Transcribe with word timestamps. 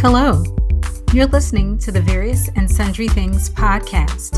Hello. 0.00 0.44
You're 1.12 1.26
listening 1.26 1.76
to 1.78 1.90
the 1.90 2.00
Various 2.00 2.48
and 2.54 2.70
Sundry 2.70 3.08
Things 3.08 3.50
podcast, 3.50 4.30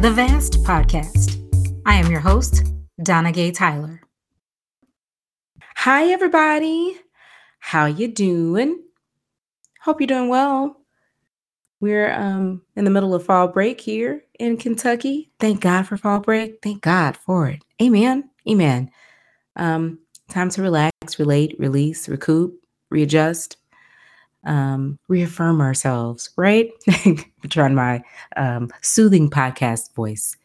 the 0.00 0.12
VAST 0.12 0.62
podcast. 0.62 1.44
I 1.84 1.96
am 1.96 2.08
your 2.08 2.20
host, 2.20 2.72
Donna 3.02 3.32
Gay 3.32 3.50
Tyler. 3.50 4.00
Hi 5.74 6.12
everybody. 6.12 7.00
How 7.58 7.86
you 7.86 8.06
doing? 8.06 8.80
Hope 9.80 10.00
you're 10.00 10.06
doing 10.06 10.28
well. 10.28 10.76
We're 11.80 12.12
um 12.12 12.62
in 12.76 12.84
the 12.84 12.90
middle 12.92 13.12
of 13.12 13.24
fall 13.24 13.48
break 13.48 13.80
here 13.80 14.22
in 14.38 14.56
Kentucky. 14.56 15.32
Thank 15.40 15.62
God 15.62 15.88
for 15.88 15.96
fall 15.96 16.20
break. 16.20 16.60
Thank 16.62 16.82
God 16.82 17.16
for 17.16 17.48
it. 17.48 17.64
Amen. 17.82 18.30
Amen. 18.48 18.88
Um 19.56 19.98
time 20.30 20.50
to 20.50 20.62
relax, 20.62 21.18
relate, 21.18 21.56
release, 21.58 22.08
recoup, 22.08 22.54
readjust, 22.88 23.56
um, 24.44 24.98
reaffirm 25.08 25.60
ourselves, 25.60 26.30
right? 26.36 26.70
Trying 27.50 27.74
my 27.74 28.02
um, 28.36 28.70
soothing 28.82 29.30
podcast 29.30 29.94
voice. 29.94 30.36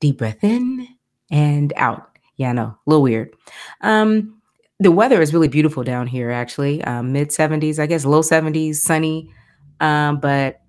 Deep 0.00 0.18
breath 0.18 0.42
in 0.42 0.86
and 1.30 1.72
out. 1.76 2.18
Yeah, 2.36 2.52
know, 2.52 2.66
a 2.66 2.78
little 2.86 3.02
weird. 3.02 3.34
Um, 3.80 4.40
the 4.80 4.92
weather 4.92 5.20
is 5.20 5.32
really 5.32 5.48
beautiful 5.48 5.82
down 5.82 6.06
here, 6.06 6.30
actually. 6.30 6.82
Um, 6.84 7.12
Mid 7.12 7.30
70s, 7.30 7.80
I 7.80 7.86
guess, 7.86 8.04
low 8.04 8.22
70s, 8.22 8.76
sunny. 8.76 9.30
Um, 9.80 10.20
but 10.20 10.60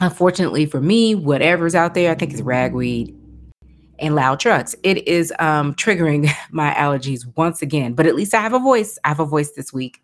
unfortunately 0.00 0.66
for 0.66 0.80
me, 0.80 1.14
whatever's 1.14 1.74
out 1.74 1.94
there, 1.94 2.10
I 2.10 2.14
think 2.14 2.32
it's 2.32 2.40
ragweed 2.40 3.14
and 3.98 4.14
loud 4.14 4.40
trucks. 4.40 4.74
It 4.82 5.06
is 5.06 5.32
um, 5.38 5.74
triggering 5.74 6.30
my 6.50 6.72
allergies 6.72 7.26
once 7.36 7.62
again. 7.62 7.94
But 7.94 8.06
at 8.06 8.14
least 8.14 8.34
I 8.34 8.40
have 8.40 8.54
a 8.54 8.58
voice. 8.58 8.98
I 9.04 9.08
have 9.08 9.20
a 9.20 9.26
voice 9.26 9.52
this 9.52 9.72
week. 9.72 10.02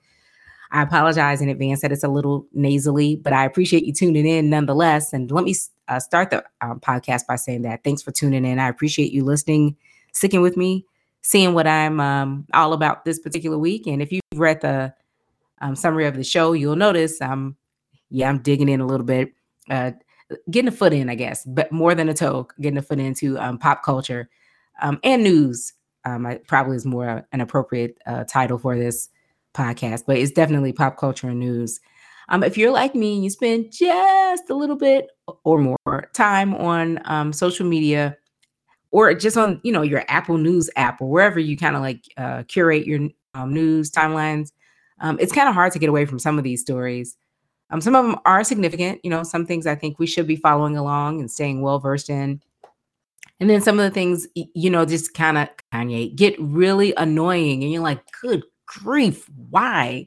I 0.75 0.83
apologize 0.83 1.41
in 1.41 1.49
advance 1.49 1.83
that 1.83 1.93
it's 1.93 2.03
a 2.03 2.09
little 2.09 2.49
nasally, 2.53 3.15
but 3.15 3.33
I 3.33 3.45
appreciate 3.45 3.85
you 3.85 3.93
tuning 3.93 4.27
in 4.27 4.51
nonetheless. 4.51 5.13
And 5.13 5.31
let 5.31 5.45
me 5.45 5.55
uh, 5.87 6.01
start 6.01 6.31
the 6.31 6.45
um, 6.61 6.81
podcast 6.81 7.29
by 7.29 7.37
saying 7.37 7.63
that 7.63 7.85
thanks 7.85 8.03
for 8.03 8.11
tuning 8.11 8.45
in. 8.45 8.59
I 8.59 8.69
appreciate 8.69 9.13
you 9.13 9.23
listening, 9.23 9.77
sticking 10.13 10.43
with 10.43 10.57
me, 10.57 10.85
seeing 11.23 11.55
what 11.55 11.69
I'm 11.69 12.01
um, 12.01 12.45
all 12.55 12.73
about 12.73 13.05
this 13.05 13.21
particular 13.21 13.57
week. 13.57 13.87
And 13.87 14.03
if 14.03 14.11
you've 14.11 14.23
read 14.35 14.63
the 14.63 14.93
um, 15.61 15.77
summary 15.77 16.07
of 16.07 16.17
the 16.17 16.25
show, 16.25 16.55
you'll 16.55 16.75
notice 16.75 17.23
I'm, 17.23 17.57
yeah, 18.11 18.29
I'm 18.29 18.39
digging 18.39 18.69
in 18.69 18.81
a 18.81 18.87
little 18.87 19.07
bit, 19.07 19.33
uh, 19.71 19.93
getting 20.51 20.69
a 20.69 20.73
foot 20.73 20.93
in, 20.93 21.09
I 21.09 21.15
guess, 21.15 21.45
but 21.45 21.71
more 21.71 21.95
than 21.95 22.09
a 22.09 22.15
toe, 22.15 22.49
getting 22.61 22.79
a 22.79 22.83
foot 22.83 22.99
into 22.99 23.39
um, 23.39 23.59
pop 23.59 23.85
culture 23.85 24.29
um, 24.83 24.99
and 25.05 25.23
news. 25.23 25.73
Um, 26.05 26.27
I, 26.27 26.39
probably 26.49 26.75
is 26.75 26.85
more 26.85 27.25
an 27.31 27.41
appropriate 27.41 27.97
uh, 28.07 28.25
title 28.25 28.59
for 28.59 28.77
this 28.77 29.09
podcast, 29.55 30.05
but 30.07 30.19
it's 30.19 30.33
definitely 30.33 30.73
pop 30.73 30.97
culture 30.99 31.29
and 31.29 31.41
news. 31.41 31.81
Um, 32.29 32.43
if 32.43 32.57
you're 32.57 32.73
like 32.73 32.95
me 32.95 33.15
and 33.15 33.25
you 33.25 33.31
spend 33.31 33.71
just 33.71 34.51
a 34.51 34.55
little 34.55 34.77
bit 34.77 35.09
or 35.45 35.59
more 35.59 36.11
time 36.15 36.55
on 36.55 37.01
um, 37.05 37.33
social 37.33 37.67
media 37.67 38.17
or 38.95 39.13
just 39.13 39.37
on 39.37 39.61
you 39.65 39.73
know 39.73 39.83
your 39.83 40.05
apple 40.09 40.39
news 40.39 40.71
app 40.77 41.01
or 41.01 41.11
wherever 41.11 41.39
you 41.39 41.57
kind 41.57 41.77
of 41.77 41.83
like 41.83 42.05
uh, 42.17 42.45
curate 42.45 42.87
your 42.87 43.09
um, 43.35 43.53
news 43.53 43.91
timelines 43.91 44.53
um, 45.01 45.19
it's 45.21 45.33
kind 45.33 45.49
of 45.49 45.55
hard 45.55 45.73
to 45.73 45.79
get 45.79 45.89
away 45.89 46.07
from 46.07 46.19
some 46.19 46.39
of 46.39 46.45
these 46.45 46.61
stories 46.61 47.17
um, 47.71 47.81
some 47.81 47.95
of 47.95 48.07
them 48.07 48.17
are 48.25 48.45
significant 48.45 49.01
you 49.03 49.11
know 49.11 49.23
some 49.23 49.45
things 49.45 49.67
i 49.67 49.75
think 49.75 49.99
we 49.99 50.07
should 50.07 50.27
be 50.27 50.37
following 50.37 50.77
along 50.77 51.21
and 51.21 51.31
staying 51.31 51.61
well 51.61 51.81
versed 51.81 52.09
in 52.09 52.41
and 53.41 53.51
then 53.51 53.61
some 53.61 53.79
of 53.79 53.85
the 53.85 53.91
things 53.91 54.29
you 54.35 54.71
know 54.71 54.87
just 54.87 55.13
kind 55.13 55.37
of 55.37 55.49
kanye 55.73 56.15
get 56.15 56.41
really 56.41 56.95
annoying 56.97 57.63
and 57.63 57.73
you're 57.73 57.83
like 57.83 58.01
good 58.23 58.45
grief, 58.83 59.29
why? 59.51 60.07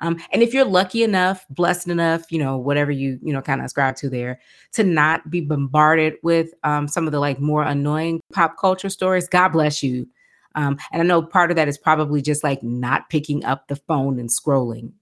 Um, 0.00 0.18
and 0.32 0.42
if 0.42 0.52
you're 0.54 0.64
lucky 0.64 1.02
enough, 1.02 1.46
blessed 1.50 1.88
enough, 1.88 2.30
you 2.30 2.38
know, 2.38 2.56
whatever 2.56 2.90
you, 2.90 3.18
you 3.22 3.32
know, 3.32 3.42
kind 3.42 3.60
of 3.60 3.66
ascribe 3.66 3.96
to 3.96 4.08
there, 4.08 4.40
to 4.72 4.84
not 4.84 5.30
be 5.30 5.40
bombarded 5.40 6.14
with 6.22 6.52
um, 6.64 6.88
some 6.88 7.06
of 7.06 7.12
the 7.12 7.20
like 7.20 7.40
more 7.40 7.62
annoying 7.62 8.20
pop 8.32 8.56
culture 8.58 8.88
stories, 8.88 9.28
God 9.28 9.48
bless 9.48 9.82
you. 9.82 10.06
Um, 10.54 10.78
and 10.92 11.02
I 11.02 11.04
know 11.04 11.22
part 11.22 11.50
of 11.50 11.56
that 11.56 11.68
is 11.68 11.78
probably 11.78 12.22
just 12.22 12.42
like 12.42 12.62
not 12.62 13.10
picking 13.10 13.44
up 13.44 13.68
the 13.68 13.76
phone 13.76 14.18
and 14.18 14.28
scrolling, 14.28 14.92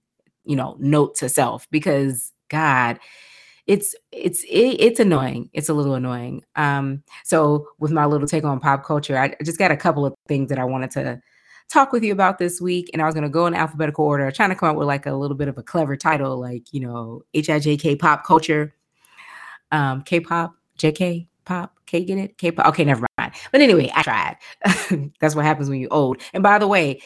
you 0.44 0.56
know, 0.56 0.76
note 0.78 1.14
to 1.16 1.28
self, 1.28 1.66
because 1.70 2.32
God, 2.50 2.98
it's 3.66 3.94
it's 4.12 4.44
it, 4.44 4.76
it's 4.78 5.00
annoying. 5.00 5.50
It's 5.52 5.68
a 5.68 5.74
little 5.74 5.94
annoying. 5.94 6.44
Um, 6.54 7.02
so 7.24 7.68
with 7.78 7.90
my 7.90 8.06
little 8.06 8.28
take 8.28 8.44
on 8.44 8.60
pop 8.60 8.84
culture, 8.84 9.18
I 9.18 9.34
just 9.42 9.58
got 9.58 9.72
a 9.72 9.76
couple 9.76 10.06
of 10.06 10.14
things 10.28 10.50
that 10.50 10.58
I 10.58 10.64
wanted 10.64 10.90
to 10.92 11.20
talk 11.68 11.92
with 11.92 12.02
you 12.02 12.12
about 12.12 12.38
this 12.38 12.60
week. 12.60 12.90
And 12.92 13.02
I 13.02 13.06
was 13.06 13.14
going 13.14 13.24
to 13.24 13.30
go 13.30 13.46
in 13.46 13.54
alphabetical 13.54 14.04
order, 14.04 14.30
trying 14.30 14.50
to 14.50 14.54
come 14.54 14.70
up 14.70 14.76
with 14.76 14.86
like 14.86 15.06
a 15.06 15.14
little 15.14 15.36
bit 15.36 15.48
of 15.48 15.58
a 15.58 15.62
clever 15.62 15.96
title, 15.96 16.38
like, 16.38 16.72
you 16.72 16.80
know, 16.80 17.22
HIJK 17.34 17.98
pop 17.98 18.24
culture, 18.24 18.74
um, 19.72 20.02
K 20.02 20.20
pop, 20.20 20.54
JK 20.78 21.28
pop, 21.44 21.78
K 21.86 22.04
get 22.04 22.18
it? 22.18 22.38
K 22.38 22.50
pop. 22.50 22.66
Okay, 22.66 22.84
never 22.84 23.06
mind. 23.18 23.32
But 23.52 23.60
anyway, 23.60 23.90
I 23.94 24.02
tried. 24.02 24.36
That's 25.20 25.34
what 25.34 25.44
happens 25.44 25.68
when 25.68 25.80
you're 25.80 25.92
old. 25.92 26.20
And 26.32 26.42
by 26.42 26.58
the 26.58 26.68
way, 26.68 27.00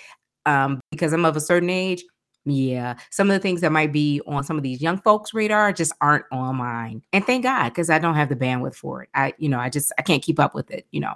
um, 0.46 0.80
because 0.90 1.12
I'm 1.12 1.24
of 1.24 1.36
a 1.36 1.40
certain 1.40 1.70
age, 1.70 2.02
yeah, 2.46 2.96
some 3.10 3.30
of 3.30 3.34
the 3.34 3.40
things 3.40 3.60
that 3.60 3.70
might 3.70 3.92
be 3.92 4.20
on 4.26 4.42
some 4.44 4.56
of 4.56 4.62
these 4.62 4.80
young 4.80 4.98
folks' 4.98 5.34
radar 5.34 5.72
just 5.72 5.92
aren't 6.00 6.24
on 6.32 6.56
mine. 6.56 7.02
And 7.12 7.24
thank 7.24 7.42
God, 7.42 7.68
because 7.68 7.90
I 7.90 7.98
don't 7.98 8.14
have 8.14 8.30
the 8.30 8.36
bandwidth 8.36 8.74
for 8.74 9.02
it. 9.02 9.10
I, 9.14 9.34
you 9.38 9.48
know, 9.48 9.58
I 9.58 9.68
just 9.68 9.92
I 9.98 10.02
can't 10.02 10.22
keep 10.22 10.40
up 10.40 10.54
with 10.54 10.70
it, 10.70 10.86
you 10.90 11.00
know. 11.00 11.14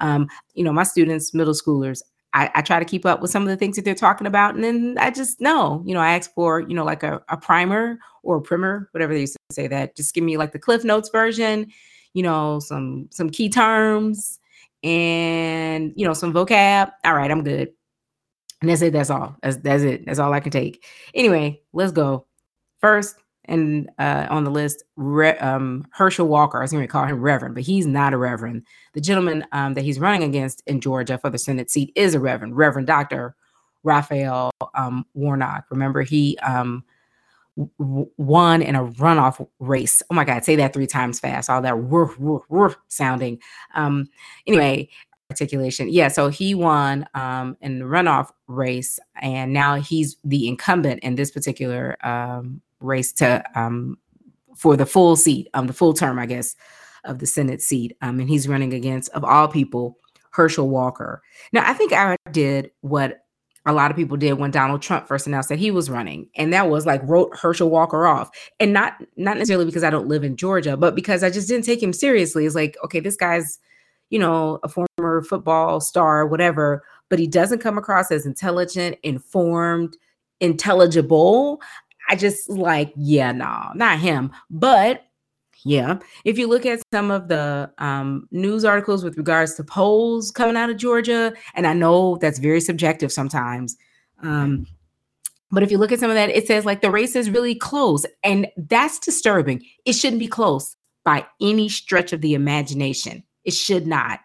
Um, 0.00 0.28
you 0.54 0.64
know, 0.64 0.72
my 0.72 0.82
students, 0.82 1.32
middle 1.32 1.54
schoolers, 1.54 2.02
I, 2.36 2.50
I, 2.56 2.60
try 2.60 2.78
to 2.78 2.84
keep 2.84 3.06
up 3.06 3.22
with 3.22 3.30
some 3.30 3.42
of 3.42 3.48
the 3.48 3.56
things 3.56 3.76
that 3.76 3.86
they're 3.86 3.94
talking 3.94 4.26
about. 4.26 4.54
And 4.54 4.62
then 4.62 4.96
I 4.98 5.10
just 5.10 5.40
know, 5.40 5.82
you 5.86 5.94
know, 5.94 6.00
I 6.00 6.12
ask 6.12 6.32
for, 6.34 6.60
you 6.60 6.74
know, 6.74 6.84
like 6.84 7.02
a, 7.02 7.22
a 7.30 7.36
primer 7.38 7.98
or 8.22 8.36
a 8.36 8.42
primer, 8.42 8.90
whatever 8.92 9.14
they 9.14 9.20
used 9.20 9.38
to 9.48 9.54
say 9.54 9.66
that. 9.68 9.96
Just 9.96 10.14
give 10.14 10.22
me 10.22 10.36
like 10.36 10.52
the 10.52 10.58
Cliff 10.58 10.84
Notes 10.84 11.08
version, 11.08 11.72
you 12.12 12.22
know, 12.22 12.60
some 12.60 13.08
some 13.10 13.30
key 13.30 13.48
terms 13.48 14.38
and 14.82 15.94
you 15.96 16.06
know, 16.06 16.12
some 16.12 16.34
vocab. 16.34 16.92
All 17.04 17.14
right, 17.14 17.30
I'm 17.30 17.42
good. 17.42 17.72
And 18.60 18.68
that's 18.68 18.82
it. 18.82 18.92
That's 18.92 19.08
all. 19.10 19.34
That's 19.42 19.56
that's 19.56 19.82
it. 19.82 20.04
That's 20.04 20.18
all 20.18 20.34
I 20.34 20.40
can 20.40 20.52
take. 20.52 20.84
Anyway, 21.14 21.62
let's 21.72 21.92
go. 21.92 22.26
First, 22.82 23.16
and 23.48 23.90
uh, 23.98 24.26
on 24.30 24.44
the 24.44 24.50
list, 24.50 24.84
Re- 24.96 25.38
um, 25.38 25.86
Herschel 25.92 26.28
Walker. 26.28 26.58
I 26.58 26.62
was 26.62 26.72
going 26.72 26.84
to 26.84 26.88
call 26.88 27.04
him 27.04 27.20
Reverend, 27.20 27.54
but 27.54 27.64
he's 27.64 27.86
not 27.86 28.12
a 28.12 28.16
Reverend. 28.16 28.64
The 28.94 29.00
gentleman 29.00 29.44
um, 29.52 29.74
that 29.74 29.84
he's 29.84 29.98
running 29.98 30.22
against 30.22 30.62
in 30.66 30.80
Georgia 30.80 31.18
for 31.18 31.30
the 31.30 31.38
Senate 31.38 31.70
seat 31.70 31.92
is 31.96 32.14
a 32.14 32.20
Reverend, 32.20 32.56
Reverend 32.56 32.86
Doctor 32.86 33.34
Raphael 33.82 34.50
um, 34.74 35.06
Warnock. 35.14 35.66
Remember, 35.70 36.02
he 36.02 36.36
um, 36.38 36.84
w- 37.78 38.10
won 38.16 38.62
in 38.62 38.74
a 38.74 38.84
runoff 38.84 39.46
race. 39.60 40.02
Oh 40.10 40.14
my 40.14 40.24
God, 40.24 40.44
say 40.44 40.56
that 40.56 40.72
three 40.72 40.86
times 40.86 41.20
fast. 41.20 41.48
All 41.48 41.62
that 41.62 41.78
woof, 41.78 42.18
woof, 42.18 42.42
woof 42.48 42.76
sounding. 42.88 43.38
Um, 43.74 44.08
anyway, 44.46 44.88
articulation. 45.30 45.88
Yeah, 45.88 46.08
so 46.08 46.28
he 46.28 46.54
won 46.54 47.06
um, 47.14 47.56
in 47.60 47.78
the 47.78 47.84
runoff 47.84 48.30
race, 48.48 48.98
and 49.20 49.52
now 49.52 49.76
he's 49.76 50.16
the 50.24 50.48
incumbent 50.48 51.00
in 51.02 51.14
this 51.14 51.30
particular 51.30 51.96
um, 52.06 52.60
race 52.80 53.12
to 53.14 53.42
um, 53.54 53.98
for 54.56 54.76
the 54.76 54.86
full 54.86 55.16
seat, 55.16 55.48
um, 55.54 55.66
the 55.66 55.72
full 55.72 55.94
term, 55.94 56.18
I 56.18 56.26
guess, 56.26 56.56
of 57.04 57.18
the 57.18 57.26
Senate 57.26 57.62
seat. 57.62 57.96
Um, 58.02 58.20
and 58.20 58.28
he's 58.28 58.48
running 58.48 58.72
against, 58.72 59.10
of 59.10 59.24
all 59.24 59.48
people, 59.48 59.98
Herschel 60.30 60.68
Walker. 60.68 61.22
Now, 61.52 61.68
I 61.68 61.72
think 61.74 61.92
I 61.92 62.16
did 62.30 62.70
what 62.80 63.22
a 63.64 63.72
lot 63.72 63.90
of 63.90 63.96
people 63.96 64.16
did 64.16 64.34
when 64.34 64.52
Donald 64.52 64.80
Trump 64.80 65.08
first 65.08 65.26
announced 65.26 65.48
that 65.48 65.58
he 65.58 65.72
was 65.72 65.90
running, 65.90 66.28
and 66.36 66.52
that 66.52 66.70
was 66.70 66.86
like 66.86 67.00
wrote 67.04 67.36
Herschel 67.36 67.68
Walker 67.68 68.06
off, 68.06 68.30
and 68.60 68.72
not 68.72 68.94
not 69.16 69.36
necessarily 69.36 69.64
because 69.64 69.82
I 69.82 69.90
don't 69.90 70.06
live 70.06 70.22
in 70.22 70.36
Georgia, 70.36 70.76
but 70.76 70.94
because 70.94 71.24
I 71.24 71.30
just 71.30 71.48
didn't 71.48 71.64
take 71.64 71.82
him 71.82 71.92
seriously. 71.92 72.46
It's 72.46 72.54
like, 72.54 72.76
okay, 72.84 73.00
this 73.00 73.16
guy's, 73.16 73.58
you 74.10 74.20
know, 74.20 74.60
a 74.62 74.68
former 74.68 75.22
football 75.22 75.80
star, 75.80 76.26
whatever, 76.26 76.84
but 77.08 77.18
he 77.18 77.26
doesn't 77.26 77.58
come 77.58 77.76
across 77.76 78.12
as 78.12 78.24
intelligent, 78.24 78.98
informed, 79.02 79.96
intelligible. 80.40 81.60
I 82.08 82.16
just 82.16 82.48
like, 82.48 82.92
yeah, 82.96 83.32
no, 83.32 83.70
not 83.74 83.98
him. 83.98 84.32
But 84.50 85.04
yeah, 85.64 85.98
if 86.24 86.38
you 86.38 86.46
look 86.46 86.64
at 86.64 86.80
some 86.92 87.10
of 87.10 87.28
the 87.28 87.70
um, 87.78 88.28
news 88.30 88.64
articles 88.64 89.02
with 89.02 89.16
regards 89.16 89.54
to 89.54 89.64
polls 89.64 90.30
coming 90.30 90.56
out 90.56 90.70
of 90.70 90.76
Georgia, 90.76 91.32
and 91.54 91.66
I 91.66 91.72
know 91.72 92.18
that's 92.20 92.38
very 92.38 92.60
subjective 92.60 93.10
sometimes. 93.10 93.76
Um, 94.22 94.66
but 95.50 95.62
if 95.62 95.70
you 95.70 95.78
look 95.78 95.92
at 95.92 96.00
some 96.00 96.10
of 96.10 96.14
that, 96.14 96.30
it 96.30 96.46
says 96.46 96.64
like 96.64 96.82
the 96.82 96.90
race 96.90 97.16
is 97.16 97.30
really 97.30 97.54
close, 97.54 98.06
and 98.22 98.46
that's 98.56 98.98
disturbing. 98.98 99.64
It 99.84 99.94
shouldn't 99.94 100.20
be 100.20 100.28
close 100.28 100.76
by 101.04 101.26
any 101.40 101.68
stretch 101.68 102.12
of 102.12 102.20
the 102.20 102.34
imagination. 102.34 103.22
It 103.44 103.54
should 103.54 103.86
not. 103.86 104.20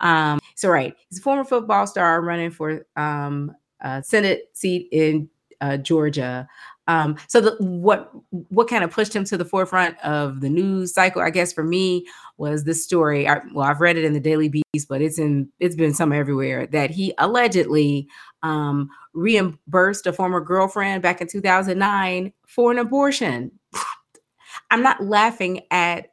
Um, 0.00 0.38
so, 0.56 0.68
right, 0.68 0.94
he's 1.08 1.18
a 1.18 1.22
former 1.22 1.44
football 1.44 1.86
star 1.86 2.20
running 2.20 2.50
for 2.50 2.86
um, 2.96 3.52
a 3.80 4.02
Senate 4.02 4.50
seat 4.52 4.88
in 4.92 5.28
uh, 5.60 5.76
Georgia. 5.78 6.48
Um, 6.88 7.16
so 7.28 7.40
the, 7.40 7.56
what 7.58 8.10
what 8.30 8.68
kind 8.68 8.84
of 8.84 8.90
pushed 8.90 9.14
him 9.14 9.24
to 9.24 9.36
the 9.36 9.44
forefront 9.44 9.98
of 10.04 10.40
the 10.40 10.48
news 10.48 10.94
cycle, 10.94 11.22
I 11.22 11.30
guess, 11.30 11.52
for 11.52 11.64
me 11.64 12.06
was 12.38 12.64
this 12.64 12.84
story. 12.84 13.28
I, 13.28 13.40
well, 13.52 13.66
I've 13.66 13.80
read 13.80 13.96
it 13.96 14.04
in 14.04 14.12
the 14.12 14.20
Daily 14.20 14.48
Beast, 14.48 14.88
but 14.88 15.02
it's 15.02 15.18
in 15.18 15.48
it's 15.58 15.76
been 15.76 15.94
some 15.94 16.12
everywhere 16.12 16.66
that 16.68 16.90
he 16.90 17.12
allegedly 17.18 18.08
um, 18.42 18.88
reimbursed 19.14 20.06
a 20.06 20.12
former 20.12 20.40
girlfriend 20.40 21.02
back 21.02 21.20
in 21.20 21.26
2009 21.26 22.32
for 22.46 22.70
an 22.70 22.78
abortion. 22.78 23.50
I'm 24.70 24.82
not 24.82 25.02
laughing 25.02 25.62
at 25.70 26.10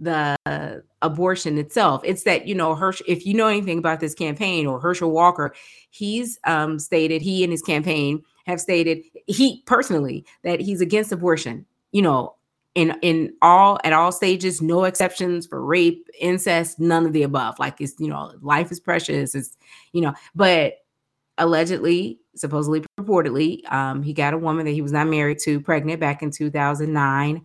the 0.00 0.36
abortion 1.02 1.58
itself. 1.58 2.02
It's 2.04 2.24
that, 2.24 2.46
you 2.46 2.54
know, 2.54 2.74
Herschel, 2.74 3.06
if 3.08 3.26
you 3.26 3.34
know 3.34 3.48
anything 3.48 3.78
about 3.78 4.00
this 4.00 4.14
campaign 4.14 4.66
or 4.66 4.80
Herschel 4.80 5.10
Walker, 5.10 5.54
he's 5.90 6.38
um, 6.44 6.78
stated, 6.78 7.22
he 7.22 7.42
and 7.42 7.52
his 7.52 7.62
campaign 7.62 8.22
have 8.48 8.60
stated, 8.60 9.04
he 9.26 9.62
personally, 9.66 10.24
that 10.42 10.58
he's 10.58 10.80
against 10.80 11.12
abortion, 11.12 11.66
you 11.92 12.02
know, 12.02 12.34
in 12.74 12.96
in 13.02 13.32
all 13.42 13.78
at 13.84 13.92
all 13.92 14.10
stages, 14.10 14.62
no 14.62 14.84
exceptions 14.84 15.46
for 15.46 15.64
rape, 15.64 16.08
incest, 16.18 16.80
none 16.80 17.06
of 17.06 17.12
the 17.12 17.22
above. 17.22 17.58
Like 17.58 17.80
it's, 17.80 17.94
you 17.98 18.08
know, 18.08 18.32
life 18.40 18.72
is 18.72 18.80
precious. 18.80 19.34
It's, 19.34 19.56
you 19.92 20.00
know, 20.00 20.14
but 20.34 20.74
allegedly, 21.38 22.20
supposedly, 22.34 22.84
purportedly, 22.98 23.70
um, 23.72 24.02
he 24.02 24.12
got 24.12 24.34
a 24.34 24.38
woman 24.38 24.64
that 24.64 24.72
he 24.72 24.82
was 24.82 24.92
not 24.92 25.06
married 25.06 25.38
to 25.40 25.60
pregnant 25.60 26.00
back 26.00 26.22
in 26.22 26.30
2009. 26.30 27.42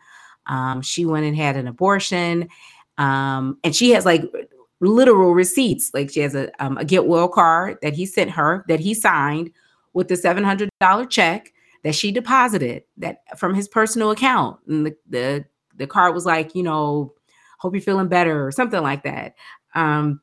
Um, 0.47 0.81
she 0.81 1.05
went 1.05 1.25
and 1.25 1.35
had 1.35 1.55
an 1.55 1.67
abortion. 1.67 2.47
Um, 2.97 3.57
and 3.63 3.75
she 3.75 3.91
has 3.91 4.05
like 4.05 4.23
literal 4.81 5.33
receipts. 5.33 5.91
Like 5.93 6.11
she 6.11 6.19
has 6.21 6.35
a, 6.35 6.51
um, 6.63 6.77
a 6.77 6.85
get 6.85 7.07
well 7.07 7.27
card 7.27 7.77
that 7.81 7.93
he 7.93 8.05
sent 8.05 8.31
her 8.31 8.65
that 8.67 8.79
he 8.79 8.93
signed 8.93 9.51
with 9.93 10.07
the 10.07 10.15
$700 10.15 11.09
check 11.09 11.53
that 11.83 11.95
she 11.95 12.11
deposited 12.11 12.83
that 12.97 13.17
from 13.37 13.53
his 13.53 13.67
personal 13.67 14.11
account. 14.11 14.59
And 14.67 14.85
the, 14.85 14.95
the, 15.09 15.45
the 15.75 15.87
card 15.87 16.13
was 16.13 16.25
like, 16.25 16.55
you 16.55 16.63
know, 16.63 17.13
hope 17.59 17.73
you're 17.73 17.81
feeling 17.81 18.07
better 18.07 18.45
or 18.45 18.51
something 18.51 18.81
like 18.81 19.03
that. 19.03 19.35
Um, 19.75 20.21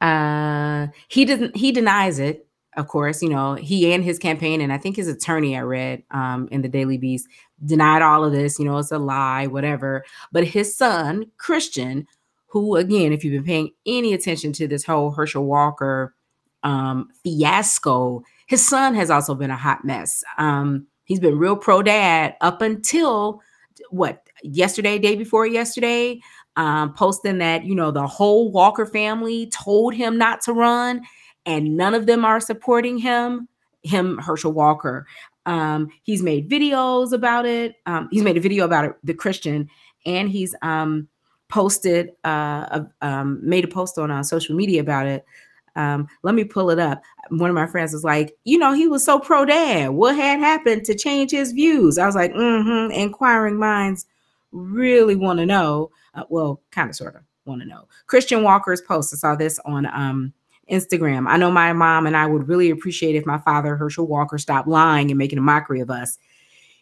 uh, 0.00 0.88
he 1.08 1.24
doesn't, 1.24 1.56
he 1.56 1.72
denies 1.72 2.18
it 2.18 2.48
of 2.78 2.86
course, 2.86 3.22
you 3.22 3.28
know, 3.28 3.54
he 3.54 3.92
and 3.92 4.04
his 4.04 4.20
campaign, 4.20 4.60
and 4.60 4.72
I 4.72 4.78
think 4.78 4.94
his 4.94 5.08
attorney, 5.08 5.56
I 5.56 5.62
read 5.62 6.04
um, 6.12 6.48
in 6.52 6.62
the 6.62 6.68
Daily 6.68 6.96
Beast, 6.96 7.26
denied 7.64 8.02
all 8.02 8.24
of 8.24 8.30
this. 8.30 8.58
You 8.58 8.66
know, 8.66 8.78
it's 8.78 8.92
a 8.92 8.98
lie, 8.98 9.48
whatever. 9.48 10.04
But 10.30 10.44
his 10.44 10.76
son, 10.76 11.26
Christian, 11.38 12.06
who, 12.46 12.76
again, 12.76 13.12
if 13.12 13.24
you've 13.24 13.32
been 13.32 13.44
paying 13.44 13.70
any 13.84 14.14
attention 14.14 14.52
to 14.54 14.68
this 14.68 14.84
whole 14.84 15.10
Herschel 15.10 15.44
Walker 15.44 16.14
um, 16.62 17.08
fiasco, 17.22 18.22
his 18.46 18.66
son 18.66 18.94
has 18.94 19.10
also 19.10 19.34
been 19.34 19.50
a 19.50 19.56
hot 19.56 19.84
mess. 19.84 20.22
Um, 20.38 20.86
he's 21.04 21.20
been 21.20 21.38
real 21.38 21.56
pro 21.56 21.82
dad 21.82 22.36
up 22.40 22.62
until 22.62 23.40
what 23.90 24.26
yesterday, 24.42 24.98
day 24.98 25.16
before 25.16 25.46
yesterday, 25.46 26.20
um, 26.56 26.92
posting 26.94 27.38
that, 27.38 27.64
you 27.64 27.74
know, 27.74 27.90
the 27.90 28.06
whole 28.06 28.50
Walker 28.50 28.86
family 28.86 29.46
told 29.50 29.94
him 29.94 30.18
not 30.18 30.40
to 30.42 30.52
run 30.52 31.02
and 31.46 31.76
none 31.76 31.94
of 31.94 32.06
them 32.06 32.24
are 32.24 32.40
supporting 32.40 32.98
him, 32.98 33.48
him, 33.82 34.18
Herschel 34.18 34.52
Walker. 34.52 35.06
Um, 35.46 35.88
he's 36.02 36.22
made 36.22 36.50
videos 36.50 37.12
about 37.12 37.46
it. 37.46 37.76
Um, 37.86 38.08
he's 38.10 38.22
made 38.22 38.36
a 38.36 38.40
video 38.40 38.64
about 38.64 38.84
it, 38.84 38.92
the 39.02 39.14
Christian, 39.14 39.68
and 40.04 40.28
he's 40.28 40.54
um, 40.60 41.08
posted, 41.48 42.10
uh, 42.24 42.80
a, 42.80 42.86
um, 43.00 43.40
made 43.42 43.64
a 43.64 43.68
post 43.68 43.98
on 43.98 44.10
uh, 44.10 44.22
social 44.22 44.54
media 44.54 44.80
about 44.80 45.06
it. 45.06 45.24
Um, 45.78 46.08
let 46.24 46.34
me 46.34 46.42
pull 46.42 46.70
it 46.70 46.80
up. 46.80 47.00
One 47.30 47.48
of 47.48 47.54
my 47.54 47.66
friends 47.66 47.92
was 47.92 48.02
like, 48.02 48.34
you 48.44 48.58
know, 48.58 48.72
he 48.72 48.88
was 48.88 49.04
so 49.04 49.20
pro 49.20 49.44
dad. 49.44 49.90
What 49.90 50.16
had 50.16 50.40
happened 50.40 50.84
to 50.86 50.94
change 50.94 51.30
his 51.30 51.52
views? 51.52 51.98
I 51.98 52.06
was 52.06 52.16
like, 52.16 52.32
mm-hmm. 52.32 52.90
Inquiring 52.90 53.56
minds 53.56 54.04
really 54.50 55.14
want 55.14 55.38
to 55.38 55.46
know. 55.46 55.90
Uh, 56.14 56.24
well, 56.28 56.60
kind 56.72 56.90
of, 56.90 56.96
sort 56.96 57.14
of 57.14 57.22
want 57.44 57.62
to 57.62 57.68
know. 57.68 57.86
Christian 58.08 58.42
Walker's 58.42 58.80
post. 58.80 59.14
I 59.14 59.16
saw 59.16 59.36
this 59.36 59.60
on 59.64 59.86
um, 59.86 60.32
Instagram. 60.68 61.28
I 61.28 61.36
know 61.36 61.50
my 61.50 61.72
mom 61.72 62.06
and 62.06 62.16
I 62.16 62.26
would 62.26 62.48
really 62.48 62.70
appreciate 62.70 63.14
if 63.14 63.24
my 63.24 63.38
father, 63.38 63.76
Herschel 63.76 64.06
Walker, 64.06 64.36
stopped 64.36 64.68
lying 64.68 65.10
and 65.10 65.18
making 65.18 65.38
a 65.38 65.42
mockery 65.42 65.80
of 65.80 65.90
us. 65.90 66.18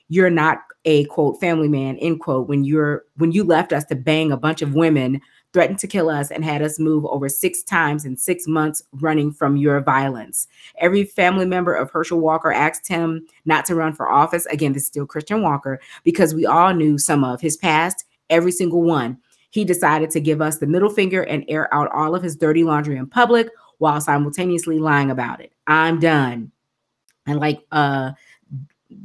You're 0.08 0.31
not 0.31 0.60
a 0.84 1.04
quote 1.06 1.38
family 1.40 1.69
man, 1.69 1.96
end 1.98 2.20
quote, 2.20 2.48
when 2.48 2.64
you're 2.64 3.04
when 3.16 3.32
you 3.32 3.43
left 3.43 3.72
us 3.72 3.84
to 3.87 3.96
bang 3.96 4.31
a 4.31 4.37
bunch 4.37 4.62
of 4.62 4.75
women, 4.75 5.20
threatened 5.56 5.79
to 5.79 5.87
kill 5.87 6.11
us, 6.11 6.31
and 6.31 6.44
had 6.44 6.61
us 6.61 6.79
move 6.79 7.06
over 7.06 7.31
six 7.31 7.62
times 7.62 8.05
in 8.05 8.14
six 8.14 8.47
months 8.47 8.82
running 8.93 9.32
from 9.32 9.56
your 9.56 9.81
violence. 9.81 10.47
Every 10.82 11.03
family 11.03 11.47
member 11.47 11.73
of 11.73 11.91
Herschel 11.91 12.20
Walker 12.20 12.53
asked 12.53 12.87
him 12.87 13.26
not 13.47 13.64
to 13.64 13.75
run 13.75 13.94
for 13.94 14.06
office. 14.06 14.44
Again, 14.47 14.75
this 14.75 14.82
is 14.82 14.88
still 14.88 15.06
Christian 15.06 15.41
Walker, 15.41 15.81
because 16.05 16.35
we 16.35 16.44
all 16.44 16.75
knew 16.75 16.99
some 16.99 17.25
of 17.25 17.41
his 17.41 17.56
past, 17.56 18.05
every 18.29 18.53
single 18.53 18.82
one. 18.82 19.17
He 19.49 19.64
decided 19.64 20.11
to 20.11 20.20
give 20.20 20.43
us 20.43 20.58
the 20.58 20.67
middle 20.67 20.91
finger 20.91 21.23
and 21.23 21.43
air 21.49 21.73
out 21.73 21.91
all 21.91 22.14
of 22.14 22.23
his 22.23 22.37
dirty 22.37 22.62
laundry 22.62 22.99
in 22.99 23.06
public 23.06 23.49
while 23.79 23.99
simultaneously 23.99 24.79
lying 24.79 25.11
about 25.11 25.41
it. 25.41 25.55
I'm 25.67 25.99
done. 26.00 26.53
And 27.25 27.41
like 27.41 27.64
uh 27.73 28.12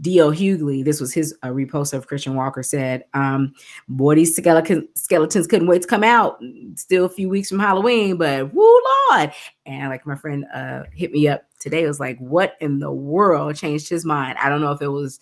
D.L. 0.01 0.31
Hughley, 0.31 0.85
this 0.85 1.01
was 1.01 1.11
his 1.11 1.35
uh, 1.41 1.47
repost 1.47 1.93
of 1.93 2.07
Christian 2.07 2.35
Walker 2.35 2.61
said, 2.61 3.03
um, 3.13 3.53
boy, 3.87 4.15
these 4.15 4.35
skeleton, 4.35 4.87
skeletons 4.95 5.47
couldn't 5.47 5.67
wait 5.67 5.81
to 5.81 5.87
come 5.87 6.03
out. 6.03 6.39
Still 6.75 7.05
a 7.05 7.09
few 7.09 7.29
weeks 7.29 7.49
from 7.49 7.59
Halloween, 7.59 8.17
but 8.17 8.53
woo 8.53 8.81
Lord. 9.09 9.31
And 9.65 9.89
like 9.89 10.05
my 10.05 10.15
friend 10.15 10.45
uh, 10.53 10.83
hit 10.93 11.11
me 11.11 11.27
up 11.27 11.43
today, 11.59 11.85
was 11.87 11.99
like, 11.99 12.19
what 12.19 12.57
in 12.61 12.79
the 12.79 12.91
world 12.91 13.55
changed 13.55 13.89
his 13.89 14.05
mind? 14.05 14.37
I 14.39 14.49
don't 14.49 14.61
know 14.61 14.71
if 14.71 14.81
it 14.81 14.89
was 14.89 15.19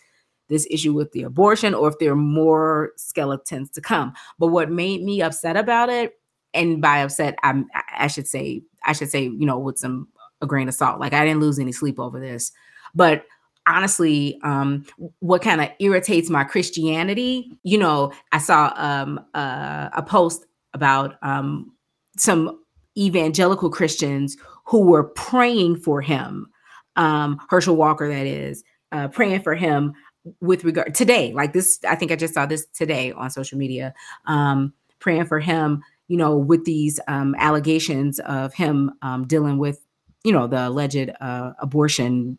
this 0.50 0.67
issue 0.69 0.94
with 0.94 1.11
the 1.13 1.23
abortion 1.23 1.73
or 1.73 1.88
if 1.88 2.00
there 2.00 2.11
are 2.11 2.15
more 2.15 2.91
skeletons 2.97 3.69
to 3.71 3.81
come. 3.81 4.13
But 4.39 4.47
what 4.47 4.69
made 4.69 5.03
me 5.03 5.21
upset 5.21 5.56
about 5.56 5.89
it 5.89 6.19
and 6.53 6.81
by 6.81 7.00
upset, 7.00 7.38
I'm 7.44 7.67
I 7.97 8.07
should 8.07 8.27
say 8.27 8.63
I 8.85 8.94
should 8.94 9.09
say 9.09 9.23
you 9.23 9.45
know 9.45 9.59
with 9.59 9.77
some 9.77 10.09
a 10.41 10.47
grain 10.47 10.67
of 10.67 10.73
salt. 10.73 11.00
Like 11.00 11.13
I 11.13 11.23
didn't 11.23 11.41
lose 11.41 11.59
any 11.59 11.71
sleep 11.71 12.00
over 12.00 12.19
this, 12.19 12.51
but 12.94 13.25
honestly, 13.69 14.39
um, 14.44 14.86
what 15.19 15.42
kind 15.42 15.62
of 15.62 15.69
irritates 15.80 16.30
my 16.30 16.44
Christianity, 16.44 17.51
you 17.63 17.77
know, 17.77 18.12
I 18.31 18.39
saw 18.39 18.74
um, 18.75 19.19
uh, 19.33 19.89
a 19.94 20.04
post 20.04 20.45
about 20.74 21.16
um, 21.21 21.71
some 22.18 22.62
evangelical 22.98 23.69
Christians 23.69 24.36
who 24.66 24.81
were 24.81 25.04
praying 25.04 25.77
for 25.77 26.01
him, 26.01 26.48
um, 26.95 27.39
Herschel 27.50 27.75
Walker, 27.75 28.10
that 28.10 28.25
is, 28.25 28.63
uh, 28.92 29.07
praying 29.07 29.42
for 29.42 29.56
him 29.56 29.94
with 30.42 30.63
regard 30.63 30.94
today. 30.95 31.31
Like 31.33 31.54
this, 31.54 31.80
I 31.88 31.95
think 31.95 32.12
I 32.12 32.16
just 32.16 32.33
saw 32.33 32.45
this 32.45 32.66
today 32.74 33.12
on 33.13 33.30
social 33.30 33.57
media, 33.57 33.94
um, 34.25 34.74
praying 35.00 35.25
for 35.25 35.39
him 35.39 35.83
you 36.10 36.18
know, 36.18 36.36
with 36.36 36.66
these 36.66 37.00
um, 37.07 37.36
allegations 37.38 38.19
of 38.21 38.51
him 38.56 38.92
dealing 39.27 39.60
with, 39.60 39.80
you 40.23 40.31
know, 40.31 40.47
the 40.47 40.68
alleged 40.68 41.11
uh, 41.21 41.52
abortion 41.59 42.38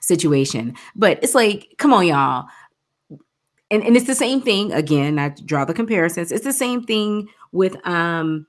situation. 0.00 0.74
But 0.94 1.18
it's 1.22 1.34
like, 1.34 1.74
come 1.78 1.92
on, 1.92 2.06
y'all. 2.06 2.46
And, 3.70 3.82
and 3.82 3.96
it's 3.96 4.06
the 4.06 4.14
same 4.14 4.40
thing 4.40 4.72
again. 4.72 5.18
I 5.18 5.30
draw 5.44 5.64
the 5.64 5.74
comparisons. 5.74 6.30
It's 6.30 6.44
the 6.44 6.52
same 6.52 6.84
thing 6.84 7.28
with 7.52 7.76
um, 7.86 8.46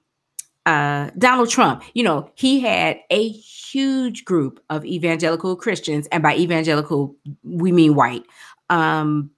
uh, 0.66 1.10
Donald 1.18 1.50
Trump. 1.50 1.84
You 1.94 2.04
know, 2.04 2.32
he 2.36 2.60
had 2.60 3.00
a 3.10 3.30
huge 3.30 4.26
group 4.26 4.64
of 4.70 4.86
evangelical 4.86 5.56
Christians, 5.56 6.08
and 6.12 6.22
by 6.22 6.36
evangelical 6.36 7.16
we 7.44 7.72
mean 7.72 7.96
white, 7.96 8.24
um, 8.70 9.32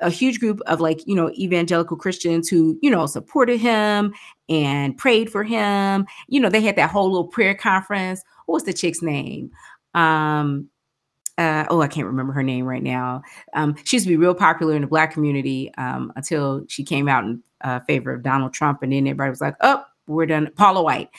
a 0.00 0.10
huge 0.10 0.40
group 0.40 0.60
of 0.66 0.80
like 0.80 1.06
you 1.06 1.14
know 1.14 1.30
evangelical 1.30 1.96
christians 1.96 2.48
who 2.48 2.78
you 2.82 2.90
know 2.90 3.06
supported 3.06 3.58
him 3.58 4.12
and 4.48 4.96
prayed 4.98 5.30
for 5.30 5.44
him 5.44 6.04
you 6.28 6.40
know 6.40 6.48
they 6.48 6.60
had 6.60 6.76
that 6.76 6.90
whole 6.90 7.10
little 7.10 7.28
prayer 7.28 7.54
conference 7.54 8.22
what 8.46 8.54
was 8.54 8.64
the 8.64 8.72
chick's 8.72 9.02
name 9.02 9.50
um 9.94 10.68
uh, 11.38 11.66
oh, 11.68 11.80
I 11.80 11.88
can't 11.88 12.06
remember 12.06 12.32
her 12.32 12.42
name 12.42 12.64
right 12.64 12.82
now. 12.82 13.22
Um, 13.54 13.74
she 13.84 13.96
used 13.96 14.06
to 14.06 14.10
be 14.10 14.16
real 14.16 14.34
popular 14.34 14.74
in 14.74 14.82
the 14.82 14.88
black 14.88 15.12
community 15.12 15.72
um, 15.78 16.12
until 16.16 16.64
she 16.68 16.84
came 16.84 17.08
out 17.08 17.24
in 17.24 17.42
uh, 17.62 17.80
favor 17.80 18.12
of 18.12 18.22
Donald 18.22 18.52
Trump, 18.52 18.82
and 18.82 18.92
then 18.92 19.06
everybody 19.06 19.30
was 19.30 19.40
like, 19.40 19.56
"Oh, 19.60 19.82
we're 20.06 20.26
done." 20.26 20.50
Paula 20.56 20.82
White. 20.82 21.10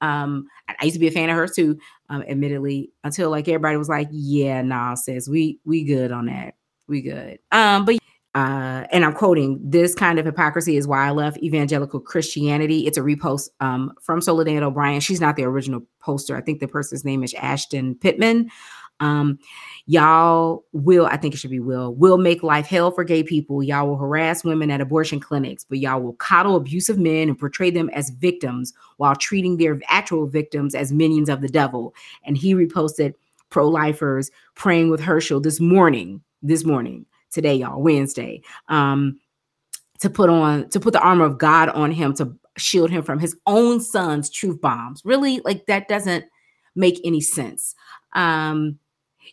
Um, 0.00 0.46
I 0.68 0.84
used 0.84 0.94
to 0.94 1.00
be 1.00 1.08
a 1.08 1.12
fan 1.12 1.28
of 1.28 1.36
hers 1.36 1.52
too, 1.54 1.78
um, 2.08 2.22
admittedly, 2.22 2.92
until 3.04 3.30
like 3.30 3.48
everybody 3.48 3.76
was 3.76 3.88
like, 3.88 4.08
"Yeah, 4.10 4.62
nah, 4.62 4.94
says 4.94 5.28
we 5.28 5.60
we 5.64 5.84
good 5.84 6.12
on 6.12 6.26
that, 6.26 6.54
we 6.86 7.02
good." 7.02 7.38
Um, 7.52 7.84
but 7.84 7.98
uh, 8.34 8.86
and 8.92 9.04
I'm 9.04 9.14
quoting, 9.14 9.58
this 9.62 9.94
kind 9.94 10.18
of 10.18 10.24
hypocrisy 10.24 10.76
is 10.76 10.86
why 10.86 11.06
I 11.06 11.10
left 11.10 11.38
evangelical 11.38 11.98
Christianity. 11.98 12.86
It's 12.86 12.96
a 12.96 13.00
repost 13.00 13.48
um, 13.60 13.92
from 14.00 14.20
Soledad 14.20 14.62
O'Brien. 14.62 15.00
She's 15.00 15.20
not 15.20 15.36
the 15.36 15.44
original 15.44 15.80
poster. 16.00 16.36
I 16.36 16.40
think 16.40 16.60
the 16.60 16.68
person's 16.68 17.04
name 17.04 17.24
is 17.24 17.34
Ashton 17.34 17.96
Pittman. 17.96 18.48
Um, 19.00 19.38
y'all 19.86 20.64
will, 20.72 21.06
I 21.06 21.16
think 21.16 21.34
it 21.34 21.38
should 21.38 21.50
be 21.50 21.60
will, 21.60 21.94
will 21.94 22.18
make 22.18 22.42
life 22.42 22.66
hell 22.66 22.90
for 22.90 23.04
gay 23.04 23.22
people. 23.22 23.62
Y'all 23.62 23.86
will 23.86 23.96
harass 23.96 24.44
women 24.44 24.70
at 24.70 24.80
abortion 24.80 25.20
clinics, 25.20 25.64
but 25.64 25.78
y'all 25.78 26.00
will 26.00 26.14
coddle 26.14 26.56
abusive 26.56 26.98
men 26.98 27.28
and 27.28 27.38
portray 27.38 27.70
them 27.70 27.90
as 27.90 28.10
victims 28.10 28.72
while 28.96 29.14
treating 29.14 29.56
their 29.56 29.80
actual 29.88 30.26
victims 30.26 30.74
as 30.74 30.92
minions 30.92 31.28
of 31.28 31.40
the 31.40 31.48
devil. 31.48 31.94
And 32.24 32.36
he 32.36 32.54
reposted 32.54 33.14
pro 33.50 33.68
lifers 33.68 34.30
praying 34.54 34.90
with 34.90 35.00
Herschel 35.00 35.40
this 35.40 35.60
morning. 35.60 36.22
This 36.40 36.64
morning 36.64 37.04
today, 37.32 37.56
y'all, 37.56 37.82
Wednesday. 37.82 38.42
Um, 38.68 39.18
to 40.00 40.08
put 40.08 40.30
on 40.30 40.68
to 40.68 40.80
put 40.80 40.92
the 40.92 41.00
armor 41.00 41.24
of 41.24 41.38
God 41.38 41.68
on 41.70 41.90
him 41.90 42.14
to 42.14 42.32
shield 42.56 42.90
him 42.90 43.02
from 43.02 43.18
his 43.18 43.36
own 43.46 43.80
son's 43.80 44.30
truth 44.30 44.60
bombs. 44.60 45.02
Really, 45.04 45.40
like 45.44 45.66
that 45.66 45.88
doesn't 45.88 46.24
make 46.74 47.00
any 47.04 47.20
sense. 47.20 47.74
Um, 48.12 48.78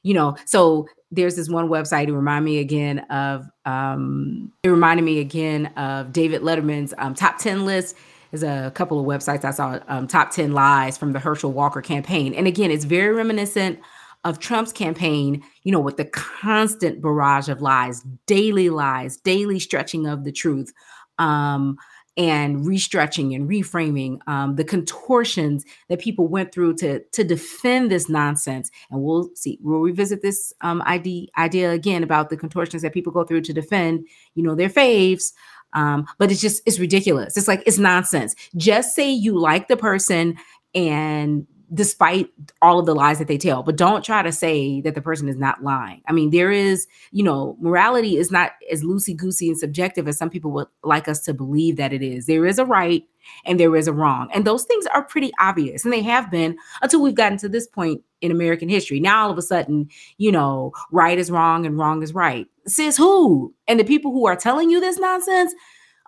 you 0.04 0.14
know, 0.14 0.36
so 0.46 0.88
there's 1.12 1.36
this 1.36 1.50
one 1.50 1.70
website 1.70 2.08
to 2.08 2.14
remind 2.14 2.44
me 2.46 2.60
again 2.60 3.00
of 3.10 3.46
um 3.66 4.52
it 4.64 4.70
reminded 4.70 5.04
me 5.04 5.20
again 5.20 5.68
of 5.78 6.12
David 6.12 6.42
Letterman's 6.42 6.94
um, 6.98 7.14
top 7.14 7.38
10 7.38 7.66
list. 7.66 7.96
There's 8.32 8.44
a 8.44 8.72
couple 8.72 9.00
of 9.00 9.06
websites 9.06 9.46
I 9.46 9.52
saw 9.52 9.80
um, 9.88 10.08
top 10.08 10.32
10 10.32 10.54
lies 10.54 10.98
from 10.98 11.14
the 11.14 11.20
Herschel 11.20 11.54
Walker 11.54 11.82
campaign. 11.82 12.34
And 12.34 12.48
again, 12.48 12.70
it's 12.70 12.84
very 12.84 13.14
reminiscent 13.14 13.80
of 14.26 14.40
Trump's 14.40 14.74
campaign, 14.74 15.44
you 15.64 15.72
know, 15.72 15.80
with 15.80 15.98
the 15.98 16.06
constant 16.06 17.02
barrage 17.02 17.48
of 17.48 17.62
lies, 17.62 18.02
daily 18.26 18.70
lies, 18.70 19.18
daily 19.18 19.60
stretching 19.60 20.08
of 20.08 20.24
the 20.24 20.32
truth. 20.32 20.74
Um, 21.20 21.78
and 22.18 22.66
restretching 22.66 23.36
and 23.36 23.50
reframing 23.50 24.20
um, 24.28 24.56
the 24.56 24.64
contortions 24.64 25.66
that 25.90 26.00
people 26.00 26.28
went 26.28 26.54
through 26.54 26.76
to 26.76 27.02
to 27.12 27.24
defend 27.24 27.92
this 27.92 28.10
nonsense. 28.10 28.72
And 28.90 29.02
we'll 29.02 29.30
see, 29.36 29.60
we'll 29.62 29.82
revisit 29.82 30.22
this 30.22 30.54
um, 30.62 30.82
idea 30.84 31.28
idea 31.38 31.72
again 31.72 32.04
about 32.04 32.30
the 32.30 32.38
contortions 32.38 32.82
that 32.84 32.94
people 32.94 33.12
go 33.12 33.24
through 33.24 33.42
to 33.42 33.54
defend, 33.54 34.08
you 34.36 34.44
know, 34.44 34.56
their 34.56 34.70
faves. 34.70 35.34
Um, 35.74 36.06
but 36.18 36.32
it's 36.32 36.42
just 36.42 36.62
it's 36.66 36.80
ridiculous. 36.80 37.36
It's 37.36 37.48
like 37.48 37.64
it's 37.66 37.78
nonsense. 37.78 38.36
Just 38.56 38.96
say 38.96 39.12
you 39.12 39.38
like 39.38 39.68
the 39.68 39.78
person 39.78 40.38
and 40.74 41.46
despite 41.74 42.30
all 42.62 42.80
of 42.80 42.86
the 42.86 42.96
lies 42.96 43.18
that 43.20 43.28
they 43.28 43.38
tell 43.38 43.64
but 43.64 43.76
don't 43.76 44.04
try 44.04 44.22
to 44.22 44.32
say 44.32 44.82
that 44.82 44.96
the 44.96 45.02
person 45.02 45.28
is 45.28 45.38
not 45.38 45.64
lying. 45.64 46.02
I 46.08 46.12
mean 46.12 46.30
there 46.30 46.52
is 46.52 46.88
you 47.12 47.24
know 47.24 47.58
morality 47.60 48.18
is 48.18 48.32
not 48.32 48.52
as 48.72 48.84
loosey 48.84 49.16
goosey 49.16 49.50
and 49.50 49.58
subjective 49.58 50.08
as 50.08 50.18
some 50.18 50.30
people 50.30 50.52
would 50.52 50.68
like 50.84 51.08
us 51.08 51.22
to 51.22 51.34
believe 51.34 51.78
that 51.78 51.94
it 51.94 52.02
is. 52.02 52.26
There 52.26 52.46
is 52.46 52.60
a 52.60 52.66
right 52.66 53.04
and 53.46 53.60
there 53.60 53.76
is 53.76 53.88
a 53.88 53.94
wrong 53.94 54.30
and 54.34 54.46
those 54.46 54.66
things 54.66 54.86
are 54.88 55.04
pretty 55.04 55.32
obvious 55.40 55.84
and 55.84 55.94
they 55.94 56.02
have 56.02 56.30
been 56.30 56.58
until 56.82 57.02
we've 57.02 57.16
gotten 57.16 57.40
to 57.40 57.50
this 57.50 57.68
point 57.68 58.02
in 58.22 58.32
american 58.32 58.70
history. 58.70 59.00
Now 59.00 59.24
all 59.24 59.32
of 59.32 59.38
a 59.38 59.42
sudden 59.42 59.90
you 60.18 60.32
know 60.32 60.72
right 60.92 61.18
is 61.18 61.32
wrong 61.32 61.66
and 61.66 61.78
wrong 61.78 62.04
is 62.04 62.14
right. 62.14 62.48
Says 62.68 62.98
who? 62.98 63.54
And 63.68 63.80
the 63.80 63.84
people 63.84 64.12
who 64.12 64.28
are 64.28 64.36
telling 64.36 64.70
you 64.70 64.80
this 64.80 65.00
nonsense 65.00 65.54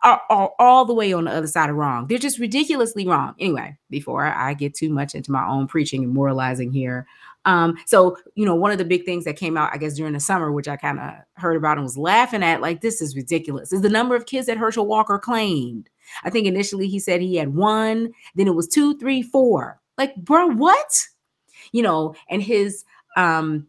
are, 0.03 0.21
are 0.29 0.51
all 0.59 0.85
the 0.85 0.93
way 0.93 1.11
on 1.13 1.25
the 1.25 1.31
other 1.31 1.47
side 1.47 1.69
of 1.69 1.75
wrong. 1.75 2.07
They're 2.07 2.17
just 2.17 2.39
ridiculously 2.39 3.07
wrong. 3.07 3.35
Anyway, 3.39 3.77
before 3.89 4.25
I 4.25 4.53
get 4.53 4.73
too 4.73 4.89
much 4.89 5.15
into 5.15 5.31
my 5.31 5.47
own 5.47 5.67
preaching 5.67 6.03
and 6.03 6.13
moralizing 6.13 6.71
here. 6.71 7.07
Um, 7.45 7.77
so, 7.85 8.17
you 8.35 8.45
know, 8.45 8.55
one 8.55 8.71
of 8.71 8.77
the 8.77 8.85
big 8.85 9.05
things 9.05 9.23
that 9.23 9.37
came 9.37 9.55
out, 9.55 9.73
I 9.73 9.77
guess, 9.77 9.95
during 9.95 10.13
the 10.13 10.19
summer, 10.19 10.51
which 10.51 10.67
I 10.67 10.75
kind 10.75 10.99
of 10.99 11.13
heard 11.35 11.55
about 11.55 11.77
and 11.77 11.83
was 11.83 11.97
laughing 11.97 12.43
at, 12.43 12.61
like, 12.61 12.81
this 12.81 13.01
is 13.01 13.15
ridiculous, 13.15 13.71
is 13.71 13.81
the 13.81 13.89
number 13.89 14.15
of 14.15 14.25
kids 14.25 14.47
that 14.47 14.57
Herschel 14.57 14.85
Walker 14.85 15.17
claimed. 15.17 15.89
I 16.23 16.29
think 16.29 16.45
initially 16.45 16.87
he 16.87 16.99
said 16.99 17.21
he 17.21 17.37
had 17.37 17.55
one, 17.55 18.11
then 18.35 18.47
it 18.47 18.55
was 18.55 18.67
two, 18.67 18.97
three, 18.97 19.21
four. 19.21 19.79
Like, 19.97 20.15
bro, 20.17 20.47
what? 20.47 21.05
You 21.71 21.83
know, 21.83 22.15
and 22.29 22.43
his 22.43 22.83
um 23.15 23.67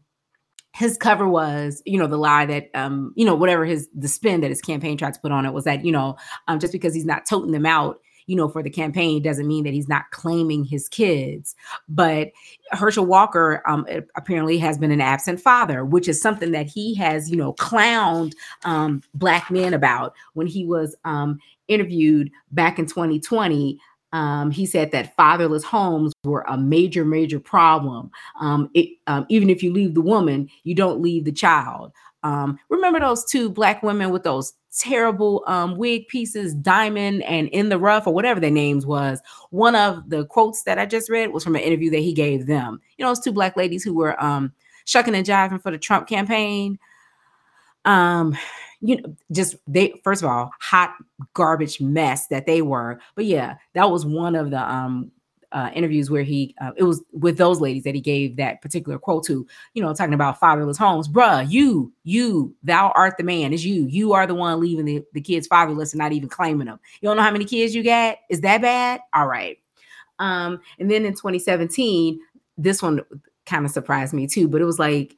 his 0.79 0.97
cover 0.97 1.27
was, 1.29 1.83
you 1.87 1.99
know, 1.99 2.07
the 2.07 2.17
lie 2.17 2.47
that, 2.47 2.71
um, 2.73 3.13
you 3.17 3.25
know, 3.25 3.35
whatever 3.35 3.65
his 3.65 3.89
the 3.97 4.07
spin 4.07 4.41
that 4.43 4.51
his 4.51 4.61
campaign 4.61 4.97
tried 4.97 5.13
to 5.13 5.21
put 5.21 5.33
on 5.33 5.45
it 5.45 5.53
was 5.53 5.65
that, 5.65 5.85
you 5.85 5.91
know, 5.91 6.17
um, 6.47 6.61
just 6.61 6.73
because 6.73 6.95
he's 6.95 7.05
not 7.05 7.27
toting 7.27 7.51
them 7.51 7.67
out, 7.67 8.01
you 8.29 8.37
know, 8.37 8.49
for 8.49 8.63
the 8.63 8.71
campaign 8.71 9.21
doesn't 9.21 9.49
mean 9.49 9.65
that 9.65 9.73
he's 9.73 9.89
not 9.89 10.05
claiming 10.13 10.63
his 10.63 10.89
kids. 10.89 11.57
But 11.89 12.31
Herschel 12.71 13.07
Walker 13.07 13.61
um, 13.67 13.87
apparently 14.15 14.57
has 14.59 14.79
been 14.79 14.93
an 14.93 15.01
absent 15.01 15.41
father, 15.41 15.85
which 15.85 16.07
is 16.07 16.23
something 16.23 16.53
that 16.53 16.67
he 16.69 16.95
has, 16.95 17.29
you 17.29 17.37
know, 17.37 17.55
clowned 17.55 18.35
um, 18.65 19.03
black 19.15 19.51
men 19.51 19.75
about 19.75 20.15
when 20.35 20.47
he 20.47 20.65
was 20.65 20.95
um, 21.05 21.41
interviewed 21.67 22.31
back 22.53 22.79
in 22.79 22.87
2020 22.87 23.81
um, 24.13 24.51
he 24.51 24.67
said 24.67 24.91
that 24.93 25.15
fatherless 25.17 25.65
homes 25.65 26.13
were 26.25 26.45
a 26.49 26.57
major, 26.57 27.05
major 27.05 27.39
problem. 27.39 28.11
Um, 28.41 28.71
it, 28.75 28.91
um, 29.07 29.27
even 29.29 29.51
if 29.51 29.63
you 29.63 29.73
leave 29.73 29.95
the 29.95 30.01
woman, 30.01 30.49
you 30.65 30.75
don't 30.75 31.01
leave 31.01 31.25
the 31.25 31.33
child. 31.33 31.93
Um, 32.23 32.59
remember 32.69 32.99
those 32.99 33.25
two 33.25 33.49
black 33.49 33.83
women 33.83 34.11
with 34.11 34.25
those 34.25 34.55
terrible 34.77 35.45
um, 35.47 35.77
wig 35.77 36.09
pieces, 36.09 36.55
Diamond 36.55 37.23
and 37.25 37.49
In 37.49 37.69
the 37.69 37.79
Rough, 37.79 38.07
or 38.07 38.15
whatever 38.15 38.41
their 38.41 38.51
names 38.51 38.85
was. 38.85 39.21
One 39.51 39.75
of 39.75 40.09
the 40.09 40.25
quotes 40.27 40.65
that 40.65 40.79
I 40.79 40.87
just 40.87 41.11
read 41.11 41.33
was 41.33 41.45
from 41.45 41.57
an 41.57 41.63
interview 41.63 41.91
that 41.91 42.01
he 42.01 42.13
gave 42.13 42.47
them. 42.47 42.81
You 42.97 43.05
know, 43.05 43.11
those 43.11 43.21
two 43.21 43.33
black 43.33 43.57
ladies 43.57 43.85
who 43.85 43.95
were 43.95 44.21
um, 44.23 44.53
shucking 44.85 45.15
and 45.15 45.27
jiving 45.27 45.63
for 45.63 45.71
the 45.71 45.79
Trump 45.79 46.09
campaign. 46.09 46.79
Um, 47.85 48.37
you 48.81 49.01
know, 49.01 49.17
just 49.33 49.57
they 49.67 50.01
first 50.05 50.23
of 50.23 50.29
all, 50.29 50.53
hot 50.61 50.95
garbage 51.35 51.81
mess 51.81 52.29
that 52.29 52.47
they 52.47 52.63
were. 52.63 53.01
But 53.15 53.25
yeah, 53.25 53.57
that 53.75 53.91
was 53.91 54.07
one 54.07 54.35
of 54.35 54.51
the 54.51 54.61
um 54.61 55.11
uh, 55.51 55.71
interviews 55.75 56.11
where 56.11 56.23
he 56.23 56.55
uh, 56.61 56.73
it 56.77 56.83
was 56.83 57.03
with 57.13 57.39
those 57.39 57.61
ladies 57.61 57.85
that 57.85 57.95
he 57.95 58.01
gave 58.01 58.37
that 58.37 58.61
particular 58.61 58.99
quote 58.99 59.25
to 59.25 59.47
you 59.73 59.83
know 59.83 59.95
talking 59.95 60.15
about 60.15 60.39
fatherless 60.39 60.77
homes. 60.77 61.09
Bruh 61.09 61.51
you 61.51 61.93
you 62.05 62.55
thou 62.63 62.93
art 62.95 63.17
the 63.17 63.25
man. 63.25 63.53
Is 63.53 63.65
you. 63.65 63.87
You 63.87 64.13
are 64.13 64.27
the 64.27 64.35
one 64.35 64.61
leaving 64.61 64.85
the, 64.85 65.03
the 65.15 65.21
kids 65.21 65.47
fatherless 65.47 65.93
and 65.93 65.99
not 65.99 66.13
even 66.13 66.29
claiming 66.29 66.67
them 66.67 66.79
you 67.01 67.09
don't 67.09 67.17
know 67.17 67.23
how 67.23 67.31
many 67.31 67.47
kids 67.47 67.75
you 67.75 67.83
got? 67.83 68.19
Is 68.29 68.43
that 68.43 68.61
bad? 68.61 69.01
All 69.15 69.27
right. 69.27 69.59
Um 70.19 70.61
and 70.79 70.91
then 70.91 71.05
in 71.07 71.13
2017 71.13 72.21
this 72.59 72.83
one 72.83 73.01
kind 73.47 73.65
of 73.65 73.71
surprised 73.71 74.13
me 74.13 74.27
too 74.27 74.49
but 74.49 74.61
it 74.61 74.67
was 74.67 74.79
like 74.79 75.17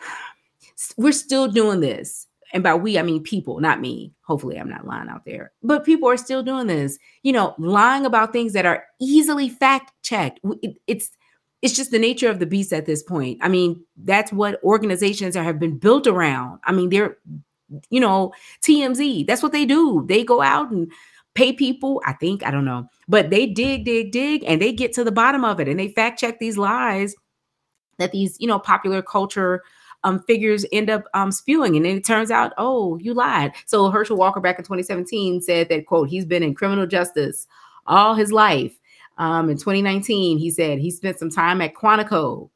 we're 0.96 1.12
still 1.12 1.46
doing 1.46 1.78
this 1.78 2.26
and 2.54 2.62
by 2.62 2.72
we, 2.72 2.98
I 2.98 3.02
mean 3.02 3.22
people, 3.22 3.60
not 3.60 3.80
me. 3.80 4.14
Hopefully, 4.22 4.56
I'm 4.56 4.70
not 4.70 4.86
lying 4.86 5.08
out 5.08 5.24
there. 5.26 5.52
But 5.62 5.84
people 5.84 6.08
are 6.08 6.16
still 6.16 6.42
doing 6.42 6.68
this, 6.68 6.98
you 7.24 7.32
know, 7.32 7.54
lying 7.58 8.06
about 8.06 8.32
things 8.32 8.52
that 8.52 8.64
are 8.64 8.84
easily 9.00 9.48
fact 9.50 9.92
checked. 10.02 10.38
It, 10.62 10.76
it's 10.86 11.10
it's 11.60 11.74
just 11.74 11.90
the 11.90 11.98
nature 11.98 12.30
of 12.30 12.38
the 12.38 12.46
beast 12.46 12.72
at 12.72 12.86
this 12.86 13.02
point. 13.02 13.38
I 13.42 13.48
mean, 13.48 13.84
that's 13.96 14.32
what 14.32 14.62
organizations 14.62 15.34
have 15.34 15.58
been 15.58 15.78
built 15.78 16.06
around. 16.06 16.60
I 16.64 16.72
mean, 16.72 16.90
they're, 16.90 17.16
you 17.90 18.00
know, 18.00 18.32
TMZ. 18.62 19.26
That's 19.26 19.42
what 19.42 19.52
they 19.52 19.64
do. 19.64 20.04
They 20.06 20.22
go 20.22 20.40
out 20.40 20.70
and 20.70 20.92
pay 21.34 21.52
people. 21.52 22.00
I 22.06 22.12
think 22.12 22.46
I 22.46 22.52
don't 22.52 22.64
know, 22.64 22.86
but 23.08 23.30
they 23.30 23.46
dig, 23.46 23.84
dig, 23.84 24.12
dig, 24.12 24.44
and 24.46 24.62
they 24.62 24.72
get 24.72 24.92
to 24.92 25.02
the 25.02 25.12
bottom 25.12 25.44
of 25.44 25.58
it, 25.58 25.66
and 25.66 25.80
they 25.80 25.88
fact 25.88 26.20
check 26.20 26.38
these 26.38 26.56
lies 26.56 27.16
that 27.98 28.12
these, 28.12 28.36
you 28.38 28.46
know, 28.46 28.60
popular 28.60 29.02
culture 29.02 29.62
um, 30.04 30.22
figures 30.22 30.64
end 30.70 30.90
up 30.90 31.04
um, 31.14 31.32
spewing. 31.32 31.76
And 31.76 31.84
then 31.84 31.96
it 31.96 32.04
turns 32.06 32.30
out, 32.30 32.52
oh, 32.58 32.98
you 32.98 33.14
lied. 33.14 33.52
So 33.66 33.90
Herschel 33.90 34.16
Walker 34.16 34.40
back 34.40 34.58
in 34.58 34.64
2017 34.64 35.42
said 35.42 35.68
that, 35.70 35.86
quote, 35.86 36.08
he's 36.08 36.26
been 36.26 36.42
in 36.42 36.54
criminal 36.54 36.86
justice 36.86 37.46
all 37.86 38.14
his 38.14 38.30
life. 38.30 38.78
Um, 39.18 39.48
in 39.48 39.56
2019, 39.56 40.38
he 40.38 40.50
said 40.50 40.78
he 40.78 40.90
spent 40.90 41.18
some 41.18 41.30
time 41.30 41.60
at 41.60 41.74
Quantico 41.74 42.50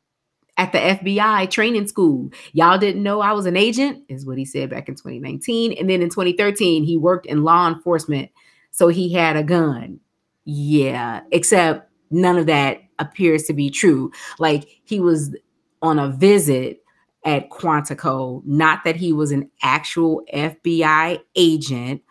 at 0.57 0.73
the 0.73 0.79
FBI 0.79 1.49
training 1.51 1.87
school. 1.87 2.31
Y'all 2.53 2.79
didn't 2.79 3.03
know 3.03 3.21
I 3.21 3.33
was 3.33 3.47
an 3.47 3.57
agent, 3.57 4.05
is 4.09 4.27
what 4.27 4.39
he 4.39 4.45
said 4.45 4.71
back 4.71 4.89
in 4.89 4.95
2019. 4.95 5.73
And 5.73 5.89
then 5.89 6.03
in 6.03 6.11
2013, 6.11 6.85
he 6.85 6.97
worked 6.97 7.27
in 7.27 7.45
law 7.45 7.69
enforcement. 7.69 8.31
So 8.73 8.89
he 8.89 9.13
had 9.13 9.37
a 9.37 9.43
gun. 9.43 10.01
Yeah, 10.45 11.21
except 11.31 11.91
none 12.11 12.37
of 12.37 12.47
that 12.47 12.83
appears 12.99 13.45
to 13.45 13.53
be 13.53 13.71
true. 13.71 14.11
Like 14.39 14.69
he 14.85 14.99
was 14.99 15.35
on 15.81 15.99
a 15.99 16.09
visit 16.09 16.83
at 17.25 17.51
Quantico. 17.51 18.43
Not 18.45 18.85
that 18.85 18.97
he 18.97 19.13
was 19.13 19.33
an 19.33 19.51
actual 19.63 20.23
FBI 20.33 21.21
agent. 21.37 22.03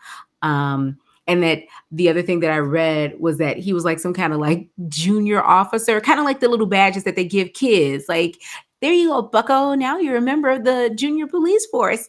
Um, 0.42 0.98
and 1.28 1.44
that 1.44 1.64
the 1.92 2.10
other 2.10 2.22
thing 2.22 2.40
that 2.40 2.52
I 2.52 2.60
read 2.60 3.20
was 3.20 3.38
that 3.38 3.58
he 3.58 3.74
was 3.74 3.84
like 3.84 4.00
some 4.00 4.14
kind 4.14 4.34
of 4.34 4.40
like 4.40 4.70
junior 4.88 5.44
officer, 5.44 6.00
kind 6.00 6.20
of 6.20 6.26
like 6.26 6.40
the 6.40 6.48
little 6.48 6.66
badges 6.66 7.04
that 7.04 7.16
they 7.16 7.26
give 7.26 7.54
kids. 7.54 8.06
Like, 8.08 8.38
there 8.82 8.94
you 8.94 9.10
go, 9.10 9.24
Bucko. 9.24 9.74
Now 9.74 9.98
you're 9.98 10.18
a 10.18 10.22
member 10.22 10.50
of 10.50 10.64
the 10.64 10.92
junior 10.96 11.28
police 11.28 11.66
force. 11.66 12.08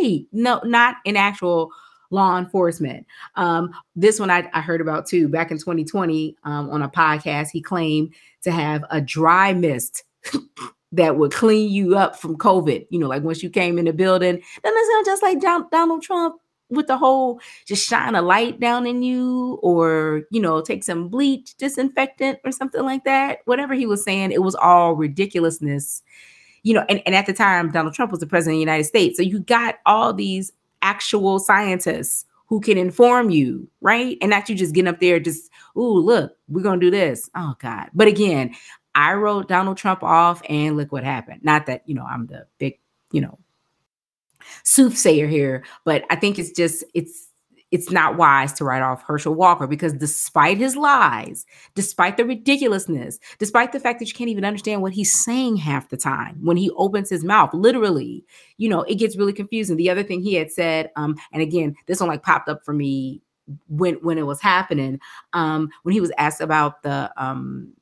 Yay! 0.00 0.26
No, 0.32 0.60
not 0.64 0.96
in 1.04 1.16
actual 1.16 1.70
law 2.10 2.36
enforcement. 2.38 3.06
Um, 3.36 3.72
this 3.96 4.20
one 4.20 4.30
I, 4.30 4.48
I, 4.52 4.60
heard 4.60 4.82
about 4.82 5.06
too. 5.06 5.28
Back 5.28 5.50
in 5.50 5.56
2020, 5.56 6.36
um, 6.44 6.68
on 6.70 6.82
a 6.82 6.88
podcast, 6.88 7.48
he 7.50 7.62
claimed 7.62 8.12
to 8.42 8.50
have 8.50 8.84
a 8.90 9.00
dry 9.00 9.54
mist 9.54 10.04
that 10.92 11.16
would 11.16 11.32
clean 11.32 11.70
you 11.70 11.96
up 11.96 12.16
from 12.16 12.36
COVID. 12.36 12.86
You 12.90 12.98
know, 12.98 13.08
like 13.08 13.22
once 13.22 13.42
you 13.42 13.50
came 13.50 13.78
in 13.78 13.86
the 13.86 13.92
building, 13.92 14.36
then 14.36 14.72
it's 14.76 14.88
not 14.90 15.06
just 15.06 15.22
like 15.22 15.70
Donald 15.70 16.02
Trump 16.02 16.36
with 16.70 16.86
the 16.86 16.96
whole 16.96 17.40
just 17.66 17.86
shine 17.86 18.14
a 18.14 18.22
light 18.22 18.58
down 18.58 18.86
in 18.86 19.02
you 19.02 19.58
or, 19.62 20.22
you 20.30 20.40
know, 20.40 20.60
take 20.60 20.82
some 20.84 21.08
bleach 21.08 21.54
disinfectant 21.56 22.38
or 22.44 22.52
something 22.52 22.82
like 22.82 23.04
that. 23.04 23.40
Whatever 23.44 23.74
he 23.74 23.86
was 23.86 24.02
saying, 24.02 24.32
it 24.32 24.42
was 24.42 24.54
all 24.54 24.94
ridiculousness. 24.94 26.02
You 26.62 26.74
know, 26.74 26.84
and, 26.88 27.02
and 27.06 27.14
at 27.14 27.26
the 27.26 27.32
time, 27.32 27.72
Donald 27.72 27.94
Trump 27.94 28.10
was 28.10 28.20
the 28.20 28.26
president 28.26 28.54
of 28.54 28.58
the 28.58 28.60
United 28.60 28.84
States. 28.84 29.16
So 29.16 29.22
you 29.22 29.40
got 29.40 29.76
all 29.84 30.12
these 30.12 30.52
actual 30.80 31.38
scientists 31.38 32.24
who 32.46 32.60
can 32.60 32.78
inform 32.78 33.30
you, 33.30 33.66
right? 33.80 34.16
And 34.20 34.30
not 34.30 34.48
you 34.48 34.54
just 34.54 34.74
getting 34.74 34.88
up 34.88 35.00
there, 35.00 35.18
just, 35.18 35.50
oh, 35.74 35.92
look, 35.92 36.36
we're 36.48 36.62
going 36.62 36.80
to 36.80 36.86
do 36.86 36.90
this. 36.90 37.30
Oh, 37.34 37.54
God. 37.58 37.88
But 37.94 38.08
again, 38.08 38.54
I 38.94 39.14
wrote 39.14 39.48
Donald 39.48 39.76
Trump 39.76 40.02
off, 40.02 40.42
and 40.48 40.76
look 40.76 40.92
what 40.92 41.04
happened. 41.04 41.40
Not 41.42 41.66
that, 41.66 41.82
you 41.86 41.94
know, 41.94 42.04
I'm 42.04 42.26
the 42.26 42.46
big, 42.58 42.78
you 43.10 43.20
know, 43.20 43.38
soothsayer 44.64 45.26
here, 45.26 45.64
but 45.84 46.04
I 46.10 46.16
think 46.16 46.38
it's 46.38 46.50
just, 46.50 46.84
it's, 46.94 47.28
it's 47.70 47.90
not 47.90 48.18
wise 48.18 48.52
to 48.52 48.64
write 48.64 48.82
off 48.82 49.02
Herschel 49.02 49.34
Walker 49.34 49.66
because 49.66 49.94
despite 49.94 50.58
his 50.58 50.76
lies, 50.76 51.46
despite 51.74 52.18
the 52.18 52.24
ridiculousness, 52.26 53.18
despite 53.38 53.72
the 53.72 53.80
fact 53.80 53.98
that 53.98 54.08
you 54.08 54.14
can't 54.14 54.28
even 54.28 54.44
understand 54.44 54.82
what 54.82 54.92
he's 54.92 55.14
saying 55.14 55.56
half 55.56 55.88
the 55.88 55.96
time 55.96 56.38
when 56.42 56.58
he 56.58 56.70
opens 56.72 57.08
his 57.08 57.24
mouth, 57.24 57.54
literally, 57.54 58.26
you 58.58 58.68
know, 58.68 58.82
it 58.82 58.96
gets 58.96 59.16
really 59.16 59.32
confusing. 59.32 59.78
The 59.78 59.88
other 59.88 60.02
thing 60.02 60.20
he 60.20 60.34
had 60.34 60.52
said, 60.52 60.90
um, 60.96 61.16
and 61.32 61.40
again, 61.40 61.74
this 61.86 61.98
one 61.98 62.10
like 62.10 62.22
popped 62.22 62.50
up 62.50 62.62
for 62.62 62.74
me 62.74 63.22
when 63.68 63.94
when 63.96 64.18
it 64.18 64.26
was 64.26 64.40
happening, 64.40 65.00
um, 65.32 65.70
when 65.82 65.94
he 65.94 66.00
was 66.00 66.12
asked 66.18 66.42
about 66.42 66.82
the 66.82 67.10
um 67.16 67.72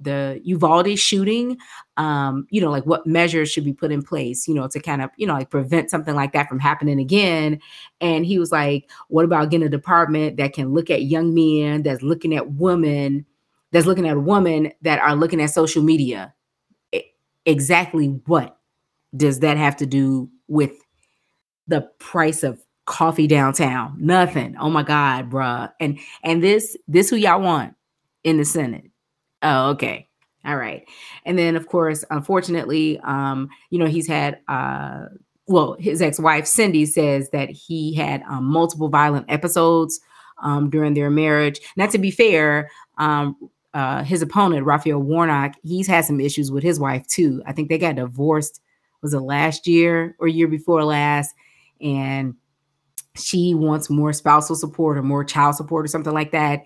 the 0.00 0.40
Uvalde 0.44 0.98
shooting, 0.98 1.58
um, 1.96 2.46
you 2.50 2.60
know, 2.60 2.70
like 2.70 2.86
what 2.86 3.06
measures 3.06 3.50
should 3.50 3.64
be 3.64 3.72
put 3.72 3.92
in 3.92 4.02
place, 4.02 4.48
you 4.48 4.54
know, 4.54 4.66
to 4.68 4.80
kind 4.80 5.02
of, 5.02 5.10
you 5.16 5.26
know, 5.26 5.34
like 5.34 5.50
prevent 5.50 5.90
something 5.90 6.14
like 6.14 6.32
that 6.32 6.48
from 6.48 6.58
happening 6.58 6.98
again. 6.98 7.60
And 8.00 8.24
he 8.24 8.38
was 8.38 8.50
like, 8.50 8.90
what 9.08 9.24
about 9.24 9.50
getting 9.50 9.66
a 9.66 9.70
department 9.70 10.38
that 10.38 10.54
can 10.54 10.72
look 10.72 10.90
at 10.90 11.02
young 11.02 11.34
men, 11.34 11.82
that's 11.82 12.02
looking 12.02 12.34
at 12.34 12.52
women, 12.52 13.26
that's 13.72 13.86
looking 13.86 14.08
at 14.08 14.22
women 14.22 14.72
that 14.82 15.00
are 15.00 15.14
looking 15.14 15.40
at 15.40 15.50
social 15.50 15.82
media? 15.82 16.34
Exactly 17.46 18.06
what 18.26 18.58
does 19.16 19.40
that 19.40 19.56
have 19.56 19.76
to 19.76 19.86
do 19.86 20.30
with 20.48 20.72
the 21.66 21.82
price 21.98 22.42
of 22.42 22.62
coffee 22.86 23.26
downtown? 23.26 23.96
Nothing. 23.98 24.56
Oh 24.58 24.70
my 24.70 24.82
God, 24.82 25.30
bruh. 25.30 25.72
And 25.80 25.98
and 26.22 26.42
this 26.42 26.76
this 26.88 27.10
who 27.10 27.16
y'all 27.16 27.40
want 27.40 27.74
in 28.24 28.36
the 28.36 28.44
Senate 28.44 28.89
Oh, 29.42 29.70
okay. 29.70 30.08
All 30.44 30.56
right. 30.56 30.84
And 31.24 31.38
then 31.38 31.56
of 31.56 31.66
course, 31.66 32.04
unfortunately, 32.10 32.98
um, 33.00 33.48
you 33.70 33.78
know, 33.78 33.86
he's 33.86 34.06
had 34.08 34.38
uh 34.48 35.06
well, 35.46 35.76
his 35.80 36.00
ex-wife 36.00 36.46
Cindy 36.46 36.86
says 36.86 37.30
that 37.30 37.50
he 37.50 37.92
had 37.92 38.22
um, 38.30 38.44
multiple 38.44 38.88
violent 38.88 39.26
episodes 39.28 39.98
um, 40.40 40.70
during 40.70 40.94
their 40.94 41.10
marriage. 41.10 41.58
Not 41.76 41.90
to 41.90 41.98
be 41.98 42.12
fair, 42.12 42.70
um, 42.98 43.34
uh, 43.74 44.04
his 44.04 44.22
opponent 44.22 44.64
Raphael 44.64 45.00
Warnock, 45.00 45.54
he's 45.64 45.88
had 45.88 46.04
some 46.04 46.20
issues 46.20 46.52
with 46.52 46.62
his 46.62 46.78
wife 46.78 47.04
too. 47.08 47.42
I 47.46 47.52
think 47.52 47.68
they 47.68 47.78
got 47.78 47.96
divorced. 47.96 48.60
Was 49.02 49.12
it 49.12 49.18
last 49.20 49.66
year 49.66 50.14
or 50.20 50.28
year 50.28 50.46
before 50.46 50.84
last? 50.84 51.34
And 51.80 52.34
she 53.16 53.54
wants 53.54 53.90
more 53.90 54.12
spousal 54.12 54.56
support 54.56 54.98
or 54.98 55.02
more 55.02 55.24
child 55.24 55.56
support 55.56 55.84
or 55.84 55.88
something 55.88 56.14
like 56.14 56.32
that. 56.32 56.62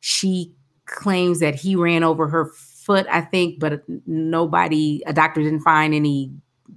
She 0.00 0.52
claims 0.86 1.40
that 1.40 1.54
he 1.54 1.76
ran 1.76 2.02
over 2.02 2.28
her 2.28 2.46
foot, 2.46 3.06
I 3.10 3.20
think, 3.20 3.60
but 3.60 3.82
nobody, 4.06 5.02
a 5.06 5.12
doctor 5.12 5.42
didn't 5.42 5.60
find 5.60 5.94
any, 5.94 6.32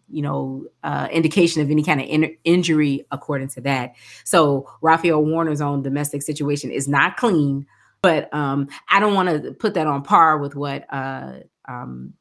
you 0.09 0.21
know, 0.21 0.65
uh, 0.83 1.07
indication 1.11 1.61
of 1.61 1.71
any 1.71 1.83
kind 1.83 1.99
of 1.99 2.07
in- 2.07 2.37
injury 2.43 3.05
according 3.11 3.47
to 3.49 3.61
that. 3.61 3.95
So 4.23 4.69
Raphael 4.81 5.23
Warnock's 5.23 5.61
own 5.61 5.81
domestic 5.81 6.21
situation 6.21 6.69
is 6.71 6.87
not 6.87 7.17
clean, 7.17 7.65
but 8.01 8.31
um, 8.33 8.67
I 8.89 8.99
don't 8.99 9.15
want 9.15 9.29
to 9.29 9.51
put 9.53 9.73
that 9.73 9.87
on 9.87 10.03
par 10.03 10.37
with 10.37 10.55
what 10.55 10.85
uh, 10.93 11.39
um, 11.67 12.13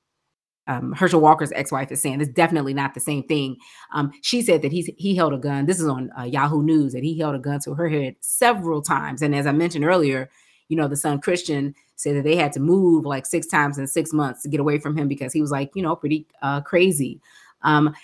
um, 0.66 0.92
Herschel 0.92 1.20
Walker's 1.20 1.52
ex-wife 1.52 1.92
is 1.92 2.00
saying. 2.00 2.22
It's 2.22 2.30
definitely 2.30 2.72
not 2.72 2.94
the 2.94 3.00
same 3.00 3.22
thing. 3.24 3.58
Um, 3.92 4.10
she 4.22 4.40
said 4.40 4.62
that 4.62 4.72
he's 4.72 4.90
he 4.96 5.14
held 5.14 5.34
a 5.34 5.38
gun. 5.38 5.66
This 5.66 5.80
is 5.80 5.86
on 5.86 6.10
uh, 6.18 6.22
Yahoo 6.22 6.62
News 6.62 6.94
that 6.94 7.02
he 7.02 7.18
held 7.18 7.34
a 7.34 7.38
gun 7.38 7.60
to 7.60 7.74
her 7.74 7.88
head 7.88 8.16
several 8.20 8.80
times. 8.80 9.20
And 9.20 9.34
as 9.34 9.46
I 9.46 9.52
mentioned 9.52 9.84
earlier, 9.84 10.30
you 10.68 10.76
know, 10.76 10.88
the 10.88 10.96
son 10.96 11.20
Christian 11.20 11.74
said 11.96 12.16
that 12.16 12.24
they 12.24 12.36
had 12.36 12.52
to 12.52 12.60
move 12.60 13.04
like 13.04 13.26
six 13.26 13.46
times 13.46 13.78
in 13.78 13.86
six 13.86 14.12
months 14.12 14.42
to 14.42 14.48
get 14.48 14.60
away 14.60 14.78
from 14.78 14.96
him 14.96 15.08
because 15.08 15.32
he 15.32 15.40
was 15.40 15.50
like, 15.50 15.70
you 15.74 15.82
know, 15.82 15.94
pretty 15.94 16.26
uh, 16.42 16.60
crazy. 16.60 17.20
Um, 17.62 17.94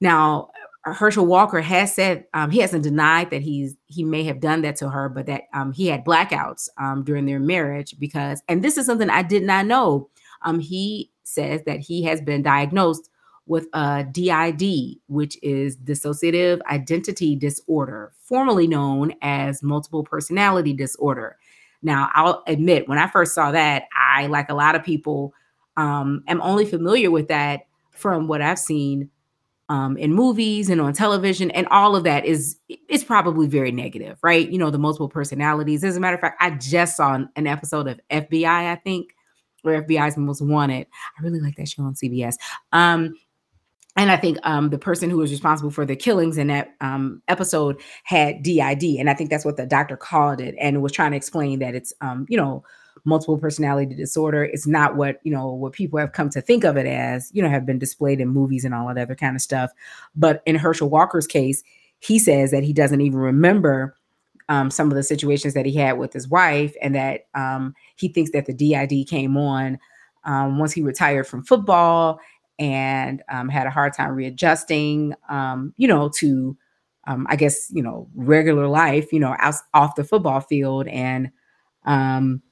now, 0.00 0.50
Herschel 0.84 1.26
Walker 1.26 1.60
has 1.60 1.94
said 1.94 2.24
um, 2.34 2.50
he 2.50 2.60
hasn't 2.60 2.84
denied 2.84 3.30
that 3.30 3.42
he's 3.42 3.76
he 3.86 4.04
may 4.04 4.22
have 4.24 4.40
done 4.40 4.62
that 4.62 4.76
to 4.76 4.88
her, 4.88 5.08
but 5.08 5.26
that 5.26 5.42
um, 5.52 5.72
he 5.72 5.86
had 5.86 6.04
blackouts 6.04 6.68
um, 6.78 7.04
during 7.04 7.26
their 7.26 7.40
marriage 7.40 7.94
because, 7.98 8.42
and 8.48 8.62
this 8.62 8.78
is 8.78 8.86
something 8.86 9.10
I 9.10 9.22
did 9.22 9.42
not 9.42 9.66
know. 9.66 10.08
Um, 10.42 10.60
he 10.60 11.10
says 11.24 11.62
that 11.66 11.80
he 11.80 12.02
has 12.04 12.20
been 12.20 12.42
diagnosed 12.42 13.10
with 13.46 13.66
a 13.72 14.04
DID, 14.04 14.98
which 15.08 15.38
is 15.42 15.76
dissociative 15.76 16.60
identity 16.70 17.34
disorder, 17.34 18.12
formerly 18.22 18.66
known 18.66 19.14
as 19.22 19.62
multiple 19.62 20.04
personality 20.04 20.72
disorder. 20.72 21.36
Now, 21.82 22.10
I'll 22.14 22.42
admit, 22.46 22.88
when 22.88 22.98
I 22.98 23.06
first 23.06 23.34
saw 23.34 23.52
that, 23.52 23.84
I, 23.94 24.26
like 24.26 24.50
a 24.50 24.54
lot 24.54 24.74
of 24.74 24.82
people, 24.84 25.32
um, 25.76 26.24
am 26.26 26.40
only 26.42 26.64
familiar 26.64 27.10
with 27.10 27.28
that 27.28 27.66
from 27.92 28.26
what 28.26 28.42
I've 28.42 28.58
seen 28.58 29.10
um, 29.68 29.96
in 29.96 30.12
movies 30.12 30.70
and 30.70 30.80
on 30.80 30.92
television, 30.92 31.50
and 31.50 31.66
all 31.68 31.94
of 31.94 32.04
that 32.04 32.24
is 32.24 32.58
is 32.88 33.04
probably 33.04 33.46
very 33.46 33.70
negative, 33.70 34.18
right? 34.22 34.48
You 34.50 34.58
know, 34.58 34.70
the 34.70 34.78
multiple 34.78 35.08
personalities. 35.08 35.84
As 35.84 35.96
a 35.96 36.00
matter 36.00 36.14
of 36.14 36.20
fact, 36.20 36.42
I 36.42 36.50
just 36.50 36.96
saw 36.96 37.14
an, 37.14 37.28
an 37.36 37.46
episode 37.46 37.86
of 37.86 38.00
FBI, 38.10 38.46
I 38.46 38.76
think, 38.76 39.14
where 39.62 39.82
FBI's 39.82 40.16
Most 40.16 40.40
Wanted. 40.40 40.86
I 41.18 41.22
really 41.22 41.40
like 41.40 41.56
that 41.56 41.68
show 41.68 41.82
on 41.82 41.94
CBS. 41.94 42.36
Um, 42.72 43.14
and 43.98 44.12
I 44.12 44.16
think 44.16 44.38
um, 44.44 44.70
the 44.70 44.78
person 44.78 45.10
who 45.10 45.16
was 45.16 45.32
responsible 45.32 45.72
for 45.72 45.84
the 45.84 45.96
killings 45.96 46.38
in 46.38 46.46
that 46.46 46.74
um, 46.80 47.20
episode 47.26 47.80
had 48.04 48.42
DID, 48.42 48.84
and 48.98 49.10
I 49.10 49.14
think 49.14 49.28
that's 49.28 49.44
what 49.44 49.56
the 49.56 49.66
doctor 49.66 49.96
called 49.96 50.40
it, 50.40 50.54
and 50.60 50.80
was 50.80 50.92
trying 50.92 51.10
to 51.10 51.16
explain 51.16 51.58
that 51.58 51.74
it's, 51.74 51.92
um, 52.00 52.24
you 52.28 52.36
know, 52.36 52.62
multiple 53.04 53.36
personality 53.38 53.96
disorder. 53.96 54.44
It's 54.44 54.68
not 54.68 54.94
what 54.94 55.18
you 55.24 55.32
know 55.32 55.48
what 55.48 55.72
people 55.72 55.98
have 55.98 56.12
come 56.12 56.30
to 56.30 56.40
think 56.40 56.62
of 56.62 56.76
it 56.76 56.86
as, 56.86 57.30
you 57.34 57.42
know, 57.42 57.48
have 57.48 57.66
been 57.66 57.78
displayed 57.78 58.20
in 58.20 58.28
movies 58.28 58.64
and 58.64 58.72
all 58.72 58.86
that 58.86 58.98
other 58.98 59.16
kind 59.16 59.34
of 59.34 59.42
stuff. 59.42 59.72
But 60.14 60.42
in 60.46 60.54
Herschel 60.54 60.88
Walker's 60.88 61.26
case, 61.26 61.64
he 61.98 62.20
says 62.20 62.52
that 62.52 62.62
he 62.62 62.72
doesn't 62.72 63.00
even 63.00 63.18
remember 63.18 63.96
um, 64.48 64.70
some 64.70 64.92
of 64.92 64.96
the 64.96 65.02
situations 65.02 65.54
that 65.54 65.66
he 65.66 65.74
had 65.74 65.98
with 65.98 66.12
his 66.12 66.28
wife, 66.28 66.72
and 66.80 66.94
that 66.94 67.26
um, 67.34 67.74
he 67.96 68.06
thinks 68.06 68.30
that 68.30 68.46
the 68.46 68.54
DID 68.54 69.08
came 69.08 69.36
on 69.36 69.76
um, 70.22 70.58
once 70.58 70.72
he 70.72 70.82
retired 70.82 71.26
from 71.26 71.42
football 71.42 72.20
and 72.58 73.22
um, 73.28 73.48
had 73.48 73.66
a 73.66 73.70
hard 73.70 73.92
time 73.92 74.12
readjusting, 74.12 75.14
um, 75.28 75.72
you 75.76 75.86
know, 75.86 76.08
to, 76.16 76.56
um, 77.06 77.26
I 77.30 77.36
guess, 77.36 77.70
you 77.72 77.82
know, 77.82 78.08
regular 78.14 78.66
life, 78.68 79.12
you 79.12 79.20
know, 79.20 79.36
out, 79.38 79.54
off 79.74 79.94
the 79.94 80.04
football 80.04 80.40
field. 80.40 80.88
And, 80.88 81.30
um, 81.84 82.42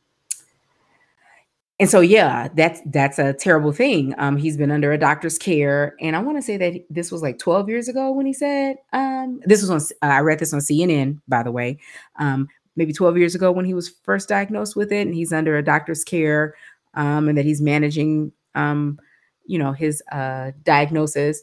and 1.78 1.90
so, 1.90 2.00
yeah, 2.00 2.48
that's, 2.54 2.80
that's 2.86 3.18
a 3.18 3.34
terrible 3.34 3.72
thing. 3.72 4.14
Um, 4.16 4.36
he's 4.38 4.56
been 4.56 4.70
under 4.70 4.92
a 4.92 4.98
doctor's 4.98 5.36
care. 5.36 5.94
And 6.00 6.16
I 6.16 6.20
want 6.20 6.38
to 6.38 6.42
say 6.42 6.56
that 6.56 6.74
this 6.88 7.12
was 7.12 7.20
like 7.20 7.38
12 7.38 7.68
years 7.68 7.88
ago 7.88 8.12
when 8.12 8.24
he 8.24 8.32
said, 8.32 8.76
um, 8.94 9.40
this 9.44 9.60
was 9.60 9.70
on, 9.70 9.80
uh, 10.08 10.12
I 10.14 10.20
read 10.20 10.38
this 10.38 10.54
on 10.54 10.60
CNN, 10.60 11.20
by 11.28 11.42
the 11.42 11.52
way, 11.52 11.78
um, 12.18 12.48
maybe 12.76 12.92
12 12.94 13.18
years 13.18 13.34
ago 13.34 13.52
when 13.52 13.64
he 13.66 13.74
was 13.74 13.88
first 14.04 14.28
diagnosed 14.28 14.76
with 14.76 14.90
it 14.90 15.06
and 15.06 15.14
he's 15.14 15.32
under 15.32 15.56
a 15.56 15.64
doctor's 15.64 16.04
care 16.04 16.54
um, 16.94 17.28
and 17.28 17.36
that 17.36 17.44
he's 17.44 17.60
managing 17.60 18.32
um, 18.54 18.98
you 19.46 19.58
know 19.58 19.72
his 19.72 20.02
uh, 20.12 20.52
diagnosis. 20.62 21.42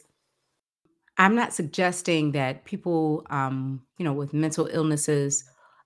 I'm 1.16 1.36
not 1.36 1.52
suggesting 1.52 2.32
that 2.32 2.64
people 2.64 3.24
um, 3.30 3.82
you 3.98 4.04
know 4.04 4.12
with 4.12 4.32
mental 4.32 4.68
illnesses 4.72 5.44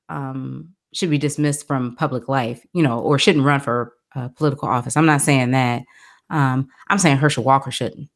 um, 0.08 0.74
should 0.92 1.10
be 1.10 1.18
dismissed 1.18 1.66
from 1.66 1.96
public 1.96 2.28
life 2.28 2.64
you 2.72 2.82
know 2.82 2.98
or 2.98 3.18
shouldn't 3.18 3.44
run 3.44 3.60
for 3.60 3.94
uh, 4.14 4.28
political 4.28 4.68
office. 4.68 4.96
I'm 4.96 5.06
not 5.06 5.22
saying 5.22 5.52
that. 5.52 5.82
Um, 6.30 6.68
i'm 6.90 6.98
saying 6.98 7.16
herschel 7.16 7.42
walker 7.42 7.70
shouldn't. 7.70 8.10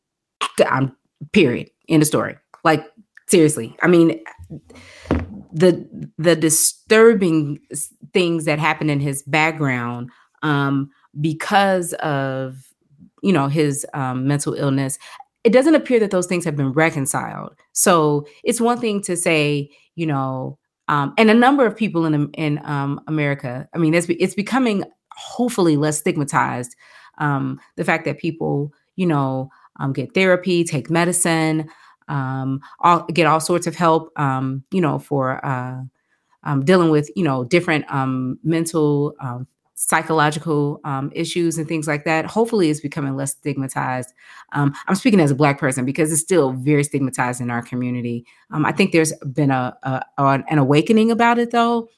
I'm 0.66 0.94
period. 1.32 1.70
End 1.88 2.02
of 2.02 2.06
story. 2.06 2.36
Like 2.64 2.84
seriously. 3.28 3.74
I 3.82 3.88
mean 3.88 4.22
the 5.52 5.86
the 6.18 6.36
disturbing 6.36 7.60
things 8.12 8.44
that 8.44 8.58
happened 8.58 8.90
in 8.90 9.00
his 9.00 9.22
background 9.22 10.10
um, 10.42 10.90
because 11.20 11.92
of 11.94 12.71
you 13.22 13.32
know 13.32 13.48
his 13.48 13.87
um, 13.94 14.26
mental 14.26 14.54
illness 14.54 14.98
it 15.44 15.52
doesn't 15.52 15.74
appear 15.74 15.98
that 15.98 16.12
those 16.12 16.28
things 16.28 16.44
have 16.44 16.54
been 16.54 16.70
reconciled. 16.70 17.56
So 17.72 18.28
it's 18.44 18.61
one 18.61 18.78
thing 18.78 19.02
to 19.02 19.16
say 19.16 19.68
you 19.94 20.06
know 20.06 20.58
um, 20.88 21.14
and 21.18 21.30
a 21.30 21.35
number 21.35 21.66
of 21.66 21.76
people 21.76 22.04
in 22.04 22.30
in 22.30 22.61
um, 22.64 23.00
america 23.06 23.68
i 23.74 23.78
mean 23.78 23.94
it's, 23.94 24.06
it's 24.08 24.35
becoming 24.35 24.85
hopefully 25.16 25.76
less 25.76 25.98
stigmatized 25.98 26.74
um, 27.18 27.61
the 27.76 27.85
fact 27.85 28.04
that 28.04 28.18
people 28.18 28.72
you 28.96 29.06
know 29.06 29.50
um, 29.80 29.92
get 29.92 30.14
therapy 30.14 30.64
take 30.64 30.90
medicine 30.90 31.68
um, 32.08 32.61
all, 32.80 33.04
get 33.06 33.26
all 33.26 33.40
sorts 33.40 33.66
of 33.66 33.74
help 33.74 34.12
you 34.70 34.80
know 34.80 34.98
for 34.98 35.44
uh, 35.44 35.80
dealing 36.64 36.90
with 36.90 37.11
you 37.16 37.24
know 37.24 37.44
different 37.44 37.85
mental 38.44 39.14
psychological 39.88 40.81
um, 40.85 41.11
issues 41.14 41.59
and 41.59 41.66
things 41.66 41.87
like 41.87 42.05
that 42.05 42.25
hopefully 42.27 42.71
it's 42.71 42.81
becoming 42.81 43.16
less 43.16 43.33
stigmatized. 43.33 44.12
Um, 44.53 44.75
i'm 44.87 44.95
speaking 44.95 45.21
as 45.21 45.31
a 45.31 45.35
black 45.35 45.59
person 45.59 45.85
because 45.85 46.12
it's 46.12 46.23
still 46.23 46.53
very 46.53 46.85
stigmatized 46.85 47.40
in 47.40 47.51
our 47.51 47.62
community. 47.62 48.25
Um, 48.51 48.64
i 48.64 48.73
think 48.73 48.92
there's 48.92 49.12
been 49.33 49.51
a, 49.51 49.77
a, 49.83 50.05
an 50.18 50.59
awakening 50.59 51.11
about 51.11 51.38
it 51.38 51.51
though 51.51 51.88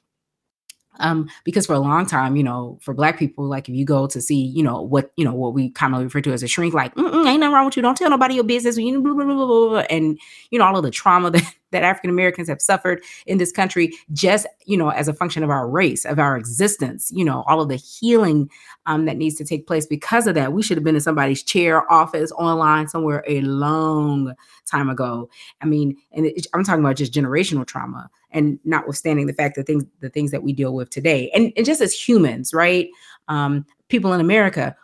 um, 1.00 1.28
because 1.44 1.66
for 1.66 1.74
a 1.74 1.78
long 1.78 2.06
time, 2.06 2.36
you 2.36 2.42
know, 2.42 2.78
for 2.80 2.94
black 2.94 3.18
people, 3.18 3.46
like 3.46 3.68
if 3.68 3.74
you 3.74 3.84
go 3.84 4.06
to 4.06 4.20
see, 4.20 4.40
you 4.40 4.62
know, 4.62 4.80
what 4.80 5.10
you 5.16 5.24
know, 5.24 5.34
what 5.34 5.54
we 5.54 5.70
commonly 5.70 6.04
refer 6.04 6.20
to 6.20 6.32
as 6.32 6.42
a 6.42 6.48
shrink, 6.48 6.74
like 6.74 6.92
ain't 6.96 7.40
nothing 7.40 7.52
wrong 7.52 7.66
with 7.66 7.76
you, 7.76 7.82
don't 7.82 7.96
tell 7.96 8.10
nobody 8.10 8.34
your 8.34 8.44
business, 8.44 8.76
and 8.76 8.86
you 8.86 10.58
know, 10.58 10.64
all 10.64 10.76
of 10.76 10.82
the 10.82 10.90
trauma 10.90 11.30
that 11.32 11.54
that 11.74 11.82
African 11.82 12.08
Americans 12.08 12.48
have 12.48 12.62
suffered 12.62 13.02
in 13.26 13.38
this 13.38 13.52
country 13.52 13.92
just, 14.12 14.46
you 14.64 14.76
know, 14.76 14.88
as 14.90 15.08
a 15.08 15.12
function 15.12 15.42
of 15.42 15.50
our 15.50 15.68
race, 15.68 16.04
of 16.04 16.18
our 16.18 16.36
existence, 16.36 17.10
you 17.12 17.24
know, 17.24 17.44
all 17.46 17.60
of 17.60 17.68
the 17.68 17.76
healing 17.76 18.48
um, 18.86 19.04
that 19.04 19.16
needs 19.16 19.34
to 19.36 19.44
take 19.44 19.66
place 19.66 19.86
because 19.86 20.26
of 20.26 20.34
that. 20.34 20.52
We 20.52 20.62
should 20.62 20.76
have 20.76 20.84
been 20.84 20.94
in 20.94 21.00
somebody's 21.00 21.42
chair, 21.42 21.90
office, 21.92 22.32
online, 22.32 22.88
somewhere 22.88 23.24
a 23.26 23.40
long 23.42 24.34
time 24.64 24.88
ago. 24.88 25.28
I 25.60 25.66
mean, 25.66 25.96
and 26.12 26.26
it, 26.26 26.46
I'm 26.54 26.64
talking 26.64 26.84
about 26.84 26.96
just 26.96 27.12
generational 27.12 27.66
trauma 27.66 28.08
and 28.30 28.58
notwithstanding 28.64 29.26
the 29.26 29.32
fact 29.32 29.56
that 29.56 29.66
things, 29.66 29.84
the 30.00 30.10
things 30.10 30.30
that 30.30 30.42
we 30.42 30.52
deal 30.52 30.74
with 30.74 30.90
today 30.90 31.30
and, 31.34 31.52
and 31.56 31.66
just 31.66 31.80
as 31.80 31.92
humans, 31.92 32.54
right? 32.54 32.88
Um, 33.28 33.66
people 33.88 34.12
in 34.12 34.20
America, 34.20 34.76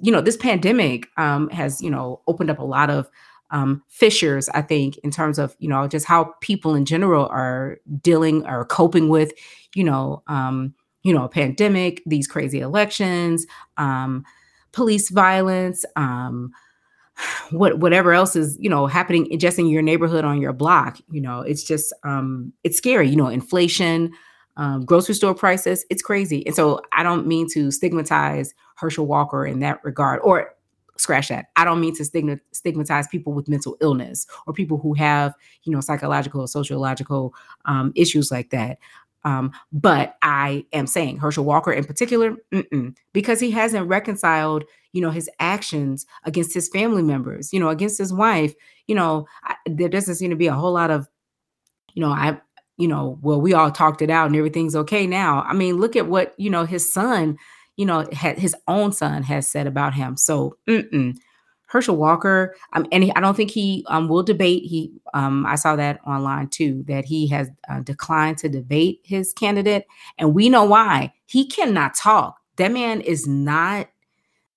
you 0.00 0.12
know, 0.12 0.20
this 0.20 0.36
pandemic 0.36 1.08
um, 1.16 1.48
has, 1.50 1.82
you 1.82 1.90
know, 1.90 2.20
opened 2.26 2.50
up 2.50 2.58
a 2.58 2.64
lot 2.64 2.90
of 2.90 3.10
um, 3.50 3.82
fissures, 3.88 4.48
I 4.50 4.62
think, 4.62 4.98
in 4.98 5.10
terms 5.10 5.38
of, 5.38 5.56
you 5.58 5.68
know, 5.68 5.88
just 5.88 6.06
how 6.06 6.34
people 6.40 6.74
in 6.74 6.84
general 6.84 7.26
are 7.26 7.78
dealing 8.02 8.46
or 8.46 8.64
coping 8.64 9.08
with, 9.08 9.32
you 9.74 9.84
know, 9.84 10.22
um, 10.26 10.74
you 11.02 11.14
know, 11.14 11.24
a 11.24 11.28
pandemic, 11.28 12.02
these 12.04 12.26
crazy 12.26 12.60
elections, 12.60 13.46
um, 13.76 14.24
police 14.72 15.08
violence, 15.10 15.84
um, 15.96 16.52
what 17.50 17.78
whatever 17.78 18.12
else 18.12 18.36
is 18.36 18.56
you 18.60 18.70
know 18.70 18.86
happening 18.86 19.38
just 19.38 19.58
in 19.58 19.66
your 19.66 19.82
neighborhood 19.82 20.24
on 20.24 20.40
your 20.40 20.52
block 20.52 20.98
you 21.10 21.20
know 21.20 21.40
it's 21.40 21.64
just 21.64 21.92
um 22.04 22.52
it's 22.64 22.76
scary 22.76 23.08
you 23.08 23.16
know 23.16 23.28
inflation 23.28 24.12
um, 24.56 24.84
grocery 24.84 25.14
store 25.14 25.34
prices 25.34 25.84
it's 25.88 26.02
crazy. 26.02 26.44
And 26.46 26.54
so 26.54 26.80
i 26.92 27.02
don't 27.02 27.26
mean 27.26 27.48
to 27.52 27.70
stigmatize 27.70 28.54
herschel 28.76 29.06
walker 29.06 29.46
in 29.46 29.60
that 29.60 29.82
regard 29.84 30.20
or 30.22 30.54
scratch 30.98 31.28
that 31.28 31.46
i 31.56 31.64
don't 31.64 31.80
mean 31.80 31.94
to 31.94 32.04
stigmatize 32.52 33.08
people 33.08 33.32
with 33.32 33.48
mental 33.48 33.76
illness 33.80 34.26
or 34.46 34.52
people 34.52 34.78
who 34.78 34.94
have 34.94 35.34
you 35.64 35.72
know 35.72 35.80
psychological 35.80 36.40
or 36.40 36.48
sociological 36.48 37.34
um, 37.64 37.92
issues 37.94 38.30
like 38.30 38.50
that 38.50 38.78
um, 39.24 39.52
but 39.72 40.16
I 40.22 40.64
am 40.72 40.86
saying 40.86 41.18
Herschel 41.18 41.44
Walker 41.44 41.72
in 41.72 41.84
particular, 41.84 42.36
because 43.12 43.40
he 43.40 43.50
hasn't 43.50 43.88
reconciled, 43.88 44.64
you 44.92 45.02
know, 45.02 45.10
his 45.10 45.28
actions 45.40 46.06
against 46.24 46.54
his 46.54 46.68
family 46.68 47.02
members, 47.02 47.52
you 47.52 47.60
know, 47.60 47.68
against 47.68 47.98
his 47.98 48.12
wife. 48.12 48.54
You 48.86 48.94
know, 48.94 49.26
I, 49.44 49.56
there 49.66 49.88
doesn't 49.88 50.14
seem 50.14 50.30
to 50.30 50.36
be 50.36 50.46
a 50.46 50.54
whole 50.54 50.72
lot 50.72 50.90
of, 50.90 51.08
you 51.94 52.00
know, 52.00 52.10
I, 52.10 52.40
you 52.78 52.88
know, 52.88 53.18
well, 53.20 53.40
we 53.40 53.52
all 53.52 53.70
talked 53.70 54.02
it 54.02 54.10
out 54.10 54.28
and 54.28 54.36
everything's 54.36 54.76
okay 54.76 55.06
now. 55.06 55.42
I 55.42 55.52
mean, 55.52 55.78
look 55.78 55.96
at 55.96 56.06
what 56.06 56.32
you 56.38 56.48
know 56.48 56.64
his 56.64 56.90
son, 56.90 57.36
you 57.78 57.86
know, 57.86 58.04
his 58.10 58.54
own 58.66 58.92
son 58.92 59.22
has 59.22 59.48
said 59.48 59.66
about 59.66 59.94
him. 59.94 60.16
So, 60.16 60.58
mm-mm. 60.68 61.16
Herschel 61.66 61.96
Walker, 61.96 62.56
um, 62.72 62.86
and 62.90 63.04
he, 63.04 63.14
I 63.14 63.20
don't 63.20 63.36
think 63.36 63.50
he 63.50 63.84
um, 63.88 64.08
will 64.08 64.22
debate. 64.22 64.64
He, 64.64 64.90
um, 65.14 65.46
I 65.46 65.54
saw 65.54 65.76
that 65.76 66.00
online 66.06 66.48
too, 66.48 66.82
that 66.88 67.04
he 67.04 67.28
has 67.28 67.50
uh, 67.70 67.80
declined 67.80 68.38
to 68.38 68.48
debate 68.48 69.00
his 69.04 69.32
candidate, 69.32 69.86
and 70.18 70.34
we 70.34 70.48
know 70.48 70.64
why. 70.64 71.12
He 71.26 71.46
cannot 71.46 71.94
talk. 71.94 72.38
That 72.56 72.72
man 72.72 73.00
is 73.00 73.26
not. 73.26 73.88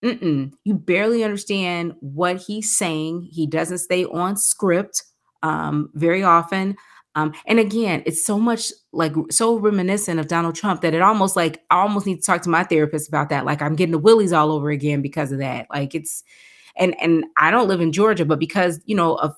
You 0.02 0.52
barely 0.66 1.24
understand 1.24 1.94
what 2.00 2.38
he's 2.38 2.76
saying. 2.76 3.30
He 3.32 3.46
doesn't 3.46 3.78
stay 3.78 4.06
on 4.06 4.36
script 4.36 5.04
um, 5.44 5.92
very 5.94 6.24
often. 6.24 6.76
Um, 7.16 7.34
and 7.46 7.60
again, 7.60 8.04
it's 8.06 8.26
so 8.26 8.40
much 8.40 8.72
like 8.94 9.14
so 9.30 9.58
reminiscent 9.58 10.20
of 10.20 10.28
Donald 10.28 10.56
Trump 10.56 10.82
that 10.82 10.94
it 10.94 11.02
almost 11.02 11.36
like 11.36 11.62
I 11.70 11.82
almost 11.82 12.06
need 12.06 12.18
to 12.18 12.22
talk 12.22 12.42
to 12.44 12.50
my 12.50 12.64
therapist 12.64 13.10
about 13.10 13.30
that. 13.30 13.46
Like 13.46 13.62
I'm 13.62 13.76
getting 13.76 13.92
the 13.92 13.98
willies 13.98 14.32
all 14.32 14.52
over 14.52 14.70
again 14.70 15.02
because 15.02 15.32
of 15.32 15.40
that. 15.40 15.68
Like 15.70 15.94
it's 15.94 16.24
and 16.78 16.96
and 17.02 17.26
I 17.38 17.52
don't 17.52 17.68
live 17.68 17.82
in 17.82 17.92
Georgia, 17.92 18.26
but 18.26 18.40
because 18.40 18.80
you 18.86 18.96
know 18.96 19.16
of 19.16 19.36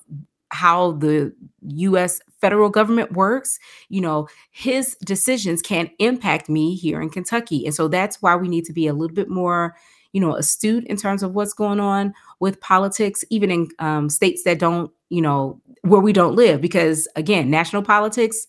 how 0.50 0.92
the 0.92 1.34
US 1.62 2.20
federal 2.40 2.70
government 2.70 3.12
works, 3.12 3.58
you 3.88 4.00
know, 4.00 4.28
his 4.52 4.96
decisions 5.04 5.60
can 5.60 5.90
impact 5.98 6.48
me 6.48 6.76
here 6.76 7.00
in 7.02 7.10
Kentucky. 7.10 7.66
And 7.66 7.74
so 7.74 7.88
that's 7.88 8.22
why 8.22 8.36
we 8.36 8.48
need 8.48 8.64
to 8.66 8.72
be 8.72 8.86
a 8.86 8.92
little 8.92 9.14
bit 9.14 9.28
more, 9.28 9.74
you 10.12 10.20
know, 10.20 10.36
astute 10.36 10.84
in 10.84 10.96
terms 10.96 11.24
of 11.24 11.34
what's 11.34 11.54
going 11.54 11.80
on 11.80 12.14
with 12.38 12.60
politics, 12.60 13.24
even 13.30 13.50
in 13.50 13.68
um, 13.80 14.08
states 14.08 14.44
that 14.44 14.60
don't, 14.60 14.92
you 15.08 15.22
know, 15.22 15.60
where 15.84 16.00
we 16.00 16.12
don't 16.12 16.34
live. 16.34 16.60
Because 16.60 17.06
again, 17.16 17.50
national 17.50 17.82
politics, 17.82 18.46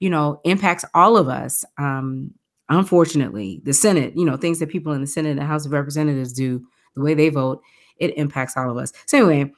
you 0.00 0.10
know, 0.10 0.40
impacts 0.44 0.84
all 0.94 1.16
of 1.16 1.28
us. 1.28 1.64
Um, 1.76 2.32
unfortunately, 2.68 3.60
the 3.64 3.72
Senate, 3.72 4.16
you 4.16 4.24
know, 4.24 4.36
things 4.36 4.58
that 4.58 4.68
people 4.68 4.92
in 4.92 5.00
the 5.00 5.06
Senate 5.06 5.30
and 5.30 5.38
the 5.38 5.44
House 5.44 5.66
of 5.66 5.72
Representatives 5.72 6.32
do, 6.32 6.64
the 6.94 7.02
way 7.02 7.14
they 7.14 7.28
vote, 7.28 7.62
it 7.98 8.16
impacts 8.16 8.56
all 8.56 8.70
of 8.70 8.76
us. 8.76 8.92
So 9.06 9.28
anyway, 9.28 9.52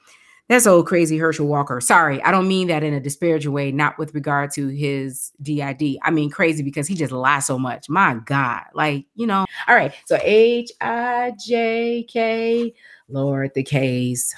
that's 0.48 0.66
old 0.66 0.86
crazy 0.86 1.16
Herschel 1.16 1.46
Walker. 1.46 1.80
Sorry, 1.80 2.20
I 2.24 2.32
don't 2.32 2.48
mean 2.48 2.66
that 2.68 2.82
in 2.82 2.92
a 2.92 2.98
disparaging 2.98 3.52
way, 3.52 3.70
not 3.70 3.96
with 3.98 4.14
regard 4.14 4.50
to 4.54 4.66
his 4.66 5.30
DID. 5.40 5.98
I 6.02 6.10
mean 6.10 6.28
crazy 6.28 6.64
because 6.64 6.88
he 6.88 6.96
just 6.96 7.12
lies 7.12 7.46
so 7.46 7.56
much. 7.56 7.88
My 7.88 8.14
God. 8.24 8.64
Like, 8.74 9.06
you 9.14 9.28
know. 9.28 9.46
All 9.68 9.76
right. 9.76 9.94
So 10.06 10.18
H 10.22 10.72
I 10.80 11.32
J 11.38 12.04
K, 12.08 12.74
Lord, 13.08 13.52
the 13.54 13.62
K's 13.62 14.34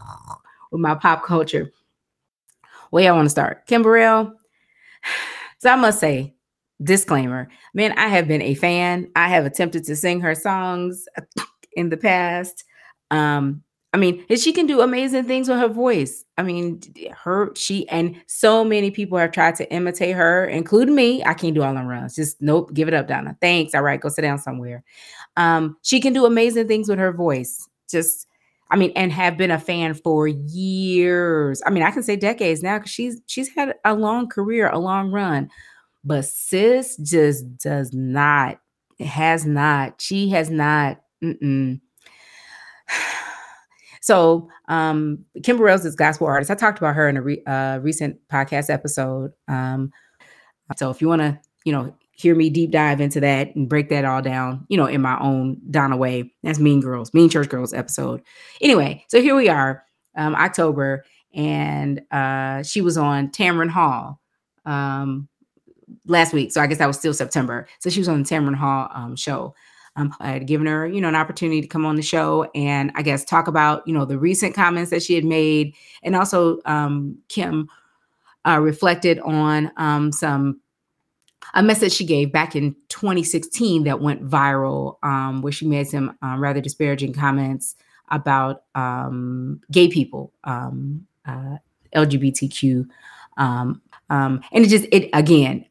with 0.70 0.80
my 0.80 0.94
pop 0.94 1.24
culture. 1.24 1.70
Where 2.94 3.02
y'all 3.02 3.16
want 3.16 3.26
to 3.26 3.30
start? 3.30 3.66
Kim 3.66 3.82
Burrell. 3.82 4.32
So 5.58 5.68
I 5.68 5.74
must 5.74 5.98
say, 5.98 6.32
disclaimer, 6.80 7.48
man, 7.74 7.90
I 7.98 8.06
have 8.06 8.28
been 8.28 8.40
a 8.40 8.54
fan. 8.54 9.10
I 9.16 9.28
have 9.30 9.44
attempted 9.44 9.82
to 9.86 9.96
sing 9.96 10.20
her 10.20 10.36
songs 10.36 11.06
in 11.72 11.88
the 11.88 11.96
past. 11.96 12.62
Um, 13.10 13.64
I 13.92 13.96
mean, 13.96 14.24
she 14.36 14.52
can 14.52 14.68
do 14.68 14.80
amazing 14.80 15.24
things 15.24 15.48
with 15.48 15.58
her 15.58 15.66
voice. 15.66 16.24
I 16.38 16.44
mean, 16.44 16.80
her, 17.24 17.52
she, 17.56 17.88
and 17.88 18.14
so 18.28 18.62
many 18.62 18.92
people 18.92 19.18
have 19.18 19.32
tried 19.32 19.56
to 19.56 19.68
imitate 19.72 20.14
her, 20.14 20.46
including 20.46 20.94
me. 20.94 21.24
I 21.24 21.34
can't 21.34 21.56
do 21.56 21.64
all 21.64 21.74
them 21.74 21.88
runs. 21.88 22.14
Just 22.14 22.40
nope, 22.40 22.74
give 22.74 22.86
it 22.86 22.94
up, 22.94 23.08
Donna. 23.08 23.36
Thanks. 23.40 23.74
All 23.74 23.82
right, 23.82 24.00
go 24.00 24.08
sit 24.08 24.22
down 24.22 24.38
somewhere. 24.38 24.84
Um, 25.36 25.78
she 25.82 25.98
can 25.98 26.12
do 26.12 26.26
amazing 26.26 26.68
things 26.68 26.88
with 26.88 27.00
her 27.00 27.12
voice. 27.12 27.68
Just, 27.90 28.28
I 28.74 28.76
mean, 28.76 28.90
and 28.96 29.12
have 29.12 29.36
been 29.36 29.52
a 29.52 29.60
fan 29.60 29.94
for 29.94 30.26
years. 30.26 31.62
I 31.64 31.70
mean, 31.70 31.84
I 31.84 31.92
can 31.92 32.02
say 32.02 32.16
decades 32.16 32.60
now 32.60 32.78
because 32.78 32.90
she's 32.90 33.20
she's 33.26 33.48
had 33.54 33.76
a 33.84 33.94
long 33.94 34.28
career, 34.28 34.68
a 34.68 34.80
long 34.80 35.12
run. 35.12 35.48
But 36.02 36.24
sis 36.24 36.96
just 36.96 37.56
does 37.58 37.92
not, 37.92 38.58
has 38.98 39.46
not, 39.46 40.02
she 40.02 40.28
has 40.30 40.50
not. 40.50 41.00
Mm-mm 41.22 41.80
so 44.02 44.48
um, 44.68 45.24
Kim 45.44 45.56
Burrell's 45.56 45.84
is 45.84 45.94
gospel 45.94 46.26
artist. 46.26 46.50
I 46.50 46.56
talked 46.56 46.78
about 46.78 46.96
her 46.96 47.08
in 47.08 47.16
a 47.16 47.22
re- 47.22 47.44
uh, 47.46 47.78
recent 47.80 48.18
podcast 48.26 48.70
episode. 48.70 49.30
Um, 49.46 49.92
so 50.76 50.90
if 50.90 51.00
you 51.00 51.06
want 51.06 51.22
to, 51.22 51.38
you 51.64 51.70
know, 51.70 51.94
hear 52.16 52.34
me 52.34 52.50
deep 52.50 52.70
dive 52.70 53.00
into 53.00 53.20
that 53.20 53.54
and 53.54 53.68
break 53.68 53.88
that 53.88 54.04
all 54.04 54.22
down, 54.22 54.66
you 54.68 54.76
know, 54.76 54.86
in 54.86 55.00
my 55.00 55.18
own 55.20 55.60
Donna 55.70 55.96
way, 55.96 56.32
that's 56.42 56.58
Mean 56.58 56.80
Girls, 56.80 57.12
Mean 57.12 57.28
Church 57.28 57.48
Girls 57.48 57.72
episode. 57.72 58.22
Anyway, 58.60 59.04
so 59.08 59.20
here 59.20 59.34
we 59.34 59.48
are, 59.48 59.84
um, 60.16 60.34
October, 60.34 61.04
and 61.34 62.00
uh, 62.10 62.62
she 62.62 62.80
was 62.80 62.96
on 62.96 63.28
Tamron 63.28 63.68
Hall 63.68 64.20
um, 64.64 65.28
last 66.06 66.32
week. 66.32 66.52
So 66.52 66.60
I 66.60 66.66
guess 66.66 66.78
that 66.78 66.86
was 66.86 66.98
still 66.98 67.14
September. 67.14 67.66
So 67.80 67.90
she 67.90 68.00
was 68.00 68.08
on 68.08 68.22
the 68.22 68.28
Tamron 68.28 68.54
Hall 68.54 68.88
um, 68.94 69.16
show. 69.16 69.54
Um, 69.96 70.14
I 70.18 70.32
had 70.32 70.46
given 70.46 70.66
her, 70.66 70.86
you 70.86 71.00
know, 71.00 71.08
an 71.08 71.14
opportunity 71.14 71.60
to 71.60 71.68
come 71.68 71.86
on 71.86 71.94
the 71.94 72.02
show 72.02 72.50
and 72.54 72.90
I 72.96 73.02
guess 73.02 73.24
talk 73.24 73.46
about, 73.46 73.86
you 73.86 73.94
know, 73.94 74.04
the 74.04 74.18
recent 74.18 74.54
comments 74.54 74.90
that 74.90 75.02
she 75.02 75.14
had 75.14 75.24
made, 75.24 75.74
and 76.02 76.16
also 76.16 76.58
um, 76.64 77.18
Kim 77.28 77.68
uh, 78.46 78.58
reflected 78.60 79.20
on 79.20 79.70
um, 79.76 80.10
some 80.12 80.60
a 81.52 81.62
message 81.62 81.92
she 81.92 82.04
gave 82.04 82.32
back 82.32 82.56
in 82.56 82.74
2016 82.88 83.84
that 83.84 84.00
went 84.00 84.26
viral, 84.28 84.96
um, 85.02 85.42
where 85.42 85.52
she 85.52 85.66
made 85.66 85.86
some 85.86 86.16
um, 86.22 86.40
rather 86.40 86.60
disparaging 86.60 87.12
comments 87.12 87.76
about 88.08 88.64
um, 88.74 89.60
gay 89.70 89.88
people, 89.88 90.32
um, 90.44 91.06
uh, 91.26 91.56
LGBTQ 91.94 92.86
um, 93.36 93.80
um, 94.10 94.40
and 94.52 94.64
it 94.64 94.68
just 94.68 94.86
it 94.92 95.08
again 95.12 95.64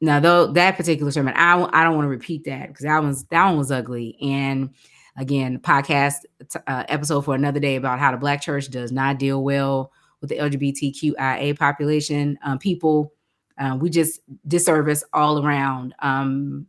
now 0.00 0.20
though 0.20 0.46
that 0.46 0.76
particular 0.76 1.10
sermon 1.10 1.34
I 1.36 1.54
I 1.72 1.84
don't 1.84 1.96
want 1.96 2.04
to 2.04 2.10
repeat 2.10 2.44
that 2.44 2.68
because 2.68 2.84
that 2.84 3.02
one's 3.02 3.24
that 3.24 3.44
one 3.46 3.58
was 3.58 3.70
ugly. 3.70 4.16
And 4.22 4.70
again 5.16 5.58
podcast 5.58 6.18
uh, 6.66 6.84
episode 6.88 7.22
for 7.22 7.34
another 7.34 7.60
day 7.60 7.76
about 7.76 7.98
how 7.98 8.12
the 8.12 8.16
black 8.16 8.40
church 8.40 8.70
does 8.70 8.92
not 8.92 9.18
deal 9.18 9.42
well 9.42 9.92
with 10.20 10.30
the 10.30 10.36
LGBTQIA 10.36 11.58
population 11.58 12.38
people 12.60 13.12
uh, 13.60 13.76
we 13.80 13.88
just 13.88 14.20
disservice 14.48 15.04
all 15.12 15.44
around 15.44 15.94
um, 16.00 16.66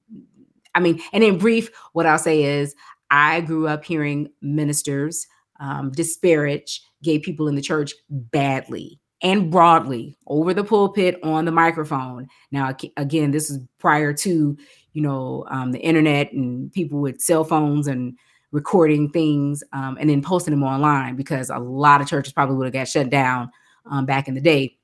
I 0.75 0.80
mean 0.80 1.01
and 1.13 1.23
in 1.23 1.38
brief 1.38 1.71
what 1.93 2.06
I'll 2.06 2.19
say 2.19 2.43
is 2.43 2.75
I 3.10 3.41
grew 3.41 3.67
up 3.67 3.84
hearing 3.84 4.30
ministers 4.41 5.25
um, 5.60 5.91
disparage 5.91 6.82
gay 7.04 7.19
people 7.19 7.47
in 7.47 7.56
the 7.56 7.62
church 7.62 7.93
badly 8.10 8.99
and 9.21 9.51
broadly 9.51 10.17
over 10.27 10.54
the 10.54 10.63
pulpit 10.63 11.19
on 11.23 11.45
the 11.45 11.51
microphone. 11.51 12.27
Now, 12.51 12.75
again, 12.97 13.32
this 13.32 13.49
is 13.49 13.60
prior 13.80 14.13
to 14.13 14.58
you 14.93 15.01
know 15.01 15.45
um, 15.49 15.71
the 15.71 15.80
internet 15.80 16.34
and 16.34 16.71
people 16.73 16.99
with 16.99 17.21
cell 17.21 17.43
phones 17.43 17.88
and 17.88 18.17
recording 18.51 19.10
things 19.10 19.63
um, 19.71 19.97
and 19.99 20.10
then 20.10 20.21
posting 20.21 20.51
them 20.51 20.63
online 20.63 21.15
because 21.15 21.49
a 21.49 21.58
lot 21.58 22.01
of 22.01 22.08
churches 22.08 22.34
probably 22.34 22.58
would 22.58 22.65
have 22.65 22.73
got 22.73 22.88
shut 22.88 23.10
down 23.10 23.49
um, 23.89 24.06
back 24.06 24.27
in 24.27 24.34
the 24.34 24.41
day. 24.41 24.77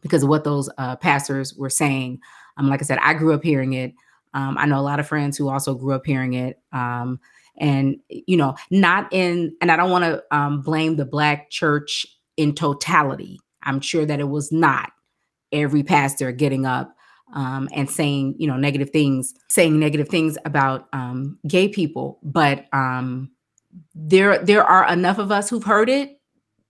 Because 0.00 0.22
of 0.22 0.28
what 0.28 0.44
those 0.44 0.68
uh, 0.78 0.96
pastors 0.96 1.54
were 1.54 1.70
saying. 1.70 2.20
Um, 2.56 2.68
like 2.68 2.80
I 2.82 2.84
said, 2.84 2.98
I 3.02 3.14
grew 3.14 3.34
up 3.34 3.42
hearing 3.42 3.72
it. 3.72 3.94
Um, 4.34 4.56
I 4.58 4.66
know 4.66 4.78
a 4.78 4.82
lot 4.82 5.00
of 5.00 5.08
friends 5.08 5.36
who 5.36 5.48
also 5.48 5.74
grew 5.74 5.94
up 5.94 6.06
hearing 6.06 6.34
it. 6.34 6.60
Um, 6.72 7.20
and 7.56 7.96
you 8.08 8.36
know, 8.36 8.54
not 8.70 9.12
in, 9.12 9.54
and 9.60 9.70
I 9.70 9.76
don't 9.76 9.90
want 9.90 10.04
to 10.04 10.22
um, 10.30 10.62
blame 10.62 10.96
the 10.96 11.04
black 11.04 11.50
church 11.50 12.06
in 12.36 12.54
totality. 12.54 13.38
I'm 13.62 13.80
sure 13.80 14.06
that 14.06 14.20
it 14.20 14.28
was 14.28 14.50
not 14.50 14.92
every 15.52 15.82
pastor 15.82 16.32
getting 16.32 16.64
up 16.64 16.94
um, 17.34 17.68
and 17.72 17.88
saying 17.88 18.36
you 18.38 18.46
know 18.46 18.56
negative 18.56 18.90
things, 18.90 19.34
saying 19.48 19.78
negative 19.78 20.08
things 20.08 20.38
about 20.44 20.88
um, 20.92 21.38
gay 21.46 21.68
people, 21.68 22.18
but 22.22 22.66
um, 22.72 23.30
there 23.94 24.38
there 24.38 24.64
are 24.64 24.90
enough 24.90 25.18
of 25.18 25.30
us 25.30 25.50
who've 25.50 25.64
heard 25.64 25.88
it. 25.88 26.19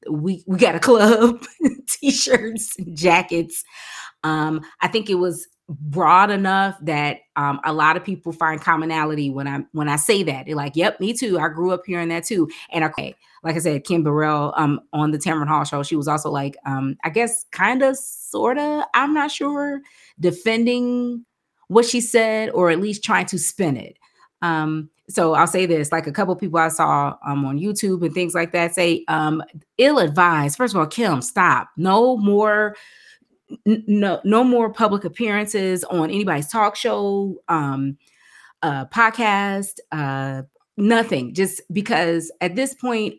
We 0.08 0.42
we 0.46 0.58
got 0.58 0.74
a 0.74 0.80
club, 0.80 1.44
t-shirts, 1.88 2.76
jackets. 2.94 3.64
Um, 4.22 4.62
I 4.80 4.88
think 4.88 5.10
it 5.10 5.16
was 5.16 5.46
broad 5.68 6.30
enough 6.30 6.76
that 6.82 7.18
um, 7.36 7.60
a 7.64 7.72
lot 7.72 7.96
of 7.96 8.04
people 8.04 8.32
find 8.32 8.60
commonality 8.60 9.30
when 9.30 9.46
I 9.46 9.60
when 9.72 9.88
I 9.88 9.96
say 9.96 10.22
that. 10.24 10.46
They're 10.46 10.56
like, 10.56 10.76
"Yep, 10.76 11.00
me 11.00 11.12
too. 11.12 11.38
I 11.38 11.48
grew 11.48 11.72
up 11.72 11.82
hearing 11.86 12.08
that 12.08 12.24
too." 12.24 12.48
And 12.72 12.84
okay, 12.84 13.14
like 13.42 13.56
I 13.56 13.58
said, 13.58 13.84
Kim 13.84 14.02
Burrell 14.02 14.52
um, 14.56 14.80
on 14.92 15.10
the 15.10 15.18
Tamron 15.18 15.48
Hall 15.48 15.64
show, 15.64 15.82
she 15.82 15.96
was 15.96 16.08
also 16.08 16.30
like, 16.30 16.56
um, 16.66 16.96
I 17.04 17.10
guess, 17.10 17.44
kind 17.52 17.82
of, 17.82 17.96
sort 17.96 18.58
of, 18.58 18.84
I'm 18.94 19.14
not 19.14 19.30
sure, 19.30 19.80
defending 20.18 21.24
what 21.68 21.86
she 21.86 22.00
said 22.00 22.50
or 22.50 22.70
at 22.70 22.80
least 22.80 23.04
trying 23.04 23.26
to 23.26 23.38
spin 23.38 23.76
it. 23.76 23.96
Um, 24.42 24.90
so 25.08 25.34
I'll 25.34 25.46
say 25.46 25.66
this: 25.66 25.92
like 25.92 26.06
a 26.06 26.12
couple 26.12 26.34
people 26.36 26.58
I 26.58 26.68
saw 26.68 27.16
um, 27.26 27.44
on 27.44 27.58
YouTube 27.58 28.04
and 28.04 28.14
things 28.14 28.34
like 28.34 28.52
that 28.52 28.74
say, 28.74 29.04
um, 29.08 29.42
ill 29.78 29.98
advised. 29.98 30.56
First 30.56 30.74
of 30.74 30.80
all, 30.80 30.86
Kim, 30.86 31.20
stop. 31.22 31.68
No 31.76 32.16
more 32.16 32.76
no 33.66 34.20
no 34.24 34.44
more 34.44 34.72
public 34.72 35.04
appearances 35.04 35.84
on 35.84 36.10
anybody's 36.10 36.48
talk 36.48 36.76
show 36.76 37.36
um 37.48 37.96
uh 38.62 38.84
podcast 38.86 39.78
uh 39.92 40.42
nothing 40.76 41.34
just 41.34 41.60
because 41.72 42.30
at 42.40 42.54
this 42.54 42.74
point 42.74 43.14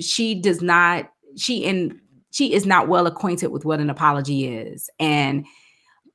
she 0.00 0.34
does 0.40 0.60
not 0.60 1.10
she 1.36 1.64
and 1.66 1.98
she 2.32 2.52
is 2.52 2.66
not 2.66 2.88
well 2.88 3.06
acquainted 3.06 3.48
with 3.48 3.64
what 3.64 3.80
an 3.80 3.90
apology 3.90 4.46
is 4.46 4.90
and 5.00 5.46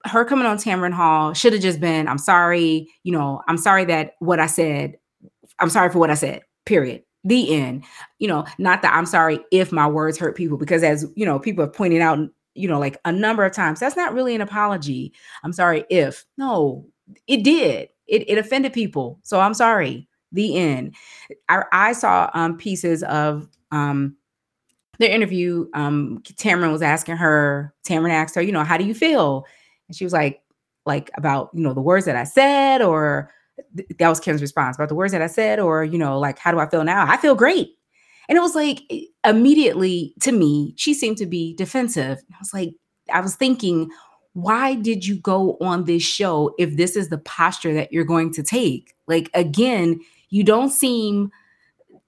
her 0.07 0.25
coming 0.25 0.45
on 0.45 0.57
Tamron 0.57 0.93
Hall 0.93 1.33
should 1.33 1.53
have 1.53 1.61
just 1.61 1.79
been 1.79 2.07
I'm 2.07 2.17
sorry 2.17 2.89
you 3.03 3.11
know 3.11 3.41
I'm 3.47 3.57
sorry 3.57 3.85
that 3.85 4.13
what 4.19 4.39
I 4.39 4.47
said 4.47 4.97
I'm 5.59 5.69
sorry 5.69 5.89
for 5.89 5.99
what 5.99 6.11
I 6.11 6.15
said 6.15 6.41
period 6.65 7.03
the 7.23 7.53
end 7.53 7.83
you 8.19 8.27
know 8.27 8.45
not 8.57 8.81
that 8.81 8.93
I'm 8.93 9.05
sorry 9.05 9.39
if 9.51 9.71
my 9.71 9.87
words 9.87 10.17
hurt 10.17 10.35
people 10.35 10.57
because 10.57 10.83
as 10.83 11.05
you 11.15 11.25
know 11.25 11.39
people 11.39 11.63
have 11.65 11.73
pointed 11.73 12.01
out 12.01 12.29
you 12.57 12.67
know, 12.67 12.79
like 12.79 12.99
a 13.05 13.11
number 13.11 13.45
of 13.45 13.53
times. 13.53 13.79
That's 13.79 13.95
not 13.95 14.13
really 14.13 14.35
an 14.35 14.41
apology. 14.41 15.13
I'm 15.43 15.53
sorry 15.53 15.85
if. 15.89 16.25
No, 16.37 16.85
it 17.27 17.43
did. 17.43 17.89
It, 18.07 18.29
it 18.29 18.37
offended 18.37 18.73
people. 18.73 19.19
So 19.23 19.39
I'm 19.39 19.53
sorry. 19.53 20.07
The 20.33 20.57
end. 20.57 20.95
I, 21.47 21.63
I 21.71 21.93
saw 21.93 22.29
um, 22.33 22.57
pieces 22.57 23.03
of 23.03 23.47
um, 23.71 24.17
their 24.99 25.11
interview. 25.11 25.67
Um, 25.73 26.21
Tamron 26.23 26.71
was 26.71 26.81
asking 26.81 27.15
her, 27.17 27.73
Tamron 27.87 28.11
asked 28.11 28.35
her, 28.35 28.41
you 28.41 28.51
know, 28.51 28.63
how 28.63 28.77
do 28.77 28.83
you 28.83 28.93
feel? 28.93 29.45
And 29.87 29.95
she 29.95 30.03
was 30.03 30.13
like, 30.13 30.41
like 30.85 31.11
about, 31.15 31.49
you 31.53 31.61
know, 31.61 31.73
the 31.73 31.81
words 31.81 32.05
that 32.05 32.15
I 32.15 32.23
said, 32.23 32.81
or 32.81 33.31
that 33.99 34.09
was 34.09 34.19
Kim's 34.19 34.41
response 34.41 34.77
about 34.77 34.89
the 34.89 34.95
words 34.95 35.11
that 35.11 35.21
I 35.21 35.27
said, 35.27 35.59
or, 35.59 35.83
you 35.83 35.97
know, 35.97 36.19
like, 36.19 36.39
how 36.39 36.51
do 36.51 36.59
I 36.59 36.69
feel 36.69 36.83
now? 36.83 37.05
I 37.07 37.17
feel 37.17 37.35
great. 37.35 37.69
And 38.29 38.37
it 38.37 38.41
was 38.41 38.55
like 38.55 38.81
immediately 39.25 40.13
to 40.21 40.31
me, 40.31 40.73
she 40.77 40.93
seemed 40.93 41.17
to 41.17 41.25
be 41.25 41.53
defensive. 41.55 42.19
I 42.31 42.35
was 42.39 42.53
like, 42.53 42.73
I 43.11 43.21
was 43.21 43.35
thinking, 43.35 43.89
why 44.33 44.75
did 44.75 45.05
you 45.05 45.17
go 45.17 45.57
on 45.61 45.85
this 45.85 46.03
show 46.03 46.53
if 46.59 46.77
this 46.77 46.95
is 46.95 47.09
the 47.09 47.17
posture 47.17 47.73
that 47.73 47.91
you're 47.91 48.03
going 48.03 48.33
to 48.33 48.43
take? 48.43 48.93
Like 49.07 49.29
again, 49.33 49.99
you 50.29 50.43
don't 50.43 50.69
seem 50.69 51.31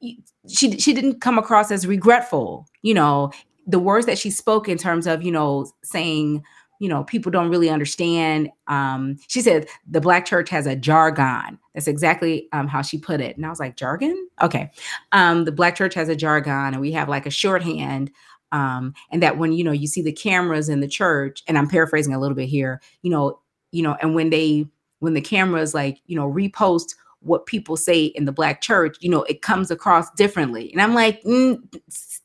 she 0.01 0.77
she 0.77 0.93
didn't 0.93 1.21
come 1.21 1.37
across 1.37 1.71
as 1.71 1.87
regretful. 1.87 2.67
You 2.81 2.93
know, 2.93 3.31
the 3.65 3.79
words 3.79 4.05
that 4.05 4.17
she 4.17 4.29
spoke 4.29 4.67
in 4.67 4.77
terms 4.77 5.07
of, 5.07 5.23
you 5.23 5.31
know, 5.31 5.71
saying 5.83 6.43
you 6.79 6.87
know, 6.87 7.03
people 7.03 7.31
don't 7.31 7.49
really 7.49 7.69
understand. 7.69 8.49
Um, 8.67 9.17
she 9.27 9.41
said 9.41 9.67
the 9.87 10.01
black 10.01 10.25
church 10.25 10.49
has 10.49 10.65
a 10.65 10.75
jargon. 10.75 11.59
That's 11.73 11.87
exactly 11.87 12.47
um, 12.53 12.67
how 12.67 12.81
she 12.81 12.97
put 12.97 13.19
it. 13.21 13.35
And 13.35 13.45
I 13.45 13.49
was 13.49 13.59
like, 13.59 13.75
jargon? 13.75 14.27
Okay. 14.41 14.71
Um, 15.11 15.43
the 15.43 15.51
black 15.51 15.75
church 15.75 15.93
has 15.93 16.09
a 16.09 16.15
jargon 16.15 16.73
and 16.73 16.79
we 16.79 16.93
have 16.93 17.09
like 17.09 17.25
a 17.25 17.31
shorthand. 17.31 18.11
Um, 18.51 18.93
and 19.11 19.21
that 19.21 19.37
when, 19.37 19.51
you 19.51 19.63
know, 19.63 19.73
you 19.73 19.87
see 19.87 20.01
the 20.01 20.11
cameras 20.11 20.69
in 20.69 20.79
the 20.79 20.87
church, 20.87 21.43
and 21.47 21.57
I'm 21.57 21.69
paraphrasing 21.69 22.15
a 22.15 22.19
little 22.19 22.35
bit 22.35 22.49
here, 22.49 22.81
you 23.03 23.11
know, 23.11 23.39
you 23.71 23.83
know, 23.83 23.95
and 24.01 24.15
when 24.15 24.31
they, 24.31 24.65
when 24.99 25.13
the 25.13 25.21
cameras 25.21 25.73
like, 25.73 26.01
you 26.07 26.15
know, 26.15 26.27
repost 26.31 26.95
what 27.19 27.45
people 27.45 27.77
say 27.77 28.05
in 28.05 28.25
the 28.25 28.31
black 28.31 28.61
church, 28.61 28.97
you 29.01 29.09
know, 29.09 29.23
it 29.23 29.41
comes 29.41 29.69
across 29.69 30.09
differently. 30.11 30.71
And 30.71 30.81
I'm 30.81 30.95
like, 30.95 31.21
mm, 31.23 31.59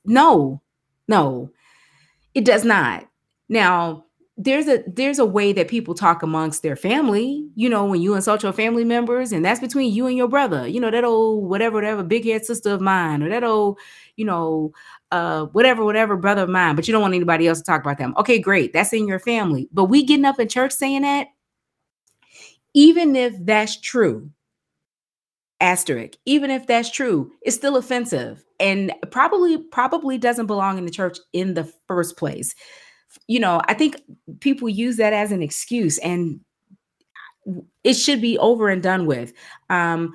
no, 0.04 0.62
no, 1.08 1.50
it 2.34 2.44
does 2.44 2.64
not. 2.64 3.06
Now, 3.48 4.03
there's 4.36 4.66
a 4.66 4.82
there's 4.88 5.20
a 5.20 5.24
way 5.24 5.52
that 5.52 5.68
people 5.68 5.94
talk 5.94 6.22
amongst 6.22 6.62
their 6.62 6.74
family 6.74 7.46
you 7.54 7.68
know 7.68 7.84
when 7.84 8.00
you 8.00 8.14
insult 8.14 8.42
your 8.42 8.52
family 8.52 8.84
members 8.84 9.30
and 9.30 9.44
that's 9.44 9.60
between 9.60 9.92
you 9.92 10.06
and 10.06 10.16
your 10.16 10.26
brother 10.26 10.66
you 10.66 10.80
know 10.80 10.90
that 10.90 11.04
old 11.04 11.48
whatever 11.48 11.76
whatever 11.76 12.02
big 12.02 12.24
head 12.24 12.44
sister 12.44 12.70
of 12.70 12.80
mine 12.80 13.22
or 13.22 13.28
that 13.28 13.44
old 13.44 13.78
you 14.16 14.24
know 14.24 14.72
uh 15.12 15.44
whatever 15.46 15.84
whatever 15.84 16.16
brother 16.16 16.42
of 16.42 16.48
mine 16.48 16.74
but 16.74 16.88
you 16.88 16.92
don't 16.92 17.02
want 17.02 17.14
anybody 17.14 17.46
else 17.46 17.58
to 17.58 17.64
talk 17.64 17.80
about 17.80 17.98
them. 17.98 18.12
Okay 18.18 18.38
great 18.38 18.72
that's 18.72 18.92
in 18.92 19.06
your 19.06 19.20
family. 19.20 19.68
But 19.72 19.84
we 19.84 20.04
getting 20.04 20.24
up 20.24 20.40
in 20.40 20.48
church 20.48 20.72
saying 20.72 21.02
that 21.02 21.28
even 22.74 23.14
if 23.14 23.34
that's 23.44 23.80
true 23.80 24.30
asterisk 25.60 26.18
even 26.26 26.50
if 26.50 26.66
that's 26.66 26.90
true 26.90 27.30
it's 27.42 27.54
still 27.54 27.76
offensive 27.76 28.44
and 28.58 28.92
probably 29.12 29.58
probably 29.58 30.18
doesn't 30.18 30.46
belong 30.46 30.76
in 30.76 30.84
the 30.84 30.90
church 30.90 31.18
in 31.32 31.54
the 31.54 31.72
first 31.86 32.16
place 32.16 32.56
you 33.29 33.40
know, 33.40 33.61
I 33.66 33.74
think 33.74 34.00
people 34.40 34.68
use 34.68 34.96
that 34.96 35.12
as 35.12 35.33
an 35.33 35.42
excuse 35.42 35.98
and 35.98 36.40
it 37.83 37.94
should 37.94 38.20
be 38.20 38.38
over 38.38 38.68
and 38.68 38.83
done 38.83 39.07
with. 39.07 39.33
Um, 39.70 40.14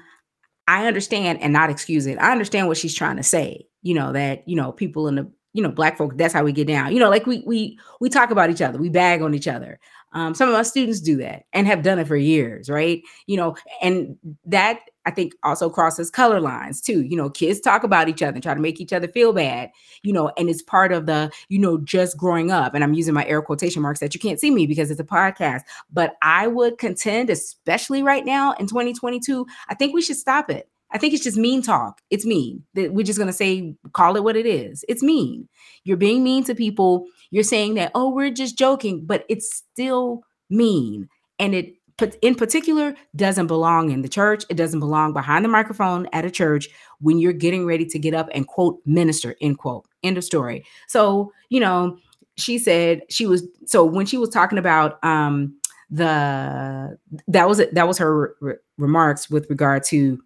I 0.67 0.87
understand 0.87 1.41
and 1.41 1.53
not 1.53 1.69
excuse 1.69 2.05
it. 2.05 2.17
I 2.19 2.31
understand 2.31 2.67
what 2.67 2.77
she's 2.77 2.93
trying 2.95 3.17
to 3.17 3.23
say, 3.23 3.67
you 3.81 3.93
know, 3.93 4.13
that, 4.13 4.47
you 4.47 4.55
know, 4.55 4.71
people 4.71 5.07
in 5.07 5.15
the, 5.15 5.31
you 5.53 5.63
know, 5.63 5.69
black 5.69 5.97
folk, 5.97 6.15
that's 6.15 6.33
how 6.33 6.43
we 6.43 6.51
get 6.51 6.67
down. 6.67 6.93
You 6.93 6.99
know, 6.99 7.09
like 7.09 7.25
we 7.25 7.43
we 7.45 7.79
we 7.99 8.07
talk 8.07 8.29
about 8.29 8.51
each 8.51 8.61
other, 8.61 8.77
we 8.77 8.89
bag 8.89 9.21
on 9.21 9.33
each 9.33 9.47
other. 9.47 9.79
Um, 10.13 10.33
some 10.35 10.49
of 10.49 10.55
our 10.55 10.63
students 10.63 10.99
do 10.99 11.17
that 11.17 11.43
and 11.53 11.67
have 11.67 11.81
done 11.81 11.99
it 11.99 12.07
for 12.07 12.15
years, 12.15 12.69
right? 12.69 13.01
You 13.25 13.37
know, 13.37 13.55
and 13.81 14.17
that 14.45 14.79
I 15.09 15.11
think 15.11 15.33
also 15.41 15.71
crosses 15.71 16.11
color 16.11 16.39
lines 16.39 16.81
too. 16.81 17.01
You 17.01 17.17
know, 17.17 17.31
kids 17.31 17.59
talk 17.59 17.83
about 17.83 18.09
each 18.09 18.21
other 18.21 18.35
and 18.35 18.43
try 18.43 18.53
to 18.53 18.59
make 18.59 18.79
each 18.79 18.93
other 18.93 19.07
feel 19.07 19.33
bad, 19.33 19.71
you 20.03 20.13
know, 20.13 20.31
and 20.37 20.47
it's 20.47 20.61
part 20.61 20.91
of 20.91 21.07
the, 21.07 21.31
you 21.47 21.57
know, 21.57 21.79
just 21.79 22.15
growing 22.15 22.51
up. 22.51 22.75
And 22.75 22.83
I'm 22.83 22.93
using 22.93 23.15
my 23.15 23.25
air 23.25 23.41
quotation 23.41 23.81
marks 23.81 24.01
that 24.01 24.13
you 24.13 24.19
can't 24.19 24.39
see 24.39 24.51
me 24.51 24.67
because 24.67 24.91
it's 24.91 24.99
a 24.99 25.03
podcast. 25.03 25.61
But 25.91 26.15
I 26.21 26.45
would 26.45 26.77
contend, 26.77 27.31
especially 27.31 28.03
right 28.03 28.23
now 28.23 28.53
in 28.59 28.67
2022, 28.67 29.47
I 29.67 29.73
think 29.73 29.95
we 29.95 30.03
should 30.03 30.15
stop 30.15 30.51
it. 30.51 30.69
I 30.91 30.99
think 30.99 31.15
it's 31.15 31.23
just 31.23 31.37
mean 31.37 31.63
talk. 31.63 32.01
It's 32.11 32.25
mean. 32.25 32.63
That 32.75 32.93
we're 32.93 33.03
just 33.03 33.17
gonna 33.17 33.33
say, 33.33 33.75
call 33.93 34.15
it 34.15 34.23
what 34.23 34.37
it 34.37 34.45
is. 34.45 34.85
It's 34.87 35.01
mean. 35.01 35.49
You're 35.85 35.97
being 35.97 36.23
mean 36.23 36.43
to 36.43 36.53
people. 36.53 37.07
You're 37.31 37.43
saying 37.43 37.73
that, 37.75 37.91
oh, 37.95 38.11
we're 38.11 38.29
just 38.29 38.59
joking, 38.59 39.05
but 39.07 39.25
it's 39.27 39.51
still 39.55 40.21
mean. 40.51 41.09
And 41.39 41.55
it 41.55 41.73
in 42.21 42.35
particular 42.35 42.95
doesn't 43.15 43.47
belong 43.47 43.91
in 43.91 44.01
the 44.01 44.09
church. 44.09 44.45
It 44.49 44.55
doesn't 44.55 44.79
belong 44.79 45.13
behind 45.13 45.43
the 45.43 45.49
microphone 45.49 46.07
at 46.13 46.25
a 46.25 46.31
church 46.31 46.69
when 46.99 47.19
you're 47.19 47.33
getting 47.33 47.65
ready 47.65 47.85
to 47.85 47.99
get 47.99 48.13
up 48.13 48.29
and 48.33 48.47
quote 48.47 48.79
minister, 48.85 49.35
end 49.41 49.57
quote. 49.57 49.85
End 50.03 50.17
of 50.17 50.23
story. 50.23 50.65
So, 50.87 51.31
you 51.49 51.59
know, 51.59 51.97
she 52.37 52.57
said 52.57 53.01
she 53.09 53.25
was 53.25 53.43
so 53.65 53.83
when 53.83 54.05
she 54.05 54.17
was 54.17 54.29
talking 54.29 54.57
about 54.57 55.03
um 55.03 55.59
the 55.89 56.97
that 57.27 57.47
was 57.47 57.61
that 57.71 57.87
was 57.87 57.97
her 57.97 58.35
re- 58.39 58.55
remarks 58.77 59.29
with 59.29 59.49
regard 59.49 59.83
to 59.85 60.19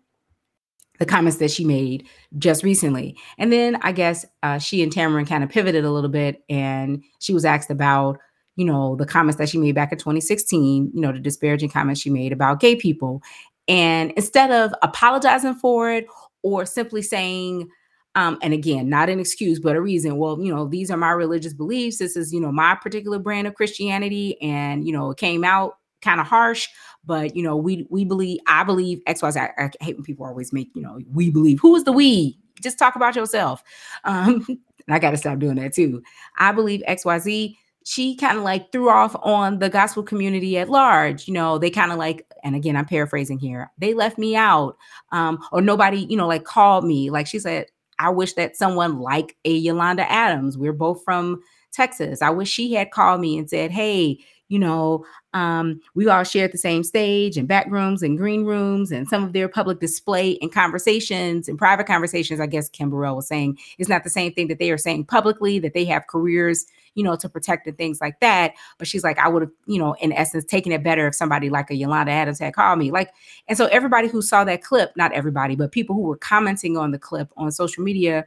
the 1.00 1.06
comments 1.06 1.38
that 1.40 1.52
she 1.52 1.66
made 1.66 2.08
just 2.38 2.64
recently. 2.64 3.18
And 3.38 3.52
then 3.52 3.78
I 3.82 3.92
guess 3.92 4.26
uh, 4.44 4.60
she 4.60 4.84
and 4.84 4.94
Tamron 4.94 5.28
kind 5.28 5.44
of 5.44 5.50
pivoted 5.50 5.84
a 5.84 5.92
little 5.92 6.10
bit 6.10 6.44
and 6.50 7.04
she 7.20 7.34
was 7.34 7.46
asked 7.46 7.72
about, 7.72 8.20
you 8.56 8.66
know, 8.66 8.96
the 8.96 9.06
comments 9.06 9.38
that 9.38 9.50
she 9.50 9.58
made 9.58 9.76
back 9.76 9.92
in 9.92 9.98
2016, 9.98 10.92
you 10.94 11.02
know, 11.02 11.12
the 11.12 11.20
disparaging 11.20 11.70
comments 11.70 12.02
she 12.02 12.10
made 12.10 12.32
about 12.32 12.60
gay 12.60 12.76
people. 12.76 13.22
And 13.68 14.12
instead 14.12 14.52
of 14.52 14.74
apologizing 14.82 15.56
for 15.56 15.92
it 15.92 16.06
or 16.44 16.66
simply 16.66 17.02
saying, 17.02 17.70
um, 18.16 18.38
and 18.42 18.54
again, 18.54 18.90
not 18.90 19.10
an 19.10 19.20
excuse, 19.20 19.60
but 19.60 19.76
a 19.76 19.82
reason. 19.82 20.18
Well, 20.18 20.40
you 20.40 20.54
know, 20.54 20.68
these 20.68 20.92
are 20.92 20.98
my 20.98 21.12
religious 21.12 21.54
beliefs. 21.54 21.98
This 21.98 22.16
is, 22.16 22.32
you 22.32 22.40
know, 22.40 22.52
my 22.52 22.76
particular 22.76 23.18
brand 23.18 23.48
of 23.48 23.56
Christianity. 23.56 24.40
And, 24.42 24.86
you 24.86 24.94
know, 24.94 25.12
it 25.12 25.18
came 25.18 25.44
out 25.44 25.78
kind 26.04 26.20
of 26.20 26.28
harsh, 26.28 26.68
but 27.06 27.36
you 27.36 27.42
know, 27.42 27.56
we 27.56 27.88
we 27.90 28.06
believe 28.06 28.40
I 28.46 28.64
believe 28.64 29.02
X 29.08 29.22
Y 29.22 29.32
Z. 29.32 29.40
I, 29.40 29.52
I 29.58 29.72
hate 29.82 29.96
when 29.96 30.04
people 30.04 30.26
always 30.26 30.54
make 30.54 30.70
you 30.76 30.82
know 30.82 31.00
we 31.12 31.32
believe. 31.32 31.60
Who 31.62 31.76
is 31.76 31.86
the 31.86 31.92
we? 31.92 32.38
Just 32.62 32.78
talk 32.78 32.96
about 32.96 33.16
yourself. 33.16 33.64
Um, 34.04 34.46
and 34.50 34.94
I 34.96 35.00
got 35.00 35.12
to 35.12 35.18
stop 35.18 35.40
doing 35.40 35.56
that 35.56 35.74
too. 35.74 36.04
I 36.38 36.52
believe 36.52 36.84
X 36.86 37.06
Y 37.06 37.20
Z. 37.20 37.58
she 37.86 38.16
kind 38.16 38.38
of 38.38 38.44
like 38.44 38.72
threw 38.72 38.90
off 38.90 39.16
on 39.24 39.60
the 39.60 39.70
gospel 39.70 40.04
community 40.04 40.58
at 40.58 40.70
large. 40.70 41.28
You 41.28 41.34
know, 41.34 41.58
they 41.58 41.70
kind 41.70 41.92
of 41.92 41.98
like, 41.98 42.26
and 42.44 42.56
again, 42.56 42.76
I'm 42.76 42.86
paraphrasing 42.86 43.40
here, 43.40 43.72
they 43.78 43.94
left 43.94 44.18
me 44.18 44.36
out. 44.36 44.78
Um, 45.12 45.40
or 45.52 45.62
nobody, 45.62 46.06
you 46.10 46.18
know, 46.18 46.28
like 46.28 46.44
called 46.44 46.86
me. 46.86 47.10
Like 47.10 47.28
she 47.28 47.40
said, 47.40 47.68
I 48.00 48.10
wish 48.10 48.34
that 48.34 48.56
someone 48.56 49.00
like 49.00 49.38
a 49.46 49.52
Yolanda 49.52 50.10
Adams, 50.12 50.58
we're 50.58 50.74
both 50.74 51.04
from 51.04 51.42
Texas. 51.72 52.22
I 52.22 52.30
wish 52.30 52.50
she 52.50 52.74
had 52.74 52.92
called 52.92 53.22
me 53.22 53.38
and 53.38 53.50
said, 53.50 53.72
Hey, 53.72 54.20
you 54.50 54.60
know, 54.60 55.04
um, 55.34 55.82
we 55.96 56.08
all 56.08 56.24
shared 56.24 56.52
the 56.52 56.60
same 56.60 56.84
stage 56.84 57.38
and 57.38 57.48
back 57.48 57.66
rooms 57.72 58.04
and 58.04 58.18
green 58.18 58.46
rooms 58.46 58.92
and 58.92 59.08
some 59.08 59.24
of 59.24 59.34
their 59.34 59.48
public 59.48 59.80
display 59.80 60.38
and 60.42 60.52
conversations 60.52 61.48
and 61.48 61.58
private 61.58 61.88
conversations. 61.88 62.40
I 62.40 62.46
guess 62.46 62.70
Kim 62.70 62.92
was 62.92 63.28
saying 63.28 63.58
is 63.80 63.90
not 63.90 64.04
the 64.04 64.12
same 64.12 64.32
thing 64.34 64.48
that 64.50 64.60
they 64.60 64.70
are 64.70 64.78
saying 64.78 65.06
publicly, 65.06 65.58
that 65.60 65.74
they 65.74 65.86
have 65.86 66.06
careers, 66.08 66.66
you 66.96 67.04
know, 67.04 67.16
to 67.16 67.30
protect 67.30 67.68
and 67.68 67.78
things 67.78 68.00
like 68.02 68.20
that. 68.20 68.54
But 68.78 68.88
she's 68.88 69.04
like, 69.04 69.18
I 69.18 69.28
would 69.28 69.44
have, 69.44 69.52
you 69.66 69.80
know, 69.80 69.94
in 70.02 70.12
essence, 70.12 70.46
taken 70.46 70.72
it 70.72 70.84
better 70.84 71.08
if 71.08 71.16
somebody 71.16 71.50
like 71.50 71.70
a 71.70 71.76
Yolanda 71.76 72.12
Adams 72.12 72.40
had 72.40 72.54
called 72.54 72.80
me. 72.80 72.92
Like, 72.92 73.12
and 73.48 73.58
so 73.58 73.66
everybody 73.68 74.08
who 74.08 74.22
saw 74.22 74.44
that 74.44 74.64
clip, 74.64 74.92
not 74.96 75.12
everybody, 75.14 75.56
but 75.56 75.72
people 75.72 75.96
who 75.96 76.04
were 76.04 76.18
commenting 76.18 76.78
on 76.78 76.92
the 76.92 77.00
clip 77.00 77.30
on 77.38 77.52
social 77.52 77.84
media 77.84 78.26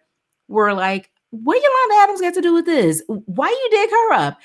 were 0.49 0.75
like, 0.75 1.11
what 1.31 1.63
Yolanda 1.63 2.03
Adams 2.03 2.21
got 2.21 2.35
to 2.35 2.41
do 2.41 2.55
with 2.55 2.67
this? 2.67 3.03
Why 3.07 3.49
you 3.49 3.69
dig 3.71 3.91
her 3.91 4.13
up? 4.15 4.39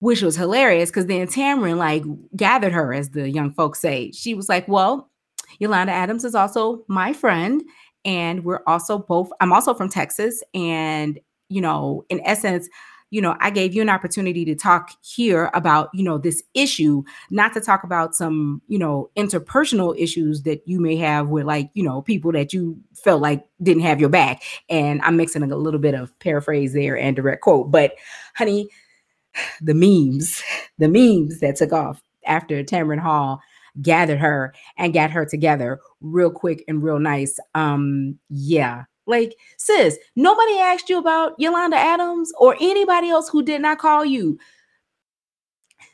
which 0.00 0.22
was 0.22 0.36
hilarious 0.36 0.90
because 0.90 1.06
then 1.06 1.26
Tamron 1.26 1.76
like 1.76 2.04
gathered 2.36 2.72
her, 2.72 2.94
as 2.94 3.10
the 3.10 3.28
young 3.28 3.52
folks 3.52 3.80
say. 3.80 4.12
She 4.12 4.34
was 4.34 4.48
like, 4.48 4.68
Well, 4.68 5.10
Yolanda 5.58 5.92
Adams 5.92 6.24
is 6.24 6.34
also 6.34 6.84
my 6.88 7.12
friend. 7.12 7.62
And 8.04 8.44
we're 8.44 8.62
also 8.66 8.98
both, 8.98 9.30
I'm 9.40 9.52
also 9.52 9.74
from 9.74 9.88
Texas. 9.88 10.42
And, 10.54 11.18
you 11.48 11.60
know, 11.60 12.04
in 12.08 12.20
essence, 12.24 12.68
you 13.10 13.20
know, 13.22 13.36
I 13.40 13.50
gave 13.50 13.74
you 13.74 13.82
an 13.82 13.88
opportunity 13.88 14.44
to 14.44 14.54
talk 14.54 14.90
here 15.02 15.50
about, 15.54 15.88
you 15.94 16.02
know, 16.02 16.18
this 16.18 16.42
issue, 16.54 17.02
not 17.30 17.54
to 17.54 17.60
talk 17.60 17.82
about 17.84 18.14
some, 18.14 18.60
you 18.68 18.78
know, 18.78 19.10
interpersonal 19.16 19.98
issues 19.98 20.42
that 20.42 20.62
you 20.66 20.80
may 20.80 20.96
have 20.96 21.28
with 21.28 21.46
like, 21.46 21.70
you 21.74 21.82
know, 21.82 22.02
people 22.02 22.32
that 22.32 22.52
you 22.52 22.78
felt 22.94 23.22
like 23.22 23.46
didn't 23.62 23.82
have 23.82 24.00
your 24.00 24.10
back. 24.10 24.42
And 24.68 25.00
I'm 25.02 25.16
mixing 25.16 25.42
a 25.42 25.56
little 25.56 25.80
bit 25.80 25.94
of 25.94 26.16
paraphrase 26.18 26.74
there 26.74 26.98
and 26.98 27.16
direct 27.16 27.42
quote. 27.42 27.70
But 27.70 27.94
honey, 28.34 28.68
the 29.60 29.74
memes, 29.74 30.42
the 30.78 30.88
memes 30.88 31.40
that 31.40 31.56
took 31.56 31.72
off 31.72 32.02
after 32.26 32.62
Tamron 32.62 33.00
Hall 33.00 33.40
gathered 33.80 34.18
her 34.18 34.54
and 34.76 34.92
got 34.92 35.10
her 35.10 35.24
together 35.24 35.80
real 36.00 36.30
quick 36.30 36.64
and 36.68 36.82
real 36.82 36.98
nice. 36.98 37.38
Um, 37.54 38.18
yeah. 38.28 38.84
Like, 39.08 39.36
sis, 39.56 39.98
nobody 40.16 40.58
asked 40.58 40.88
you 40.88 40.98
about 40.98 41.34
Yolanda 41.38 41.76
Adams 41.76 42.30
or 42.38 42.56
anybody 42.60 43.08
else 43.08 43.28
who 43.28 43.42
did 43.42 43.60
not 43.62 43.78
call 43.78 44.04
you. 44.04 44.38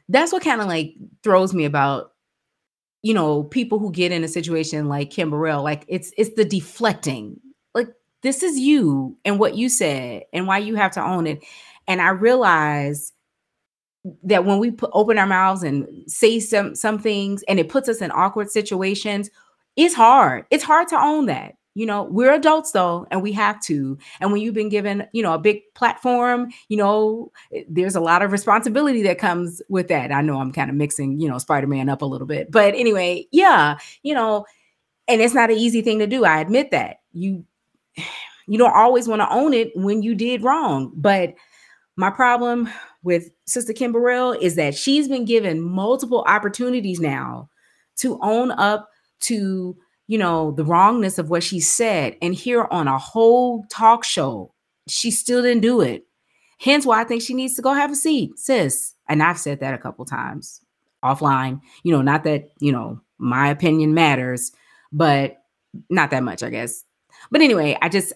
That's 0.09 0.33
what 0.33 0.43
kind 0.43 0.61
of 0.61 0.67
like 0.67 0.95
throws 1.23 1.55
me 1.55 1.65
about, 1.65 2.13
you 3.03 3.15
know, 3.15 3.45
people 3.45 3.79
who 3.79 3.91
get 3.93 4.13
in 4.13 4.25
a 4.25 4.29
situation 4.29 4.89
like 4.89 5.11
Kim 5.11 5.31
Burrell. 5.31 5.63
Like, 5.63 5.85
it's 5.89 6.13
it's 6.19 6.35
the 6.35 6.45
deflecting. 6.45 7.41
Like, 7.75 7.89
this 8.23 8.43
is 8.43 8.59
you 8.59 9.17
and 9.25 9.39
what 9.39 9.55
you 9.55 9.69
said 9.69 10.25
and 10.33 10.47
why 10.47 10.59
you 10.59 10.75
have 10.75 10.93
to 10.93 11.03
own 11.03 11.27
it. 11.27 11.43
And 11.87 12.03
I 12.03 12.11
realize 12.11 13.13
that 14.23 14.45
when 14.45 14.59
we 14.59 14.71
put, 14.71 14.91
open 14.93 15.19
our 15.19 15.27
mouths 15.27 15.63
and 15.63 15.87
say 16.07 16.41
some 16.41 16.75
some 16.75 16.99
things 16.99 17.43
and 17.45 17.59
it 17.59 17.69
puts 17.69 17.89
us 17.89 18.03
in 18.03 18.11
awkward 18.11 18.51
situations 18.51 19.31
it's 19.77 19.95
hard 19.95 20.45
it's 20.51 20.65
hard 20.65 20.89
to 20.89 20.97
own 20.97 21.27
that 21.27 21.55
you 21.75 21.87
know 21.87 22.05
we're 22.05 22.33
adults 22.33 22.73
though 22.73 23.07
and 23.11 23.23
we 23.23 23.33
have 23.33 23.61
to. 23.63 23.99
And 24.21 24.33
when 24.33 24.41
you've 24.41 24.55
been 24.55 24.69
given 24.69 25.07
you 25.13 25.23
know 25.23 25.35
a 25.35 25.39
big 25.39 25.63
platform 25.75 26.49
you 26.69 26.77
know 26.77 27.33
eh, 27.53 27.65
there's 27.69 27.97
a 27.97 28.01
lot 28.01 28.23
of 28.23 28.33
responsibility 28.33 29.03
that 29.03 29.19
comes 29.19 29.61
with 29.69 29.89
that. 29.89 30.13
I 30.13 30.21
know 30.21 30.39
i'm 30.41 30.53
kind 30.53 30.71
of 30.71 30.77
mixing 30.77 31.21
you 31.21 31.29
know 31.29 31.39
spider-man 31.39 31.89
up 31.89 32.03
a 32.03 32.07
little 32.07 32.27
bit. 32.27 32.51
But 32.51 32.75
anyway 32.75 33.27
yeah 33.33 33.79
you 34.03 34.15
know 34.15 34.47
and 35.09 35.21
it's 35.21 35.35
not 35.35 35.51
an 35.51 35.57
easy 35.57 35.83
thing 35.83 35.99
to 35.99 36.07
do. 36.07 36.25
I 36.25 36.41
admit 36.41 36.71
that. 36.71 36.99
You 37.13 37.45
you 38.47 38.59
don't 38.59 38.75
always 38.75 39.09
want 39.09 39.23
to 39.23 39.33
own 39.33 39.55
it 39.55 39.73
when 39.75 40.03
you 40.03 40.15
did 40.15 40.43
wrong. 40.43 40.93
But 40.95 41.35
my 41.97 42.11
problem 42.11 42.69
with 43.03 43.31
Sister 43.47 43.73
Kim 43.73 43.93
Burrell 43.93 44.33
is 44.33 44.57
that 44.57 44.75
she's 44.75 45.09
been 45.09 45.25
given 45.25 45.61
multiple 45.61 46.25
opportunities 46.27 47.01
now 47.01 47.49
to 47.97 48.19
own 48.23 48.51
up 48.53 48.91
to, 49.21 49.77
you 50.07 50.19
know, 50.19 50.51
the 50.53 50.65
wrongness 50.65 51.19
of 51.19 51.31
what 51.31 51.43
she 51.43 51.61
said. 51.61 52.17
And 52.21 52.35
here 52.35 52.67
on 52.71 52.89
a 52.89 52.99
whole 52.99 53.65
talk 53.71 54.05
show, 54.05 54.53
she 54.89 55.11
still 55.11 55.43
didn't 55.43 55.63
do 55.63 55.81
it. 55.81 56.07
Hence 56.59 56.87
why 56.87 57.01
I 57.01 57.05
think 57.05 57.23
she 57.23 57.35
needs 57.35 57.55
to 57.55 57.63
go 57.63 57.73
have 57.73 57.93
a 57.93 57.97
seat, 57.97 58.39
sis. 58.39 58.95
And 59.09 59.23
I've 59.23 59.39
said 59.39 59.61
that 59.61 59.75
a 59.75 59.79
couple 59.79 60.05
times 60.05 60.61
offline. 61.03 61.61
You 61.83 61.93
know, 61.93 62.03
not 62.03 62.25
that, 62.25 62.49
you 62.61 62.73
know, 62.73 63.01
my 63.19 63.49
opinion 63.49 63.95
matters, 63.95 64.53
but 64.93 65.43
not 65.91 66.11
that 66.11 66.23
much, 66.23 66.43
I 66.43 66.51
guess. 66.51 66.85
But 67.31 67.41
anyway, 67.41 67.77
I 67.81 67.89
just 67.89 68.13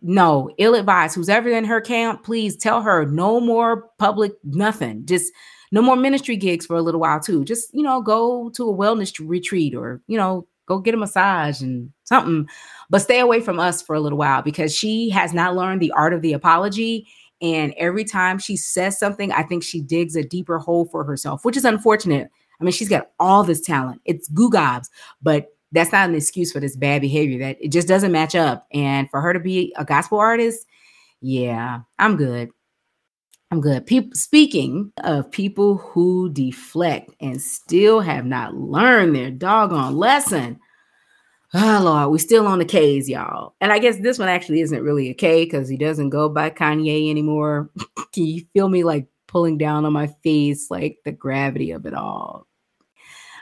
no 0.00 0.48
ill 0.58 0.74
advised 0.74 1.14
who's 1.14 1.28
ever 1.28 1.48
in 1.50 1.64
her 1.64 1.80
camp 1.80 2.22
please 2.22 2.56
tell 2.56 2.82
her 2.82 3.04
no 3.04 3.40
more 3.40 3.90
public 3.98 4.32
nothing 4.44 5.04
just 5.06 5.32
no 5.72 5.82
more 5.82 5.96
ministry 5.96 6.36
gigs 6.36 6.64
for 6.64 6.76
a 6.76 6.82
little 6.82 7.00
while 7.00 7.18
too 7.18 7.44
just 7.44 7.74
you 7.74 7.82
know 7.82 8.00
go 8.00 8.48
to 8.50 8.68
a 8.68 8.72
wellness 8.72 9.12
retreat 9.26 9.74
or 9.74 10.00
you 10.06 10.16
know 10.16 10.46
go 10.66 10.78
get 10.78 10.94
a 10.94 10.96
massage 10.96 11.60
and 11.60 11.90
something 12.04 12.48
but 12.90 13.00
stay 13.00 13.20
away 13.20 13.40
from 13.40 13.58
us 13.58 13.80
for 13.80 13.94
a 13.94 14.00
little 14.00 14.18
while 14.18 14.42
because 14.42 14.74
she 14.74 15.08
has 15.08 15.32
not 15.32 15.56
learned 15.56 15.80
the 15.80 15.92
art 15.92 16.12
of 16.12 16.22
the 16.22 16.32
apology 16.32 17.06
and 17.40 17.74
every 17.76 18.04
time 18.04 18.38
she 18.38 18.56
says 18.56 18.98
something 18.98 19.32
i 19.32 19.42
think 19.42 19.62
she 19.62 19.80
digs 19.80 20.16
a 20.16 20.22
deeper 20.22 20.58
hole 20.58 20.86
for 20.86 21.04
herself 21.04 21.44
which 21.44 21.56
is 21.56 21.64
unfortunate 21.64 22.28
i 22.60 22.64
mean 22.64 22.72
she's 22.72 22.88
got 22.88 23.10
all 23.18 23.42
this 23.42 23.60
talent 23.60 24.00
it's 24.04 24.28
goo 24.28 24.50
but 25.22 25.48
that's 25.72 25.92
not 25.92 26.08
an 26.08 26.14
excuse 26.14 26.52
for 26.52 26.60
this 26.60 26.76
bad 26.76 27.00
behavior 27.00 27.38
that 27.40 27.58
it 27.60 27.72
just 27.72 27.88
doesn't 27.88 28.12
match 28.12 28.34
up. 28.34 28.66
And 28.72 29.10
for 29.10 29.20
her 29.20 29.32
to 29.32 29.40
be 29.40 29.74
a 29.76 29.84
gospel 29.84 30.18
artist, 30.18 30.66
yeah, 31.20 31.80
I'm 31.98 32.16
good. 32.16 32.50
I'm 33.50 33.60
good. 33.60 33.86
People 33.86 34.10
speaking 34.14 34.92
of 35.04 35.30
people 35.30 35.76
who 35.76 36.28
deflect 36.30 37.10
and 37.20 37.40
still 37.40 38.00
have 38.00 38.26
not 38.26 38.54
learned 38.54 39.14
their 39.14 39.30
doggone 39.30 39.96
lesson. 39.96 40.58
Oh 41.54 41.80
Lord, 41.82 42.10
we 42.10 42.18
still 42.18 42.46
on 42.46 42.58
the 42.58 42.64
K's, 42.64 43.08
y'all. 43.08 43.54
And 43.60 43.72
I 43.72 43.78
guess 43.78 43.98
this 43.98 44.18
one 44.18 44.28
actually 44.28 44.62
isn't 44.62 44.82
really 44.82 45.10
a 45.10 45.14
K 45.14 45.44
because 45.44 45.68
he 45.68 45.76
doesn't 45.76 46.10
go 46.10 46.28
by 46.28 46.50
Kanye 46.50 47.08
anymore. 47.08 47.70
Can 48.12 48.26
you 48.26 48.44
feel 48.52 48.68
me 48.68 48.82
like 48.82 49.06
pulling 49.28 49.58
down 49.58 49.84
on 49.84 49.92
my 49.92 50.08
face, 50.24 50.68
like 50.70 50.98
the 51.04 51.12
gravity 51.12 51.70
of 51.70 51.86
it 51.86 51.94
all? 51.94 52.48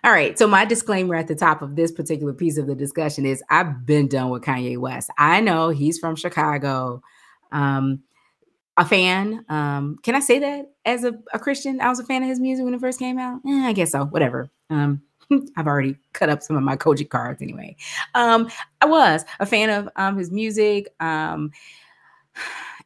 All 0.05 0.13
right. 0.13 0.39
So 0.39 0.47
my 0.47 0.67
disclaimer 0.67 1.15
at 1.15 1.29
the 1.29 1.35
top 1.35 1.63
of 1.63 1.77
this 1.77 1.91
particular 1.91 2.35
piece 2.35 2.59
of 2.59 2.67
the 2.67 2.75
discussion 2.75 3.25
is 3.25 3.43
I've 3.49 3.87
been 3.87 4.07
done 4.07 4.29
with 4.29 4.43
Kanye 4.43 4.77
West. 4.77 5.09
I 5.17 5.41
know 5.41 5.71
he's 5.71 5.99
from 5.99 6.15
Chicago. 6.15 7.01
Um, 7.53 8.03
a 8.77 8.85
fan. 8.85 9.45
Um, 9.49 9.99
can 10.03 10.15
I 10.15 10.21
say 10.21 10.39
that 10.41 10.73
as 10.85 11.05
a, 11.05 11.15
a, 11.33 11.39
Christian? 11.39 11.81
I 11.81 11.89
was 11.89 12.01
a 12.01 12.05
fan 12.05 12.23
of 12.23 12.29
his 12.29 12.41
music 12.41 12.65
when 12.65 12.75
it 12.75 12.81
first 12.81 12.99
came 12.99 13.19
out. 13.19 13.41
Eh, 13.47 13.67
I 13.67 13.73
guess 13.73 13.93
so. 13.93 14.05
Whatever. 14.07 14.51
Um, 14.71 15.03
I've 15.57 15.67
already 15.67 15.97
cut 16.13 16.29
up 16.29 16.43
some 16.43 16.57
of 16.57 16.63
my 16.63 16.77
Koji 16.77 17.09
cards 17.09 17.41
anyway. 17.41 17.77
Um, 18.15 18.51
I 18.81 18.87
was 18.87 19.25
a 19.41 19.47
fan 19.47 19.71
of 19.71 19.89
um, 19.97 20.19
his 20.19 20.31
music. 20.31 20.93
Um, 21.01 21.53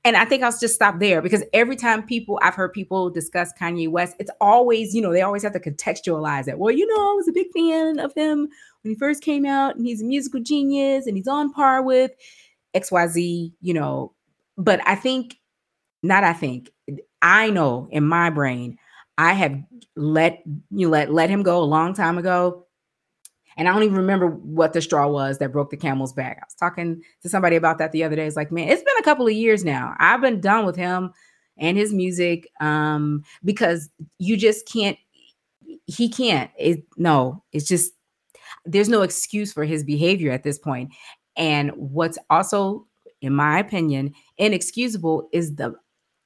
and 0.04 0.16
I 0.16 0.24
think 0.24 0.42
I'll 0.42 0.56
just 0.56 0.74
stop 0.74 1.00
there 1.00 1.20
because 1.20 1.42
every 1.52 1.76
time 1.76 2.02
people 2.02 2.38
I've 2.42 2.54
heard 2.54 2.72
people 2.72 3.10
discuss 3.10 3.52
Kanye 3.58 3.88
West, 3.88 4.14
it's 4.18 4.30
always, 4.40 4.94
you 4.94 5.02
know, 5.02 5.12
they 5.12 5.22
always 5.22 5.42
have 5.42 5.52
to 5.52 5.60
contextualize 5.60 6.48
it. 6.48 6.58
Well, 6.58 6.70
you 6.70 6.86
know, 6.86 7.12
I 7.12 7.14
was 7.14 7.28
a 7.28 7.32
big 7.32 7.48
fan 7.52 7.98
of 7.98 8.14
him 8.14 8.48
when 8.82 8.94
he 8.94 8.94
first 8.94 9.22
came 9.22 9.44
out, 9.44 9.76
and 9.76 9.84
he's 9.86 10.00
a 10.00 10.04
musical 10.04 10.40
genius 10.40 11.06
and 11.06 11.16
he's 11.16 11.28
on 11.28 11.52
par 11.52 11.82
with 11.82 12.12
XYZ, 12.74 13.52
you 13.60 13.74
know. 13.74 14.12
But 14.56 14.80
I 14.86 14.94
think, 14.94 15.37
not 16.02 16.24
I 16.24 16.32
think, 16.32 16.70
I 17.22 17.50
know 17.50 17.88
in 17.90 18.04
my 18.04 18.30
brain, 18.30 18.78
I 19.16 19.32
have 19.32 19.60
let 19.96 20.42
you 20.70 20.88
let 20.88 21.12
let 21.12 21.28
him 21.28 21.42
go 21.42 21.60
a 21.60 21.64
long 21.64 21.92
time 21.92 22.18
ago 22.18 22.66
and 23.58 23.68
I 23.68 23.72
don't 23.72 23.82
even 23.82 23.96
remember 23.96 24.28
what 24.28 24.72
the 24.72 24.80
straw 24.80 25.08
was 25.08 25.38
that 25.38 25.50
broke 25.50 25.70
the 25.70 25.76
camel's 25.76 26.12
back. 26.12 26.38
I 26.40 26.46
was 26.46 26.54
talking 26.54 27.02
to 27.22 27.28
somebody 27.28 27.56
about 27.56 27.78
that 27.78 27.90
the 27.90 28.04
other 28.04 28.14
day. 28.14 28.24
It's 28.24 28.36
like, 28.36 28.52
man, 28.52 28.68
it's 28.68 28.84
been 28.84 28.96
a 29.00 29.02
couple 29.02 29.26
of 29.26 29.32
years 29.32 29.64
now. 29.64 29.96
I've 29.98 30.20
been 30.20 30.40
done 30.40 30.64
with 30.64 30.76
him 30.76 31.12
and 31.58 31.76
his 31.76 31.92
music 31.92 32.48
um, 32.60 33.24
because 33.44 33.90
you 34.20 34.36
just 34.36 34.68
can't, 34.68 34.96
he 35.86 36.08
can't. 36.08 36.52
It, 36.56 36.84
no, 36.96 37.42
it's 37.52 37.66
just, 37.66 37.92
there's 38.64 38.88
no 38.88 39.02
excuse 39.02 39.52
for 39.52 39.64
his 39.64 39.82
behavior 39.82 40.30
at 40.30 40.44
this 40.44 40.58
point. 40.58 40.92
And 41.36 41.72
what's 41.72 42.18
also, 42.30 42.86
in 43.22 43.34
my 43.34 43.58
opinion, 43.58 44.14
inexcusable 44.36 45.28
is 45.32 45.56
the 45.56 45.74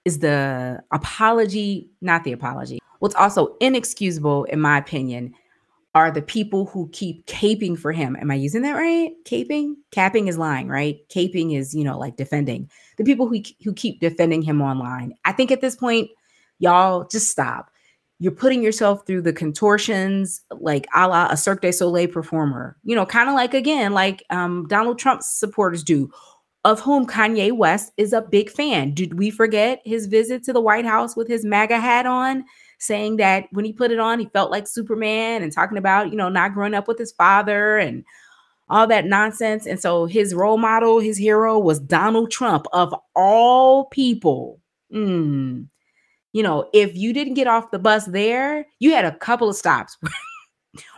is 0.05 0.19
the 0.19 0.83
apology, 0.91 1.91
not 2.01 2.25
the 2.25 2.33
apology. 2.33 2.79
What's 2.99 3.15
also 3.15 3.57
inexcusable, 3.61 4.45
in 4.45 4.61
my 4.61 4.79
opinion, 4.79 5.35
are 5.95 6.11
the 6.11 6.23
people 6.23 6.67
who 6.67 6.89
keep 6.93 7.27
caping 7.27 7.79
for 7.79 7.93
him. 7.93 8.17
Am 8.17 8.31
I 8.31 8.35
using 8.35 8.63
that 8.63 8.73
right? 8.73 9.13
Caping? 9.25 9.75
Capping 9.91 10.29
is 10.29 10.39
lying, 10.39 10.69
right? 10.69 10.99
Caping 11.11 11.57
is, 11.57 11.75
you 11.75 11.85
know, 11.85 11.99
like 11.99 12.17
defending. 12.17 12.71
The 12.97 13.05
people 13.05 13.29
who 13.29 13.43
who 13.63 13.75
keep 13.75 14.01
defending 14.01 14.41
him 14.43 14.63
online. 14.63 15.15
I 15.25 15.33
think 15.33 15.51
at 15.51 15.61
this 15.61 15.77
point, 15.77 16.09
Y'all 16.63 17.09
just 17.09 17.29
stop. 17.29 17.73
You're 18.21 18.31
putting 18.31 18.63
yourself 18.63 19.05
through 19.05 19.23
the 19.23 19.33
contortions 19.33 20.41
like 20.53 20.87
a 20.95 21.09
la 21.09 21.27
a 21.29 21.37
Cirque 21.37 21.61
du 21.61 21.73
Soleil 21.73 22.07
performer, 22.07 22.77
you 22.85 22.95
know, 22.95 23.05
kind 23.05 23.29
of 23.29 23.35
like 23.35 23.53
again, 23.53 23.93
like 23.93 24.23
um, 24.31 24.69
Donald 24.69 24.97
Trump's 24.97 25.29
supporters 25.29 25.83
do, 25.83 26.09
of 26.65 26.81
whom 26.81 27.07
Kanye 27.07 27.53
West 27.53 27.93
is 27.97 28.13
a 28.13 28.23
big 28.23 28.51
fan. 28.51 28.95
Did 28.95 29.19
we 29.19 29.31
forget 29.31 29.81
his 29.85 30.07
visit 30.07 30.45
to 30.45 30.53
the 30.53 30.61
White 30.61 30.85
House 30.85 31.17
with 31.17 31.29
his 31.29 31.45
MAGA 31.45 31.81
hat 31.81 32.07
on? 32.07 32.45
saying 32.83 33.17
that 33.17 33.47
when 33.53 33.65
he 33.65 33.73
put 33.73 33.93
it 33.93 34.01
on, 34.01 34.19
he 34.19 34.27
felt 34.27 34.51
like 34.51 34.67
Superman 34.67 35.43
and 35.43 35.53
talking 35.53 35.79
about, 35.79 36.11
you 36.11 36.17
know, 36.17 36.29
not 36.29 36.53
growing 36.53 36.75
up 36.75 36.89
with 36.89 36.99
his 36.99 37.13
father 37.13 37.79
and 37.79 38.05
all 38.69 38.89
that 38.89 39.07
nonsense. 39.07 39.67
And 39.67 39.81
so 39.81 40.07
his 40.07 40.35
role 40.35 40.59
model, 40.59 40.99
his 40.99 41.17
hero 41.17 41.59
was 41.59 41.79
Donald 41.79 42.33
Trump 42.33 42.67
of 42.73 42.93
all 43.15 43.85
people. 43.87 44.61
Mm. 44.93 45.69
You 46.33 46.43
know, 46.43 46.69
if 46.73 46.97
you 46.97 47.13
didn't 47.13 47.35
get 47.35 47.47
off 47.47 47.71
the 47.71 47.79
bus 47.79 48.07
there, 48.07 48.67
you 48.81 48.93
had 48.93 49.05
a 49.05 49.15
couple 49.17 49.49
of 49.49 49.55
stops 49.55 49.97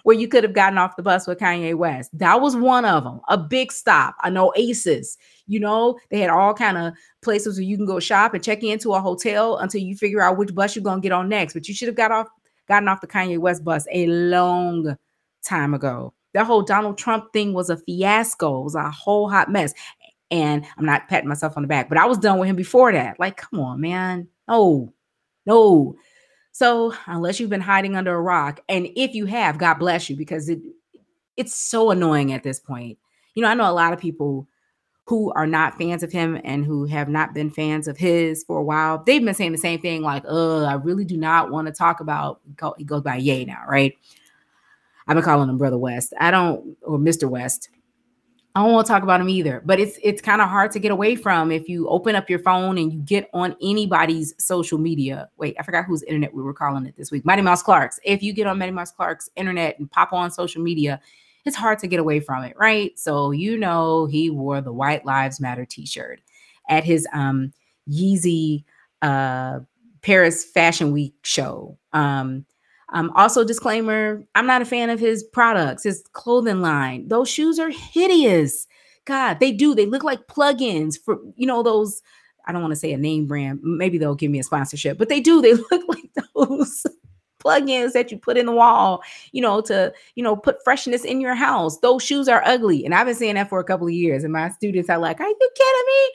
where 0.05 0.17
you 0.17 0.29
could 0.29 0.45
have 0.45 0.53
gotten 0.53 0.79
off 0.79 0.97
the 0.97 1.03
bus 1.03 1.27
with 1.27 1.39
Kanye 1.39 1.75
West. 1.75 2.11
That 2.17 2.41
was 2.41 2.57
one 2.57 2.85
of 2.85 3.05
them, 3.05 3.21
a 3.29 3.37
big 3.37 3.73
stop, 3.73 4.17
an 4.23 4.37
oasis. 4.37 5.17
You 5.47 5.61
know, 5.61 5.99
they 6.11 6.21
had 6.21 6.31
all 6.31 6.55
kind 6.55 6.79
of 6.79 6.95
places 7.23 7.57
where 7.57 7.65
you 7.65 7.77
can 7.77 7.87
go 7.87 8.01
shop 8.01 8.35
and 8.35 8.45
check 8.45 8.63
into 8.63 8.95
a 8.95 9.01
hotel 9.01 9.59
until 9.59 9.81
you 9.81 9.97
figure 9.97 10.23
out 10.23 10.37
which 10.37 10.55
bus 10.55 10.77
you're 10.77 10.85
gonna 10.85 11.01
get 11.01 11.13
on 11.13 11.29
next. 11.29 11.55
But 11.55 11.69
you 11.69 11.75
should 11.75 11.89
have 11.89 11.97
got 11.97 12.13
off, 12.13 12.29
gotten 12.69 12.89
off 12.89 13.01
the 13.01 13.07
Kanye 13.07 13.39
West 13.39 13.65
bus 13.65 13.87
a 13.93 14.07
long 14.07 14.97
time 15.45 15.75
ago. 15.75 16.15
That 16.33 16.47
whole 16.47 16.63
Donald 16.63 16.99
Trump 16.99 17.33
thing 17.33 17.53
was 17.53 17.71
a 17.71 17.77
fiasco. 17.77 18.61
It 18.61 18.65
was 18.65 18.75
a 18.75 18.91
whole 18.91 19.29
hot 19.29 19.51
mess. 19.51 19.73
And 20.31 20.65
I'm 20.77 20.85
not 20.85 21.09
patting 21.09 21.29
myself 21.29 21.57
on 21.57 21.63
the 21.63 21.69
back, 21.69 21.89
but 21.89 21.99
I 21.99 22.07
was 22.07 22.19
done 22.19 22.39
with 22.39 22.49
him 22.49 22.57
before 22.57 22.93
that. 22.93 23.21
Like, 23.21 23.37
come 23.37 23.61
on, 23.61 23.81
man. 23.81 24.27
No, 24.49 24.93
no. 25.47 25.95
So 26.55 26.95
unless 27.07 27.41
you've 27.41 27.51
been 27.51 27.61
hiding 27.61 27.97
under 27.97 28.15
a 28.15 28.21
rock, 28.21 28.61
and 28.69 28.89
if 28.95 29.13
you 29.13 29.27
have, 29.27 29.59
God 29.59 29.75
bless 29.75 30.09
you, 30.09 30.15
because 30.15 30.49
it 30.49 30.61
it's 31.37 31.53
so 31.53 31.91
annoying 31.91 32.33
at 32.33 32.45
this 32.45 32.61
point. 32.61 32.97
You 33.35 33.43
know, 33.43 33.49
I 33.49 33.55
know 33.55 33.69
a 33.69 33.75
lot 33.75 33.93
of 33.93 33.99
people 33.99 34.47
who 35.07 35.33
are 35.33 35.49
not 35.49 35.77
fans 35.77 36.05
of 36.05 36.13
him 36.13 36.41
and 36.45 36.65
who 36.65 36.85
have 36.85 37.09
not 37.09 37.35
been 37.35 37.51
fans 37.51 37.89
of 37.89 37.99
his 37.99 38.45
for 38.45 38.57
a 38.59 38.63
while. 38.63 39.03
They've 39.05 39.23
been 39.23 39.35
saying 39.35 39.51
the 39.51 39.59
same 39.59 39.81
thing, 39.81 40.03
like, 40.03 40.23
"Uh, 40.29 40.63
I 40.63 40.75
really 40.75 41.05
do 41.05 41.17
not 41.17 41.51
want 41.51 41.67
to 41.67 41.73
talk 41.73 41.99
about." 41.99 42.41
He 42.79 42.85
goes 42.85 43.03
by 43.03 43.17
Yay 43.17 43.45
now, 43.45 43.65
right? 43.69 43.93
I've 45.09 45.17
been 45.17 45.25
calling 45.25 45.49
him 45.49 45.59
Brother 45.59 45.77
West. 45.77 46.15
I 46.21 46.31
don't, 46.31 46.77
or 46.83 46.99
Mr. 46.99 47.29
West. 47.29 47.69
I 48.55 48.63
don't 48.63 48.73
want 48.73 48.87
to 48.87 48.93
talk 48.93 49.03
about 49.03 49.19
them 49.19 49.29
either. 49.29 49.63
But 49.65 49.81
it's 49.81 49.99
it's 50.03 50.23
kind 50.23 50.41
of 50.41 50.49
hard 50.49 50.71
to 50.73 50.79
get 50.79 50.93
away 50.93 51.17
from 51.17 51.51
if 51.51 51.69
you 51.69 51.89
open 51.89 52.15
up 52.15 52.31
your 52.31 52.39
phone 52.39 52.79
and 52.79 52.93
you 52.93 53.01
get 53.01 53.29
on 53.35 53.57
anybody's 53.61 54.35
social 54.39 54.79
media. 54.79 55.29
Wait, 55.39 55.57
I 55.59 55.63
forgot 55.65 55.87
whose 55.87 56.03
internet 56.05 56.33
we 56.33 56.43
were 56.43 56.55
calling 56.55 56.87
it 56.87 56.97
this 56.97 57.11
week. 57.11 57.25
Mighty 57.25 57.43
Mouse 57.43 57.63
Clark's. 57.63 57.99
If 58.05 58.23
you 58.23 58.33
get 58.33 58.47
on 58.47 58.59
Mighty 58.59 58.73
Mouse 58.73 58.93
Clark's 58.93 59.29
internet 59.35 59.79
and 59.79 59.91
pop 59.91 60.13
on 60.13 60.31
social 60.31 60.63
media, 60.63 61.01
it's 61.45 61.57
hard 61.57 61.79
to 61.81 61.89
get 61.89 61.99
away 61.99 62.21
from 62.21 62.45
it, 62.45 62.57
right? 62.57 62.97
So 62.99 63.33
you 63.33 63.59
know 63.59 64.07
he 64.07 64.31
wore 64.31 64.61
the 64.61 64.73
White 64.73 65.05
Lives 65.05 65.41
Matter 65.41 65.65
t-shirt 65.65 66.21
at 66.69 66.85
his 66.85 67.07
um 67.13 67.53
Yeezy 67.91 68.65
uh 69.03 69.61
Paris 70.03 70.45
Fashion 70.45 70.93
Week 70.93 71.15
show. 71.23 71.77
Um 71.93 72.47
um, 72.95 73.11
also, 73.17 73.45
disclaimer 73.45 74.25
I'm 74.37 74.47
not 74.47 74.63
a 74.63 74.65
fan 74.65 74.89
of 74.89 75.01
his 75.01 75.25
products, 75.25 75.83
his 75.83 76.05
clothing 76.13 76.63
line. 76.63 77.09
Those 77.09 77.29
shoes 77.29 77.59
are 77.59 77.71
hideous. 77.71 78.69
God, 79.05 79.41
they 79.41 79.51
do. 79.51 79.75
They 79.75 79.85
look 79.85 80.05
like 80.05 80.29
plugins 80.29 80.95
for, 81.05 81.19
you 81.37 81.47
know, 81.47 81.63
those. 81.63 82.01
I 82.47 82.53
don't 82.53 82.63
want 82.63 82.73
to 82.73 82.79
say 82.79 82.93
a 82.93 82.99
name 82.99 83.27
brand. 83.27 83.61
Maybe 83.63 83.99
they'll 83.99 84.15
give 84.15 84.31
me 84.31 84.39
a 84.39 84.45
sponsorship, 84.45 84.97
but 84.97 85.09
they 85.09 85.21
do. 85.21 85.43
They 85.43 85.55
look 85.55 85.83
like 85.89 86.09
those 86.35 86.87
plugins 87.45 87.93
that 87.93 88.13
you 88.13 88.17
put 88.17 88.39
in 88.39 88.47
the 88.47 88.53
wall, 88.53 89.03
you 89.33 89.43
know, 89.43 89.61
to, 89.63 89.93
you 90.15 90.23
know, 90.23 90.37
put 90.37 90.63
freshness 90.63 91.05
in 91.05 91.21
your 91.21 91.35
house. 91.35 91.79
Those 91.79 92.03
shoes 92.03 92.29
are 92.29 92.43
ugly. 92.47 92.85
And 92.85 92.95
I've 92.95 93.07
been 93.07 93.17
saying 93.17 93.35
that 93.35 93.49
for 93.49 93.59
a 93.59 93.65
couple 93.65 93.89
of 93.89 93.93
years. 93.93 94.23
And 94.23 94.33
my 94.33 94.51
students 94.51 94.89
are 94.89 94.99
like, 94.99 95.21
Are 95.21 95.29
you 95.29 95.51
kidding 95.57 95.87
me? 95.87 96.13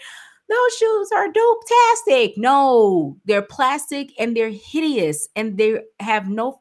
Those 0.50 0.78
shoes 0.78 1.12
are 1.16 1.32
dope-tastic. 1.32 2.38
No, 2.38 3.18
they're 3.26 3.44
plastic 3.44 4.12
and 4.18 4.36
they're 4.36 4.50
hideous 4.50 5.28
and 5.36 5.58
they 5.60 5.82
have 6.00 6.28
no 6.28 6.59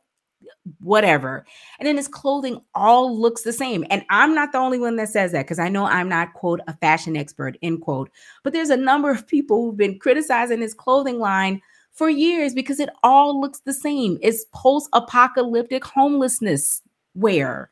whatever. 0.80 1.44
And 1.78 1.86
then 1.86 1.96
his 1.96 2.08
clothing 2.08 2.60
all 2.74 3.18
looks 3.18 3.42
the 3.42 3.52
same. 3.52 3.84
And 3.90 4.04
I'm 4.10 4.34
not 4.34 4.52
the 4.52 4.58
only 4.58 4.78
one 4.78 4.96
that 4.96 5.08
says 5.08 5.32
that 5.32 5.44
because 5.44 5.58
I 5.58 5.68
know 5.68 5.84
I'm 5.84 6.08
not, 6.08 6.34
quote, 6.34 6.60
a 6.66 6.76
fashion 6.76 7.16
expert, 7.16 7.56
end 7.62 7.82
quote. 7.82 8.10
But 8.42 8.52
there's 8.52 8.70
a 8.70 8.76
number 8.76 9.10
of 9.10 9.26
people 9.26 9.62
who've 9.62 9.76
been 9.76 9.98
criticizing 9.98 10.60
his 10.60 10.74
clothing 10.74 11.18
line 11.18 11.60
for 11.92 12.08
years 12.08 12.54
because 12.54 12.80
it 12.80 12.90
all 13.02 13.40
looks 13.40 13.60
the 13.60 13.72
same. 13.72 14.18
It's 14.22 14.44
post 14.52 14.88
apocalyptic 14.92 15.84
homelessness 15.84 16.82
wear. 17.14 17.70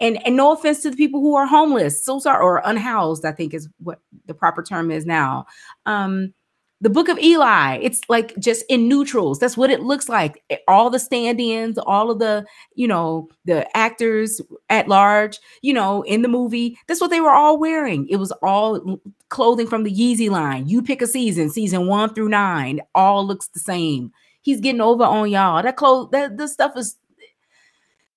And, 0.00 0.24
and 0.26 0.36
no 0.36 0.52
offense 0.52 0.82
to 0.82 0.90
the 0.90 0.96
people 0.96 1.20
who 1.20 1.34
are 1.34 1.46
homeless, 1.46 2.04
so 2.04 2.18
sorry, 2.18 2.42
or 2.42 2.60
unhoused, 2.64 3.24
I 3.24 3.32
think 3.32 3.54
is 3.54 3.68
what 3.78 4.00
the 4.26 4.34
proper 4.34 4.62
term 4.62 4.90
is 4.90 5.06
now. 5.06 5.46
Um, 5.86 6.34
the 6.82 6.90
book 6.90 7.08
of 7.08 7.18
Eli, 7.18 7.78
it's 7.82 8.00
like 8.08 8.36
just 8.38 8.64
in 8.70 8.88
neutrals. 8.88 9.38
That's 9.38 9.56
what 9.56 9.70
it 9.70 9.80
looks 9.80 10.08
like. 10.08 10.42
All 10.66 10.88
the 10.88 10.98
stand-ins, 10.98 11.76
all 11.78 12.10
of 12.10 12.18
the, 12.18 12.46
you 12.74 12.88
know, 12.88 13.28
the 13.44 13.66
actors 13.76 14.40
at 14.70 14.88
large, 14.88 15.38
you 15.60 15.74
know, 15.74 16.02
in 16.02 16.22
the 16.22 16.28
movie, 16.28 16.78
that's 16.86 17.00
what 17.00 17.10
they 17.10 17.20
were 17.20 17.32
all 17.32 17.58
wearing. 17.58 18.08
It 18.08 18.16
was 18.16 18.32
all 18.42 18.98
clothing 19.28 19.66
from 19.66 19.84
the 19.84 19.94
Yeezy 19.94 20.30
line. 20.30 20.68
You 20.68 20.82
pick 20.82 21.02
a 21.02 21.06
season, 21.06 21.50
season 21.50 21.86
one 21.86 22.14
through 22.14 22.30
nine, 22.30 22.80
all 22.94 23.26
looks 23.26 23.48
the 23.48 23.60
same. 23.60 24.10
He's 24.40 24.60
getting 24.60 24.80
over 24.80 25.04
on 25.04 25.30
y'all. 25.30 25.62
That 25.62 25.76
clothes, 25.76 26.10
that 26.12 26.38
this 26.38 26.52
stuff 26.52 26.72
is 26.76 26.96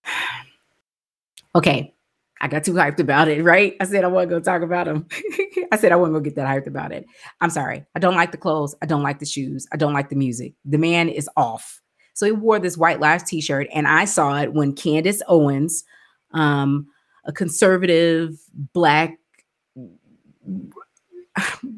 okay. 1.56 1.94
I 2.42 2.48
got 2.48 2.64
too 2.64 2.74
hyped 2.74 3.00
about 3.00 3.28
it, 3.28 3.44
right? 3.44 3.76
I 3.80 3.86
said 3.86 4.04
I 4.04 4.08
wasn't 4.08 4.32
gonna 4.32 4.44
talk 4.44 4.62
about 4.62 4.86
them. 4.86 5.08
I 5.72 5.78
said 5.78 5.92
I 5.92 5.96
wasn't 5.96 6.16
gonna 6.16 6.24
get 6.24 6.36
that 6.36 6.48
hyped 6.48 6.68
about 6.68 6.92
it. 6.92 7.06
I'm 7.40 7.50
sorry. 7.50 7.86
I 7.96 8.00
don't 8.00 8.16
like 8.16 8.32
the 8.32 8.38
clothes. 8.38 8.76
I 8.82 8.86
don't 8.86 9.04
like 9.04 9.20
the 9.20 9.26
shoes. 9.26 9.68
I 9.72 9.78
don't 9.78 9.94
like 9.94 10.10
the 10.10 10.16
music. 10.16 10.54
The 10.66 10.78
man 10.78 11.10
is 11.10 11.30
off. 11.38 11.82
So 12.14 12.26
he 12.26 12.32
wore 12.32 12.60
this 12.60 12.78
White 12.78 13.00
Lives 13.00 13.24
t-shirt, 13.24 13.68
and 13.74 13.88
I 13.88 14.06
saw 14.06 14.40
it 14.40 14.54
when 14.54 14.74
Candace 14.74 15.22
Owens, 15.28 15.84
um, 16.32 16.88
a 17.26 17.32
conservative 17.32 18.38
black 18.74 19.18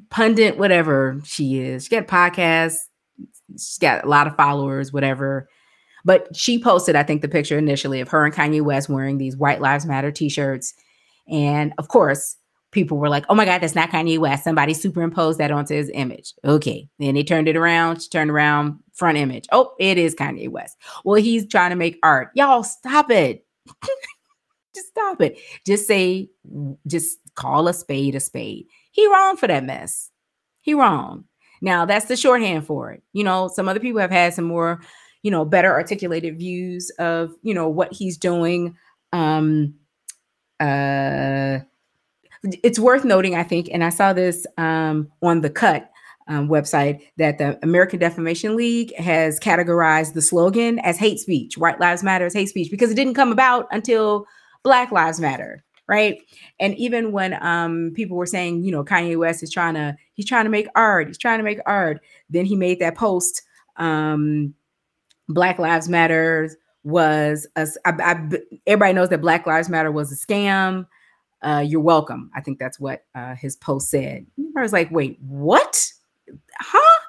pundit, 0.09 0.57
whatever 0.57 1.21
she 1.23 1.59
is, 1.59 1.85
she 1.85 1.89
got 1.89 2.03
a 2.03 2.05
podcast, 2.05 2.75
she's 3.51 3.77
got 3.79 4.03
a 4.03 4.09
lot 4.09 4.27
of 4.27 4.35
followers, 4.35 4.91
whatever. 4.91 5.47
But 6.05 6.33
she 6.35 6.61
posted, 6.61 6.95
I 6.95 7.03
think, 7.03 7.21
the 7.21 7.27
picture 7.27 7.57
initially 7.57 7.99
of 7.99 8.07
her 8.09 8.25
and 8.25 8.33
Kanye 8.33 8.61
West 8.61 8.87
wearing 8.87 9.17
these 9.17 9.35
White 9.35 9.59
Lives 9.59 9.85
Matter 9.85 10.11
t-shirts. 10.11 10.73
And 11.27 11.73
of 11.79 11.87
course, 11.87 12.37
people 12.71 12.97
were 12.97 13.09
like, 13.09 13.25
oh 13.27 13.35
my 13.35 13.45
God, 13.45 13.61
that's 13.61 13.73
not 13.73 13.89
Kanye 13.89 14.19
West. 14.19 14.43
Somebody 14.43 14.73
superimposed 14.75 15.39
that 15.39 15.51
onto 15.51 15.73
his 15.73 15.89
image. 15.93 16.33
Okay. 16.43 16.87
Then 16.99 17.15
they 17.15 17.23
turned 17.23 17.47
it 17.47 17.55
around. 17.55 18.01
She 18.01 18.09
turned 18.09 18.29
around, 18.29 18.79
front 18.93 19.17
image. 19.17 19.47
Oh, 19.51 19.73
it 19.79 19.97
is 19.97 20.13
Kanye 20.13 20.49
West. 20.49 20.77
Well, 21.03 21.21
he's 21.21 21.47
trying 21.47 21.71
to 21.71 21.75
make 21.75 21.97
art. 22.03 22.29
Y'all 22.35 22.63
stop 22.63 23.09
it. 23.09 23.45
just 24.75 24.89
stop 24.89 25.21
it. 25.21 25.39
Just 25.65 25.87
say, 25.87 26.29
just 26.85 27.17
call 27.33 27.67
a 27.67 27.73
spade 27.73 28.13
a 28.13 28.19
spade. 28.19 28.67
He 28.91 29.07
wrong 29.07 29.37
for 29.37 29.47
that 29.47 29.63
mess. 29.63 30.11
He 30.61 30.73
wrong. 30.73 31.25
Now 31.61 31.85
that's 31.85 32.05
the 32.07 32.17
shorthand 32.17 32.67
for 32.67 32.91
it. 32.91 33.01
You 33.13 33.23
know, 33.23 33.47
some 33.47 33.67
other 33.67 33.79
people 33.79 34.01
have 34.01 34.11
had 34.11 34.33
some 34.33 34.45
more 34.45 34.81
you 35.25 35.31
know 35.31 35.43
better 35.43 35.71
articulated 35.71 36.37
views 36.37 36.91
of 36.99 37.33
you 37.41 37.51
know 37.51 37.67
what 37.67 37.91
he's 37.91 38.15
doing 38.15 38.77
um 39.11 39.73
uh 40.59 41.57
it's 42.61 42.77
worth 42.77 43.03
noting 43.03 43.35
i 43.35 43.41
think 43.41 43.67
and 43.71 43.83
i 43.83 43.89
saw 43.89 44.13
this 44.13 44.45
um 44.59 45.11
on 45.23 45.41
the 45.41 45.49
cut 45.49 45.89
um, 46.27 46.47
website 46.47 47.01
that 47.17 47.37
the 47.37 47.59
American 47.63 47.99
Defamation 47.99 48.55
League 48.55 48.95
has 48.95 49.39
categorized 49.39 50.13
the 50.13 50.23
slogan 50.23 50.79
as 50.79 50.97
hate 50.97 51.19
speech. 51.19 51.55
White 51.55 51.79
Lives 51.79 52.01
Matter 52.01 52.25
as 52.25 52.33
hate 52.33 52.49
speech 52.49 52.71
because 52.71 52.89
it 52.89 52.95
didn't 52.95 53.13
come 53.13 53.31
about 53.31 53.67
until 53.69 54.25
Black 54.63 54.91
Lives 54.91 55.19
Matter, 55.19 55.63
right? 55.87 56.19
And 56.59 56.75
even 56.77 57.11
when 57.11 57.37
um, 57.43 57.91
people 57.93 58.17
were 58.17 58.25
saying, 58.25 58.63
you 58.63 58.71
know, 58.71 58.83
Kanye 58.83 59.19
West 59.19 59.43
is 59.43 59.51
trying 59.51 59.75
to 59.75 59.95
he's 60.15 60.25
trying 60.25 60.45
to 60.45 60.49
make 60.49 60.67
art, 60.75 61.05
he's 61.05 61.19
trying 61.19 61.37
to 61.37 61.43
make 61.43 61.59
art. 61.67 62.01
Then 62.27 62.45
he 62.45 62.55
made 62.55 62.79
that 62.79 62.95
post 62.95 63.43
um, 63.77 64.55
Black 65.29 65.59
Lives 65.59 65.89
Matter 65.89 66.49
was 66.83 67.47
a, 67.55 67.67
I, 67.85 67.91
I, 67.99 68.29
everybody 68.67 68.93
knows 68.93 69.09
that 69.09 69.21
Black 69.21 69.45
Lives 69.47 69.69
Matter 69.69 69.91
was 69.91 70.11
a 70.11 70.15
scam. 70.15 70.85
Uh, 71.41 71.63
you're 71.65 71.81
welcome. 71.81 72.31
I 72.35 72.41
think 72.41 72.59
that's 72.59 72.79
what 72.79 73.05
uh, 73.15 73.35
his 73.35 73.55
post 73.55 73.89
said. 73.89 74.25
I 74.57 74.61
was 74.61 74.73
like, 74.73 74.89
wait, 74.91 75.17
what? 75.21 75.91
Huh? 76.59 77.01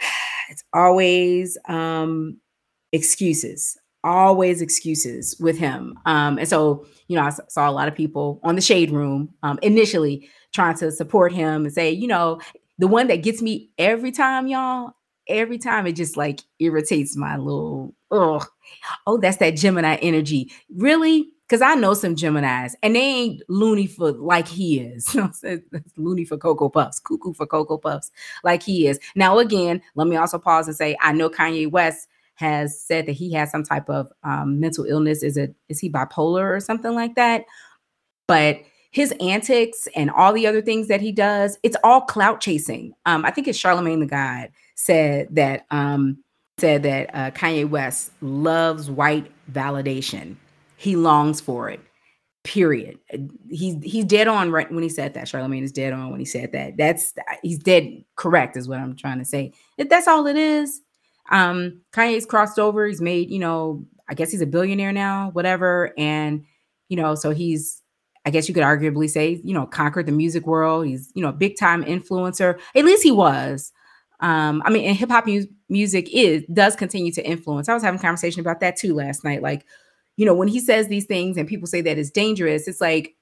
It's 0.48 0.62
always 0.72 1.58
um, 1.68 2.36
excuses, 2.92 3.76
always 4.04 4.60
excuses 4.60 5.36
with 5.40 5.58
him. 5.58 5.98
Um, 6.06 6.38
and 6.38 6.48
so, 6.48 6.86
you 7.08 7.16
know, 7.16 7.22
I 7.24 7.30
saw 7.48 7.68
a 7.68 7.72
lot 7.72 7.88
of 7.88 7.96
people 7.96 8.38
on 8.44 8.54
the 8.54 8.60
shade 8.60 8.92
room 8.92 9.34
um, 9.42 9.58
initially 9.62 10.30
trying 10.52 10.76
to 10.76 10.92
support 10.92 11.32
him 11.32 11.64
and 11.64 11.74
say, 11.74 11.90
you 11.90 12.06
know, 12.06 12.40
the 12.78 12.86
one 12.86 13.08
that 13.08 13.24
gets 13.24 13.42
me 13.42 13.70
every 13.76 14.12
time, 14.12 14.46
y'all, 14.46 14.92
every 15.28 15.58
time 15.58 15.86
it 15.86 15.92
just 15.92 16.16
like 16.16 16.40
irritates 16.58 17.16
my 17.16 17.36
little 17.36 17.94
oh 18.10 18.44
oh 19.06 19.18
that's 19.18 19.38
that 19.38 19.56
Gemini 19.56 19.96
energy. 19.96 20.50
Really? 20.74 21.28
Because 21.46 21.62
I 21.62 21.76
know 21.76 21.94
some 21.94 22.16
Geminis 22.16 22.74
and 22.82 22.96
they 22.96 23.00
ain't 23.00 23.42
loony 23.48 23.86
for 23.86 24.12
like 24.12 24.48
he 24.48 24.80
is. 24.80 25.16
Loony 25.96 26.24
for 26.24 26.36
Cocoa 26.36 26.68
Puffs, 26.68 26.98
cuckoo 26.98 27.34
for 27.34 27.46
Cocoa 27.46 27.78
Puffs, 27.78 28.10
like 28.42 28.64
he 28.64 28.88
is. 28.88 28.98
Now, 29.14 29.38
again, 29.38 29.80
let 29.94 30.08
me 30.08 30.16
also 30.16 30.38
pause 30.38 30.66
and 30.66 30.76
say 30.76 30.96
I 31.00 31.12
know 31.12 31.30
Kanye 31.30 31.70
West 31.70 32.08
has 32.34 32.78
said 32.78 33.06
that 33.06 33.12
he 33.12 33.32
has 33.32 33.50
some 33.50 33.62
type 33.62 33.88
of 33.88 34.12
um, 34.24 34.58
mental 34.60 34.84
illness. 34.84 35.22
Is 35.22 35.36
it 35.36 35.54
is 35.68 35.78
he 35.78 35.88
bipolar 35.88 36.56
or 36.56 36.60
something 36.60 36.94
like 36.94 37.14
that? 37.14 37.44
But 38.26 38.60
his 38.96 39.12
antics 39.20 39.86
and 39.94 40.10
all 40.10 40.32
the 40.32 40.46
other 40.46 40.62
things 40.62 40.88
that 40.88 41.02
he 41.02 41.12
does, 41.12 41.58
it's 41.62 41.76
all 41.84 42.00
clout 42.00 42.40
chasing. 42.40 42.94
Um, 43.04 43.26
I 43.26 43.30
think 43.30 43.46
it's 43.46 43.58
Charlemagne 43.58 44.00
the 44.00 44.06
God 44.06 44.48
said 44.74 45.28
that 45.32 45.66
um, 45.70 46.16
said 46.56 46.82
that 46.84 47.10
uh, 47.12 47.30
Kanye 47.32 47.68
West 47.68 48.10
loves 48.22 48.90
white 48.90 49.30
validation. 49.52 50.36
He 50.78 50.96
longs 50.96 51.42
for 51.42 51.68
it. 51.68 51.80
Period. 52.42 52.98
He's 53.50 53.76
he's 53.82 54.06
dead 54.06 54.28
on 54.28 54.50
right 54.50 54.72
when 54.72 54.82
he 54.82 54.88
said 54.88 55.12
that. 55.12 55.28
Charlemagne 55.28 55.62
is 55.64 55.72
dead 55.72 55.92
on 55.92 56.10
when 56.10 56.18
he 56.18 56.24
said 56.24 56.52
that. 56.52 56.78
That's 56.78 57.12
he's 57.42 57.58
dead 57.58 58.02
correct 58.14 58.56
is 58.56 58.66
what 58.66 58.78
I'm 58.78 58.96
trying 58.96 59.18
to 59.18 59.26
say. 59.26 59.52
If 59.76 59.90
That's 59.90 60.08
all 60.08 60.26
it 60.26 60.38
is. 60.38 60.80
Um, 61.30 61.82
Kanye's 61.92 62.24
crossed 62.24 62.58
over. 62.58 62.86
He's 62.86 63.02
made 63.02 63.30
you 63.30 63.40
know 63.40 63.84
I 64.08 64.14
guess 64.14 64.30
he's 64.30 64.40
a 64.40 64.46
billionaire 64.46 64.92
now, 64.92 65.32
whatever, 65.34 65.92
and 65.98 66.46
you 66.88 66.96
know 66.96 67.14
so 67.14 67.28
he's 67.28 67.82
I 68.26 68.30
guess 68.30 68.48
you 68.48 68.54
could 68.54 68.64
arguably 68.64 69.08
say, 69.08 69.40
you 69.44 69.54
know, 69.54 69.66
conquered 69.66 70.06
the 70.06 70.12
music 70.12 70.46
world. 70.46 70.86
He's, 70.86 71.12
you 71.14 71.22
know, 71.22 71.28
a 71.28 71.32
big 71.32 71.56
time 71.56 71.84
influencer. 71.84 72.58
At 72.74 72.84
least 72.84 73.04
he 73.04 73.12
was. 73.12 73.72
Um, 74.18 74.62
I 74.64 74.70
mean, 74.70 74.84
and 74.84 74.96
hip 74.96 75.10
hop 75.10 75.26
mu- 75.26 75.46
music 75.68 76.08
is 76.12 76.42
does 76.52 76.74
continue 76.74 77.12
to 77.12 77.24
influence. 77.24 77.68
I 77.68 77.74
was 77.74 77.84
having 77.84 78.00
a 78.00 78.02
conversation 78.02 78.40
about 78.40 78.60
that 78.60 78.76
too 78.76 78.94
last 78.94 79.22
night. 79.22 79.42
Like, 79.42 79.64
you 80.16 80.26
know, 80.26 80.34
when 80.34 80.48
he 80.48 80.58
says 80.58 80.88
these 80.88 81.06
things 81.06 81.36
and 81.36 81.48
people 81.48 81.68
say 81.68 81.80
that 81.82 81.98
is 81.98 82.10
dangerous, 82.10 82.66
it's 82.66 82.80
like 82.80 83.14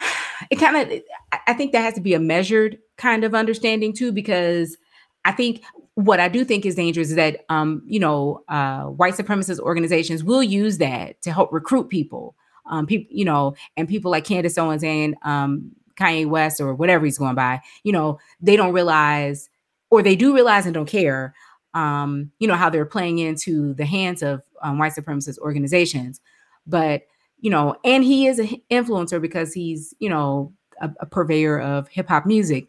it 0.50 0.56
kind 0.56 0.76
of 0.76 1.00
I 1.46 1.52
think 1.52 1.72
that 1.72 1.82
has 1.82 1.94
to 1.94 2.00
be 2.00 2.14
a 2.14 2.20
measured 2.20 2.78
kind 2.96 3.22
of 3.22 3.34
understanding 3.34 3.92
too, 3.92 4.12
because 4.12 4.78
I 5.26 5.32
think 5.32 5.62
what 5.94 6.20
I 6.20 6.28
do 6.28 6.44
think 6.44 6.64
is 6.64 6.74
dangerous 6.74 7.10
is 7.10 7.16
that 7.16 7.44
um, 7.50 7.82
you 7.84 8.00
know, 8.00 8.44
uh, 8.48 8.84
white 8.84 9.14
supremacist 9.14 9.58
organizations 9.58 10.24
will 10.24 10.42
use 10.42 10.78
that 10.78 11.20
to 11.22 11.32
help 11.32 11.52
recruit 11.52 11.90
people 11.90 12.34
um, 12.66 12.86
people, 12.86 13.14
you 13.14 13.24
know, 13.24 13.54
and 13.76 13.88
people 13.88 14.10
like 14.10 14.24
Candace 14.24 14.58
Owens 14.58 14.84
and 14.84 15.16
um, 15.22 15.70
Kanye 15.96 16.26
West 16.26 16.60
or 16.60 16.74
whatever 16.74 17.04
he's 17.04 17.18
going 17.18 17.34
by, 17.34 17.60
you 17.82 17.92
know, 17.92 18.18
they 18.40 18.56
don't 18.56 18.72
realize, 18.72 19.48
or 19.90 20.02
they 20.02 20.16
do 20.16 20.34
realize 20.34 20.66
and 20.66 20.74
don't 20.74 20.86
care, 20.86 21.34
um, 21.74 22.30
you 22.38 22.48
know, 22.48 22.54
how 22.54 22.70
they're 22.70 22.86
playing 22.86 23.18
into 23.18 23.74
the 23.74 23.84
hands 23.84 24.22
of 24.22 24.42
um, 24.62 24.78
white 24.78 24.92
supremacist 24.92 25.38
organizations. 25.38 26.20
But, 26.66 27.02
you 27.40 27.50
know, 27.50 27.76
and 27.84 28.02
he 28.02 28.26
is 28.26 28.38
an 28.38 28.60
influencer 28.70 29.20
because 29.20 29.52
he's, 29.52 29.94
you 29.98 30.08
know, 30.08 30.52
a, 30.80 30.90
a 31.00 31.06
purveyor 31.06 31.60
of 31.60 31.88
hip 31.88 32.08
hop 32.08 32.26
music. 32.26 32.66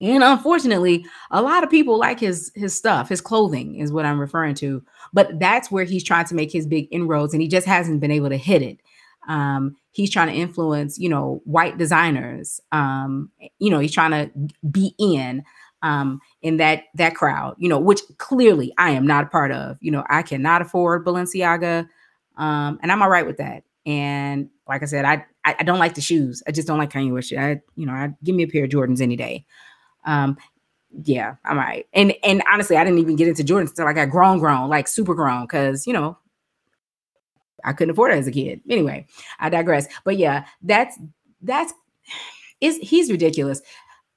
And 0.00 0.24
unfortunately, 0.24 1.06
a 1.30 1.40
lot 1.40 1.62
of 1.62 1.70
people 1.70 1.96
like 1.96 2.18
his 2.18 2.50
his 2.56 2.74
stuff, 2.74 3.08
his 3.08 3.20
clothing 3.20 3.76
is 3.76 3.92
what 3.92 4.04
I'm 4.04 4.18
referring 4.18 4.56
to. 4.56 4.82
But 5.12 5.38
that's 5.38 5.70
where 5.70 5.84
he's 5.84 6.02
trying 6.02 6.24
to 6.26 6.34
make 6.34 6.50
his 6.50 6.66
big 6.66 6.88
inroads, 6.90 7.32
and 7.34 7.40
he 7.40 7.46
just 7.46 7.66
hasn't 7.66 8.00
been 8.00 8.10
able 8.10 8.28
to 8.28 8.36
hit 8.36 8.62
it. 8.62 8.80
Um, 9.28 9.76
he's 9.92 10.10
trying 10.10 10.28
to 10.28 10.34
influence, 10.34 10.98
you 10.98 11.08
know, 11.08 11.40
white 11.44 11.78
designers. 11.78 12.60
Um, 12.72 13.30
you 13.58 13.70
know, 13.70 13.78
he's 13.78 13.92
trying 13.92 14.10
to 14.10 14.30
be 14.68 14.94
in 14.98 15.44
um, 15.82 16.20
in 16.42 16.56
that 16.58 16.84
that 16.94 17.14
crowd. 17.14 17.54
You 17.58 17.68
know, 17.68 17.78
which 17.78 18.00
clearly 18.18 18.72
I 18.78 18.90
am 18.90 19.06
not 19.06 19.24
a 19.24 19.28
part 19.28 19.52
of. 19.52 19.76
You 19.80 19.90
know, 19.90 20.04
I 20.08 20.22
cannot 20.22 20.62
afford 20.62 21.04
Balenciaga, 21.04 21.88
um, 22.36 22.78
and 22.82 22.90
I'm 22.90 23.02
all 23.02 23.10
right 23.10 23.26
with 23.26 23.38
that. 23.38 23.64
And 23.84 24.48
like 24.68 24.82
I 24.82 24.86
said, 24.86 25.04
I, 25.04 25.24
I, 25.44 25.56
I 25.58 25.62
don't 25.64 25.80
like 25.80 25.94
the 25.94 26.00
shoes. 26.00 26.42
I 26.46 26.52
just 26.52 26.68
don't 26.68 26.78
like 26.78 26.92
Kanye 26.92 27.12
West. 27.12 27.32
I 27.32 27.60
you 27.76 27.86
know, 27.86 27.92
I 27.92 28.10
give 28.22 28.34
me 28.34 28.44
a 28.44 28.48
pair 28.48 28.64
of 28.64 28.70
Jordans 28.70 29.00
any 29.00 29.16
day. 29.16 29.44
Um, 30.04 30.36
yeah, 31.04 31.36
I'm 31.44 31.58
right. 31.58 31.86
And 31.92 32.14
and 32.22 32.42
honestly, 32.50 32.76
I 32.76 32.84
didn't 32.84 32.98
even 32.98 33.16
get 33.16 33.28
into 33.28 33.42
Jordans 33.42 33.70
until 33.70 33.86
I 33.86 33.92
got 33.92 34.10
grown, 34.10 34.38
grown, 34.38 34.68
like 34.68 34.88
super 34.88 35.14
grown, 35.14 35.44
because 35.44 35.86
you 35.86 35.92
know 35.92 36.18
I 37.64 37.72
couldn't 37.72 37.92
afford 37.92 38.12
it 38.12 38.18
as 38.18 38.26
a 38.26 38.32
kid. 38.32 38.60
Anyway, 38.68 39.06
I 39.40 39.48
digress. 39.48 39.86
But 40.04 40.18
yeah, 40.18 40.46
that's 40.62 40.98
that's 41.40 41.72
is 42.60 42.78
he's 42.78 43.10
ridiculous. 43.10 43.60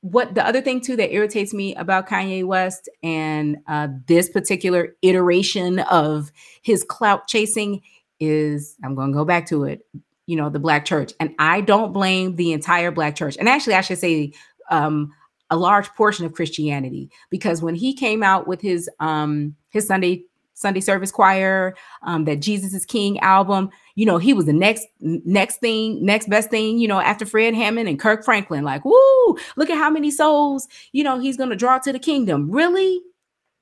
What 0.02 0.36
the 0.36 0.46
other 0.46 0.62
thing 0.62 0.82
too 0.82 0.96
that 0.98 1.14
irritates 1.14 1.54
me 1.54 1.74
about 1.76 2.08
Kanye 2.08 2.46
West 2.46 2.89
and 3.02 3.58
uh, 3.68 3.88
this 4.08 4.30
particular 4.30 4.96
iteration 5.02 5.80
of 5.80 6.32
his 6.62 6.84
clout 6.84 7.28
chasing 7.28 7.82
is 8.20 8.76
I'm 8.84 8.96
going 8.96 9.12
to 9.12 9.18
go 9.18 9.26
back 9.26 9.48
to 9.48 9.64
it. 9.64 9.86
You 10.28 10.36
know, 10.36 10.50
the 10.50 10.60
black 10.60 10.86
church, 10.86 11.14
and 11.20 11.36
I 11.38 11.62
don't 11.62 11.93
blame 11.93 12.36
the 12.36 12.52
entire 12.52 12.89
black 12.91 13.16
church. 13.16 13.38
And 13.38 13.48
actually, 13.48 13.76
I 13.76 13.82
should 13.82 14.00
say 14.00 14.34
um, 14.72 15.12
a 15.50 15.58
large 15.58 15.88
portion 15.89 16.26
of 16.26 16.34
Christianity 16.34 17.12
because 17.30 17.62
when 17.62 17.76
he 17.76 17.93
came 17.93 18.24
out 18.24 18.48
with 18.48 18.62
his 18.62 18.89
um, 19.00 19.56
his 19.70 19.88
Sunday 19.88 20.24
Sunday 20.56 20.80
Service 20.80 21.12
Choir, 21.12 21.76
um, 22.01 22.26
that 22.26 22.39
Jesus 22.39 22.74
is 22.74 22.86
King 22.86 23.20
album. 23.20 23.70
You 23.95 24.06
know, 24.06 24.18
he 24.18 24.34
was 24.34 24.45
the 24.45 24.53
next 24.53 24.88
next 24.99 25.58
thing, 25.58 26.03
next 26.03 26.30
best 26.30 26.49
thing, 26.49 26.80
you 26.80 26.88
know, 26.88 26.99
after 26.99 27.26
Fred 27.26 27.53
Hammond 27.53 27.88
and 27.88 27.99
Kirk 27.99 28.26
Franklin. 28.26 28.64
Like, 28.64 28.84
woo, 28.84 29.38
look 29.58 29.70
at 29.70 29.78
how 29.78 29.89
many 29.89 30.10
souls, 30.10 30.68
you 30.93 31.03
know, 31.03 31.20
he's 31.20 31.38
gonna 31.38 31.56
draw 31.56 31.78
to 31.80 31.91
the 31.91 31.99
kingdom. 31.99 32.49
Really? 32.49 33.01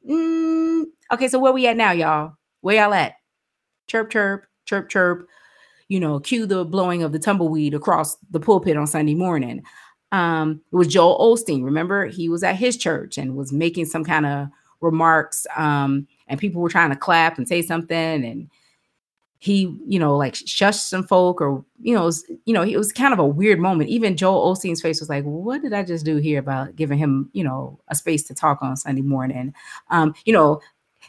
Mm, 0.10 0.86
okay, 1.12 1.28
so 1.28 1.40
where 1.40 1.52
we 1.54 1.68
at 1.68 1.78
now, 1.78 1.92
y'all? 1.92 2.34
Where 2.62 2.76
y'all 2.76 2.94
at? 2.94 3.14
Chirp, 3.88 4.10
chirp, 4.10 4.46
chirp, 4.66 4.90
chirp. 4.90 5.28
You 5.90 6.00
know, 6.00 6.20
cue 6.20 6.46
the 6.46 6.64
blowing 6.64 7.04
of 7.04 7.12
the 7.12 7.20
tumbleweed 7.20 7.74
across 7.74 8.18
the 8.32 8.40
pulpit 8.40 8.78
on 8.78 8.88
Sunday 8.88 9.16
morning. 9.16 9.64
Um, 10.12 10.62
it 10.72 10.76
was 10.76 10.88
Joel 10.88 11.18
Osteen. 11.20 11.64
Remember, 11.64 12.06
he 12.06 12.30
was 12.30 12.44
at 12.44 12.56
his 12.56 12.78
church 12.78 13.18
and 13.18 13.36
was 13.36 13.52
making 13.52 13.86
some 13.86 14.04
kind 14.04 14.26
of 14.26 14.48
remarks. 14.80 15.48
Um, 15.56 16.08
and 16.34 16.42
people 16.42 16.62
were 16.62 16.70
trying 16.70 16.90
to 16.90 16.96
clap 16.96 17.38
and 17.38 17.48
say 17.48 17.62
something 17.62 18.26
and 18.26 18.50
he 19.38 19.78
you 19.86 20.00
know 20.00 20.16
like 20.16 20.34
shushed 20.36 20.88
some 20.88 21.04
folk 21.04 21.42
or 21.42 21.64
you 21.82 21.94
know 21.94 22.06
was, 22.06 22.26
you 22.46 22.54
know 22.54 22.62
it 22.64 22.78
was 22.78 22.94
kind 22.94 23.14
of 23.14 23.20
a 23.20 23.28
weird 23.28 23.60
moment. 23.60 23.90
Even 23.90 24.18
joel 24.18 24.56
osteen's 24.56 24.82
face 24.82 25.00
was 25.00 25.10
like 25.10 25.24
what 25.26 25.62
did 25.62 25.74
i 25.74 25.84
just 25.84 26.06
do 26.06 26.16
here 26.16 26.40
about 26.40 26.76
giving 26.76 26.98
him 26.98 27.30
you 27.34 27.44
know 27.44 27.78
a 27.90 27.96
space 27.96 28.24
to 28.24 28.34
talk 28.34 28.64
on 28.64 28.76
sunday 28.76 29.02
morning? 29.02 29.54
Um 29.92 30.16
you 30.26 30.34
know 30.34 30.60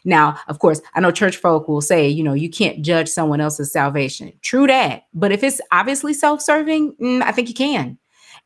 now 0.04 0.36
of 0.48 0.58
course 0.58 0.82
i 0.94 1.00
know 1.00 1.10
church 1.10 1.36
folk 1.36 1.68
will 1.68 1.80
say 1.80 2.06
you 2.08 2.22
know 2.22 2.34
you 2.34 2.50
can't 2.50 2.82
judge 2.82 3.08
someone 3.08 3.40
else's 3.40 3.72
salvation. 3.72 4.32
True 4.42 4.66
that 4.66 5.04
but 5.14 5.32
if 5.32 5.42
it's 5.42 5.60
obviously 5.70 6.12
self-serving 6.12 6.92
mm, 6.96 7.22
i 7.22 7.32
think 7.32 7.48
you 7.48 7.54
can. 7.54 7.96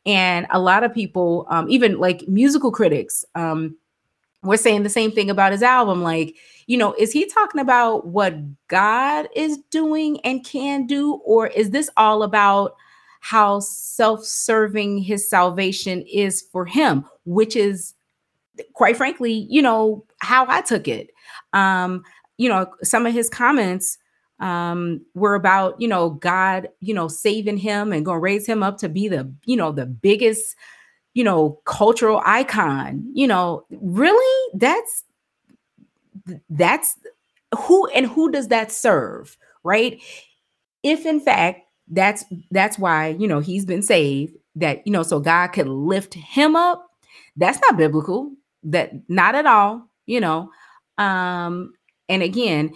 And 0.05 0.47
a 0.51 0.59
lot 0.59 0.83
of 0.83 0.93
people 0.93 1.45
um, 1.49 1.69
even 1.69 1.99
like 1.99 2.27
musical 2.27 2.71
critics 2.71 3.25
um, 3.35 3.75
we're 4.43 4.57
saying 4.57 4.83
the 4.83 4.89
same 4.89 5.11
thing 5.11 5.29
about 5.29 5.51
his 5.51 5.63
album. 5.63 6.01
Like, 6.01 6.35
you 6.67 6.77
know, 6.77 6.93
is 6.93 7.11
he 7.11 7.25
talking 7.25 7.59
about 7.59 8.07
what 8.07 8.35
God 8.67 9.27
is 9.35 9.57
doing 9.69 10.19
and 10.21 10.45
can 10.45 10.85
do, 10.85 11.15
or 11.25 11.47
is 11.47 11.71
this 11.71 11.89
all 11.97 12.23
about 12.23 12.75
how 13.21 13.59
self 13.59 14.23
serving 14.23 14.99
his 14.99 15.29
salvation 15.29 16.03
is 16.03 16.41
for 16.41 16.65
him, 16.65 17.05
which 17.25 17.55
is, 17.55 17.93
quite 18.73 18.95
frankly, 18.95 19.47
you 19.49 19.61
know, 19.61 20.05
how 20.19 20.45
I 20.47 20.61
took 20.61 20.87
it. 20.87 21.11
Um, 21.53 22.03
you 22.37 22.47
know, 22.47 22.71
some 22.83 23.05
of 23.05 23.13
his 23.13 23.29
comments 23.29 23.97
um 24.39 25.01
were 25.15 25.35
about 25.35 25.75
you 25.81 25.87
know 25.89 26.11
god 26.11 26.69
you 26.79 26.93
know 26.93 27.09
saving 27.09 27.57
him 27.57 27.91
and 27.91 28.05
gonna 28.05 28.17
raise 28.17 28.45
him 28.47 28.63
up 28.63 28.77
to 28.77 28.87
be 28.87 29.09
the 29.09 29.29
you 29.43 29.57
know 29.57 29.73
the 29.73 29.85
biggest 29.85 30.55
you 31.19 31.25
know, 31.25 31.59
cultural 31.65 32.21
icon. 32.25 33.03
You 33.13 33.27
know, 33.27 33.65
really? 33.69 34.53
That's 34.57 35.03
that's 36.49 36.95
who 37.57 37.87
and 37.87 38.05
who 38.05 38.31
does 38.31 38.47
that 38.47 38.71
serve, 38.71 39.37
right? 39.65 40.01
If 40.81 41.05
in 41.05 41.19
fact 41.19 41.63
that's 41.89 42.23
that's 42.51 42.79
why, 42.79 43.17
you 43.19 43.27
know, 43.27 43.41
he's 43.41 43.65
been 43.65 43.81
saved 43.81 44.33
that, 44.55 44.87
you 44.87 44.93
know, 44.93 45.03
so 45.03 45.19
God 45.19 45.47
could 45.47 45.67
lift 45.67 46.13
him 46.13 46.55
up, 46.55 46.89
that's 47.35 47.59
not 47.63 47.75
biblical. 47.75 48.31
That 48.63 48.93
not 49.09 49.35
at 49.35 49.45
all, 49.45 49.89
you 50.05 50.21
know. 50.21 50.49
Um 50.97 51.73
and 52.07 52.23
again, 52.23 52.71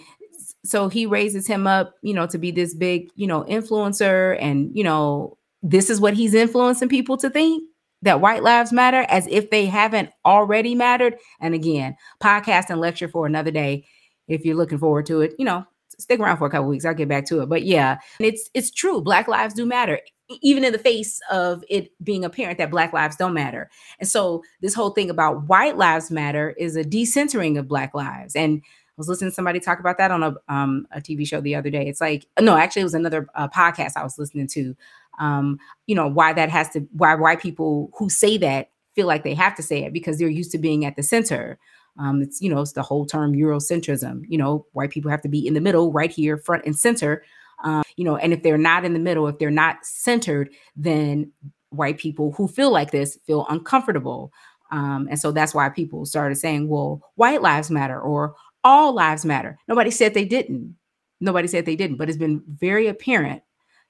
so 0.66 0.90
he 0.90 1.06
raises 1.06 1.48
him 1.48 1.66
up, 1.66 1.94
you 2.02 2.14
know, 2.14 2.28
to 2.28 2.38
be 2.38 2.52
this 2.52 2.74
big, 2.74 3.10
you 3.16 3.26
know, 3.26 3.46
influencer 3.46 4.38
and, 4.42 4.70
you 4.76 4.84
know, 4.84 5.38
this 5.62 5.90
is 5.90 6.02
what 6.02 6.14
he's 6.14 6.34
influencing 6.34 6.90
people 6.90 7.16
to 7.16 7.30
think 7.30 7.64
that 8.04 8.22
white 8.22 8.44
lives 8.44 8.72
matter 8.72 9.06
as 9.10 9.28
if 9.28 9.50
they 9.50 9.66
haven't 9.66 10.10
already 10.26 10.76
mattered. 10.76 11.18
And 11.42 11.54
again, 11.54 11.96
podcast 12.22 12.70
and 12.70 12.80
lecture 12.80 13.08
for 13.08 13.26
another 13.26 13.52
day. 13.52 13.86
If 14.28 14.46
you're 14.46 14.56
looking 14.56 14.78
forward 14.80 15.06
to 15.08 15.22
it, 15.22 15.34
you 15.38 15.46
know, 15.46 15.66
stick 16.00 16.20
around 16.20 16.38
for 16.38 16.48
a 16.48 16.50
couple 16.50 16.68
weeks. 16.70 16.86
I'll 16.86 16.94
get 16.94 17.10
back 17.10 17.26
to 17.28 17.42
it. 17.42 17.50
But 17.50 17.64
yeah, 17.64 17.98
it's 18.20 18.50
it's 18.54 18.72
true. 18.72 19.02
Black 19.02 19.28
lives 19.28 19.54
do 19.54 19.66
matter. 19.66 20.00
even 20.42 20.64
in 20.64 20.72
the 20.72 20.80
face 20.80 21.20
of 21.32 21.64
it 21.70 21.92
being 22.04 22.24
apparent 22.26 22.58
that 22.58 22.72
black 22.72 22.94
lives 22.94 23.16
don't 23.18 23.34
matter 23.34 23.70
and 24.00 24.08
so 24.10 24.42
this 24.62 24.74
whole 24.74 24.92
thing 24.92 25.10
about 25.10 25.48
white 25.48 25.78
lives 25.78 26.10
matter 26.10 26.52
is 26.58 26.76
a 26.76 26.84
decentering 26.84 27.60
of 27.60 27.68
black 27.68 27.94
lives 27.94 28.36
and 28.36 28.62
I 28.64 28.94
was 28.98 29.08
listening 29.08 29.32
to 29.32 29.36
somebody 29.36 29.60
talk 29.60 29.80
about 29.80 29.98
that 29.98 30.12
on 30.12 30.22
a 30.24 30.36
um, 30.48 30.86
a 30.92 31.02
TV 31.02 31.28
show 31.28 31.42
the 31.42 31.56
other 31.56 31.72
day. 31.72 31.88
It's 31.88 32.00
like 32.00 32.28
no, 32.40 32.56
actually, 32.56 32.84
it 32.84 32.86
was 32.86 32.94
another 32.94 33.28
uh, 33.34 33.48
podcast 33.48 33.94
I 33.96 34.04
was 34.04 34.20
listening 34.20 34.48
to. 34.50 34.76
Um, 35.20 35.60
you 35.88 35.96
know 35.96 36.08
why 36.08 36.34
that 36.34 36.50
has 36.50 36.70
to 36.70 36.82
why 36.92 37.16
white 37.16 37.42
people 37.42 37.92
who 37.98 38.10
say 38.10 38.38
that 38.38 38.72
feel 38.96 39.08
like 39.08 39.24
they 39.24 39.34
have 39.34 39.56
to 39.56 39.64
say 39.64 39.84
it 39.84 39.94
because 39.94 40.18
they're 40.18 40.28
used 40.28 40.52
to 40.52 40.58
being 40.58 40.86
at 40.86 40.96
the 40.96 41.04
center. 41.04 41.60
Um, 42.00 42.22
it's 42.22 42.42
you 42.42 42.50
know 42.50 42.62
it's 42.62 42.74
the 42.74 42.82
whole 42.82 43.06
term 43.06 43.34
Eurocentrism. 43.34 44.24
You 44.28 44.38
know, 44.38 44.66
white 44.74 44.90
people 44.90 45.12
have 45.12 45.22
to 45.22 45.30
be 45.30 45.46
in 45.46 45.54
the 45.54 45.62
middle, 45.62 45.92
right 45.92 46.12
here, 46.12 46.38
front 46.38 46.66
and 46.66 46.78
center. 46.78 47.24
Um, 47.64 47.84
you 47.96 48.04
know, 48.04 48.18
and 48.18 48.34
if 48.34 48.44
they're 48.44 48.58
not 48.58 48.84
in 48.86 48.94
the 48.94 49.00
middle, 49.00 49.28
if 49.28 49.38
they're 49.38 49.52
not 49.52 49.86
centered, 49.86 50.50
then 50.76 51.32
white 51.70 51.98
people 51.98 52.32
who 52.34 52.48
feel 52.48 52.72
like 52.72 52.92
this 52.92 53.18
feel 53.26 53.46
uncomfortable. 53.50 54.32
Um, 54.72 55.08
and 55.10 55.20
so 55.20 55.32
that's 55.32 55.54
why 55.54 55.70
people 55.70 56.06
started 56.06 56.36
saying, 56.36 56.68
well, 56.68 57.02
white 57.16 57.42
lives 57.42 57.70
matter 57.70 58.00
or 58.00 58.36
all 58.64 58.94
lives 58.94 59.26
matter. 59.26 59.58
Nobody 59.68 59.92
said 59.92 60.14
they 60.14 60.26
didn't. 60.26 60.76
Nobody 61.20 61.48
said 61.48 61.66
they 61.66 61.76
didn't, 61.76 61.98
but 61.98 62.10
it's 62.10 62.18
been 62.18 62.44
very 62.48 62.88
apparent, 62.88 63.44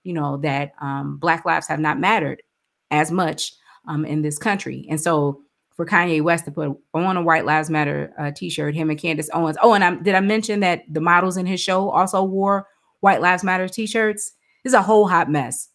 you 0.03 0.13
know, 0.13 0.37
that 0.37 0.73
um, 0.81 1.17
Black 1.17 1.45
lives 1.45 1.67
have 1.67 1.79
not 1.79 1.99
mattered 1.99 2.41
as 2.91 3.11
much 3.11 3.53
um, 3.87 4.05
in 4.05 4.21
this 4.21 4.37
country. 4.37 4.85
And 4.89 4.99
so 4.99 5.41
for 5.75 5.85
Kanye 5.85 6.21
West 6.21 6.45
to 6.45 6.51
put 6.51 6.77
on 6.93 7.17
a 7.17 7.21
White 7.21 7.45
Lives 7.45 7.69
Matter 7.69 8.13
uh, 8.19 8.31
t-shirt, 8.31 8.75
him 8.75 8.89
and 8.89 8.99
Candace 8.99 9.29
Owens. 9.33 9.57
Oh, 9.61 9.73
and 9.73 9.83
I, 9.83 9.95
did 9.95 10.15
I 10.15 10.19
mention 10.19 10.59
that 10.59 10.83
the 10.87 11.01
models 11.01 11.37
in 11.37 11.45
his 11.45 11.59
show 11.59 11.89
also 11.89 12.23
wore 12.23 12.67
White 12.99 13.21
Lives 13.21 13.43
Matter 13.43 13.67
t-shirts? 13.67 14.33
This 14.63 14.71
is 14.71 14.75
a 14.75 14.81
whole 14.81 15.07
hot 15.07 15.29
mess. 15.31 15.69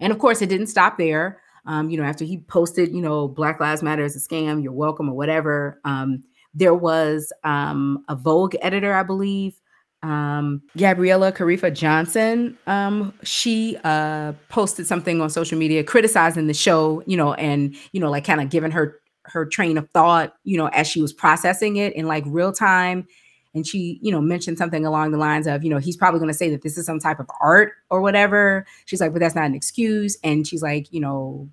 And 0.00 0.12
of 0.12 0.18
course, 0.18 0.42
it 0.42 0.48
didn't 0.48 0.66
stop 0.66 0.98
there. 0.98 1.40
Um, 1.66 1.90
you 1.90 1.98
know, 1.98 2.04
after 2.04 2.24
he 2.24 2.38
posted, 2.38 2.92
you 2.94 3.02
know, 3.02 3.28
Black 3.28 3.60
Lives 3.60 3.82
Matter 3.82 4.04
is 4.04 4.16
a 4.16 4.20
scam, 4.20 4.62
you're 4.62 4.72
welcome 4.72 5.08
or 5.08 5.16
whatever. 5.16 5.80
Um, 5.84 6.24
there 6.54 6.74
was 6.74 7.32
um, 7.44 8.04
a 8.08 8.16
Vogue 8.16 8.56
editor, 8.62 8.94
I 8.94 9.02
believe, 9.02 9.60
um, 10.02 10.62
Gabriella 10.76 11.32
Karefa 11.32 11.74
Johnson. 11.74 12.56
Um, 12.66 13.12
she 13.22 13.76
uh, 13.84 14.32
posted 14.48 14.86
something 14.86 15.20
on 15.20 15.30
social 15.30 15.58
media 15.58 15.82
criticizing 15.82 16.46
the 16.46 16.54
show, 16.54 17.02
you 17.06 17.16
know, 17.16 17.34
and 17.34 17.74
you 17.92 18.00
know, 18.00 18.10
like 18.10 18.24
kind 18.24 18.40
of 18.40 18.50
giving 18.50 18.70
her 18.70 19.00
her 19.24 19.44
train 19.44 19.76
of 19.76 19.88
thought, 19.90 20.34
you 20.44 20.56
know, 20.56 20.68
as 20.68 20.86
she 20.86 21.02
was 21.02 21.12
processing 21.12 21.76
it 21.76 21.94
in 21.94 22.06
like 22.06 22.24
real 22.26 22.52
time. 22.52 23.06
And 23.54 23.66
she, 23.66 23.98
you 24.02 24.12
know, 24.12 24.20
mentioned 24.20 24.58
something 24.58 24.86
along 24.86 25.10
the 25.10 25.18
lines 25.18 25.46
of, 25.46 25.64
you 25.64 25.70
know, 25.70 25.78
he's 25.78 25.96
probably 25.96 26.20
going 26.20 26.30
to 26.30 26.36
say 26.36 26.50
that 26.50 26.62
this 26.62 26.78
is 26.78 26.86
some 26.86 27.00
type 27.00 27.18
of 27.18 27.28
art 27.40 27.72
or 27.90 28.00
whatever. 28.00 28.66
She's 28.84 29.00
like, 29.00 29.12
but 29.12 29.20
that's 29.20 29.34
not 29.34 29.46
an 29.46 29.54
excuse. 29.54 30.16
And 30.22 30.46
she's 30.46 30.62
like, 30.62 30.92
you 30.92 31.00
know, 31.00 31.48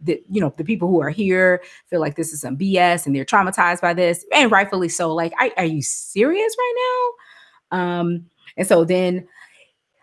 the 0.00 0.22
you 0.30 0.40
know 0.40 0.52
the 0.56 0.64
people 0.64 0.88
who 0.88 1.00
are 1.00 1.10
here 1.10 1.62
feel 1.88 2.00
like 2.00 2.14
this 2.14 2.32
is 2.32 2.40
some 2.40 2.56
BS 2.56 3.06
and 3.06 3.16
they're 3.16 3.24
traumatized 3.24 3.80
by 3.80 3.94
this, 3.94 4.24
and 4.32 4.52
rightfully 4.52 4.88
so. 4.88 5.14
Like, 5.14 5.32
I, 5.38 5.52
are 5.56 5.64
you 5.64 5.82
serious 5.82 6.56
right 6.58 6.74
now? 6.76 7.24
Um, 7.70 8.26
and 8.56 8.66
so 8.66 8.84
then, 8.84 9.26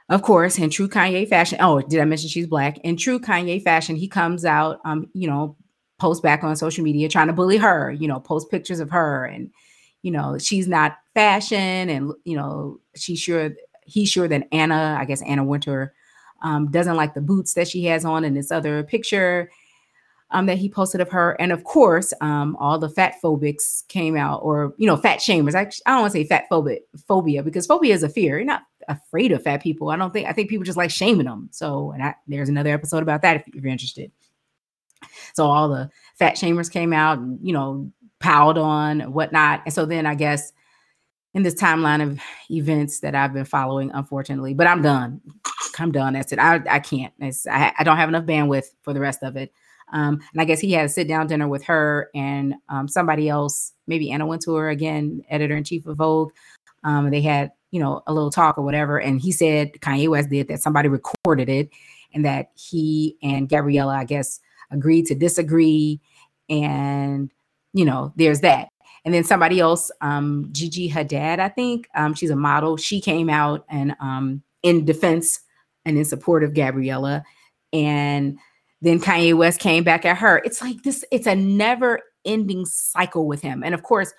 of 0.10 0.22
course, 0.22 0.58
in 0.58 0.70
true 0.70 0.88
Kanye 0.88 1.28
fashion, 1.28 1.58
oh, 1.62 1.82
did 1.82 2.00
I 2.00 2.06
mention 2.06 2.30
she's 2.30 2.48
black? 2.48 2.78
In 2.80 2.98
true 2.98 3.20
Kanye 3.20 3.64
fashion, 3.64 3.96
he 3.96 4.08
comes 4.08 4.46
out, 4.46 4.80
um, 4.86 5.10
you 5.14 5.28
know, 5.28 5.56
post 5.98 6.22
back 6.22 6.44
on 6.44 6.56
social 6.56 6.84
media 6.84 7.10
trying 7.10 7.28
to 7.28 7.34
bully 7.34 7.58
her, 7.58 7.92
you 7.92 8.08
know, 8.08 8.20
post 8.20 8.52
pictures 8.52 8.80
of 8.80 8.92
her 8.92 9.26
and 9.26 9.52
you 10.02 10.12
know, 10.12 10.38
she's 10.38 10.68
not 10.68 10.98
fashion 11.16 11.90
and 11.90 12.12
you 12.26 12.38
know, 12.38 12.80
she's 12.96 13.20
sure 13.20 13.56
he's 13.88 14.08
sure 14.08 14.28
that 14.28 14.48
Anna, 14.52 14.98
I 15.00 15.06
guess 15.06 15.24
Anna 15.24 15.44
Wintour, 15.44 15.94
um, 16.44 16.70
doesn't 16.70 16.96
like 16.96 17.16
the 17.16 17.22
boots 17.22 17.56
that 17.56 17.68
she 17.68 17.86
has 17.86 18.06
on 18.06 18.24
in 18.24 18.36
this 18.36 18.52
other 18.52 18.84
picture 18.84 19.50
um, 20.36 20.48
that 20.48 20.58
he 20.58 20.68
posted 20.68 21.00
of 21.00 21.10
her. 21.10 21.32
And 21.40 21.54
of 21.54 21.64
course, 21.64 22.14
um, 22.20 22.58
all 22.60 22.78
the 22.78 22.90
fat 22.90 23.16
phobics 23.24 23.88
came 23.88 24.18
out, 24.18 24.42
or, 24.44 24.74
you 24.78 24.86
know, 24.86 24.98
fat 24.98 25.20
shamers. 25.20 25.56
I, 25.56 25.62
I 25.62 25.94
don't 25.94 26.02
want 26.02 26.12
to 26.12 26.20
say 26.20 26.28
fat 26.28 26.44
phobic, 26.52 26.80
phobia 27.08 27.42
because 27.42 27.66
phobia 27.66 27.94
is 27.94 28.04
a 28.04 28.10
fear. 28.10 28.36
You're 28.36 28.46
not 28.46 28.64
afraid 28.90 29.32
of 29.32 29.42
fat 29.42 29.64
people. 29.64 29.92
I 29.92 29.96
don't 29.96 30.12
think, 30.12 30.28
I 30.28 30.34
think 30.34 30.50
people 30.50 30.66
just 30.66 30.78
like 30.78 30.92
shaming 30.92 31.26
them. 31.26 31.48
So, 31.54 31.92
and 31.92 32.04
I, 32.04 32.16
there's 32.28 32.50
another 32.50 32.74
episode 32.74 33.02
about 33.02 33.22
that 33.22 33.38
if, 33.38 33.48
if 33.48 33.64
you're 33.64 33.72
interested. 33.72 34.12
So 35.36 35.46
all 35.46 35.70
the 35.70 35.90
fat 36.20 36.36
shamers 36.36 36.70
came 36.70 36.92
out 36.92 37.18
you 37.42 37.54
know, 37.54 37.90
piled 38.20 38.58
on 38.58 39.00
and 39.00 39.14
whatnot. 39.14 39.62
And 39.66 39.74
so 39.74 39.86
then 39.86 40.06
I 40.06 40.16
guess 40.16 40.52
in 41.34 41.44
this 41.44 41.56
timeline 41.56 42.04
of 42.04 42.20
events 42.52 43.00
that 43.00 43.16
I've 43.16 43.34
been 43.34 43.46
following, 43.46 43.90
unfortunately, 43.94 44.54
but 44.54 44.68
I'm 44.68 44.82
done. 44.82 45.22
I'm 45.80 45.94
done. 45.94 46.12
That's 46.12 46.34
it. 46.34 46.40
I, 46.40 46.62
I 46.70 46.80
can't. 46.80 47.14
It's, 47.20 47.48
I, 47.48 47.74
I 47.80 47.86
don't 47.86 47.98
have 47.98 48.10
enough 48.10 48.26
bandwidth 48.26 48.66
for 48.82 48.94
the 48.94 49.00
rest 49.00 49.24
of 49.24 49.38
it. 49.38 49.54
Um, 49.94 50.20
and 50.34 50.42
I 50.42 50.46
guess 50.46 50.60
he 50.60 50.72
had 50.72 50.86
a 50.86 50.90
sit 50.90 51.08
down 51.08 51.28
dinner 51.28 51.48
with 51.48 51.64
her 51.66 52.10
and 52.16 52.56
um, 52.70 52.88
somebody 52.88 53.30
else, 53.30 53.74
maybe 53.88 54.12
Anna 54.12 54.26
Wintour 54.26 54.70
again, 54.70 55.24
editor 55.30 55.56
in 55.56 55.64
chief 55.64 55.86
of 55.86 55.98
Vogue. 55.98 56.32
Um, 56.84 57.10
they 57.10 57.22
had, 57.22 57.52
you 57.72 57.80
know, 57.80 58.02
a 58.08 58.14
little 58.14 58.32
talk 58.32 58.58
or 58.58 58.64
whatever. 58.64 59.00
And 59.00 59.22
he 59.22 59.32
said, 59.32 59.74
Kanye 59.74 60.08
West 60.08 60.30
did 60.30 60.48
that 60.48 60.62
somebody 60.62 60.90
recorded 60.90 61.50
it 61.50 61.70
and 62.14 62.26
that 62.26 62.52
he 62.56 63.18
and 63.22 63.50
Gabriella, 63.50 63.96
I 63.96 64.06
guess, 64.06 64.40
agreed 64.72 65.06
to 65.08 65.16
disagree. 65.16 66.00
And, 66.50 67.32
you 67.74 67.86
know, 67.86 68.14
there's 68.16 68.42
that. 68.42 68.70
And 69.04 69.14
then 69.14 69.24
somebody 69.24 69.60
else, 69.60 69.92
um, 70.02 70.50
Gigi 70.52 70.90
Hadid, 70.90 71.40
I 71.40 71.50
think, 71.50 71.88
um, 71.96 72.16
she's 72.16 72.32
a 72.32 72.36
model. 72.36 72.76
She 72.76 73.00
came 73.00 73.30
out 73.30 73.66
and 73.70 73.96
um, 74.00 74.42
in 74.64 74.84
defense 74.84 75.42
and 75.86 75.98
in 75.98 76.06
support 76.06 76.44
of 76.44 76.56
Gabriella. 76.56 77.24
And 77.72 78.40
then 78.86 79.00
Kanye 79.00 79.36
West 79.36 79.60
came 79.60 79.84
back 79.84 80.06
at 80.06 80.18
her. 80.18 80.42
It's 80.46 80.62
like 80.62 80.84
this, 80.84 81.04
it's 81.12 81.28
a 81.28 81.36
never 81.36 82.00
ending 82.26 82.66
cycle 82.66 83.28
with 83.28 83.42
him. 83.42 83.64
And 83.64 83.74
of 83.74 83.84
course, 83.84 84.14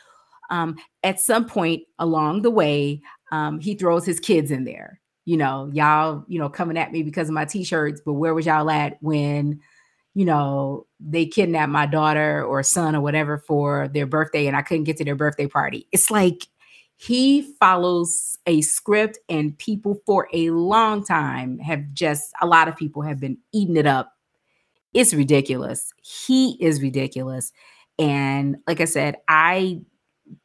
um, 0.50 0.76
at 1.02 1.20
some 1.20 1.46
point 1.46 1.82
along 1.98 2.42
the 2.42 2.50
way, 2.50 3.02
um, 3.32 3.60
he 3.60 3.74
throws 3.74 4.06
his 4.06 4.20
kids 4.20 4.50
in 4.50 4.64
there. 4.64 5.00
You 5.24 5.36
know, 5.36 5.70
y'all, 5.72 6.24
you 6.28 6.38
know, 6.38 6.48
coming 6.48 6.78
at 6.78 6.92
me 6.92 7.02
because 7.02 7.28
of 7.28 7.34
my 7.34 7.44
t-shirts, 7.44 8.00
but 8.04 8.12
where 8.12 8.32
was 8.32 8.46
y'all 8.46 8.70
at 8.70 8.96
when, 9.02 9.60
you 10.14 10.24
know, 10.24 10.86
they 11.00 11.26
kidnapped 11.26 11.72
my 11.72 11.86
daughter 11.86 12.44
or 12.44 12.62
son 12.62 12.94
or 12.94 13.00
whatever 13.00 13.38
for 13.38 13.88
their 13.88 14.06
birthday 14.06 14.46
and 14.46 14.56
I 14.56 14.62
couldn't 14.62 14.84
get 14.84 14.96
to 14.98 15.04
their 15.04 15.16
birthday 15.16 15.48
party? 15.48 15.88
It's 15.90 16.12
like 16.12 16.46
he 16.96 17.54
follows 17.58 18.38
a 18.46 18.60
script 18.62 19.18
and 19.28 19.58
people 19.58 20.00
for 20.06 20.28
a 20.32 20.50
long 20.50 21.04
time 21.04 21.58
have 21.58 21.92
just 21.92 22.32
a 22.40 22.46
lot 22.46 22.68
of 22.68 22.76
people 22.76 23.02
have 23.02 23.20
been 23.20 23.36
eating 23.52 23.76
it 23.76 23.86
up 23.86 24.15
it's 24.96 25.12
ridiculous. 25.12 25.92
He 26.02 26.56
is 26.60 26.80
ridiculous. 26.80 27.52
And 27.98 28.56
like 28.66 28.80
I 28.80 28.86
said, 28.86 29.16
I 29.28 29.80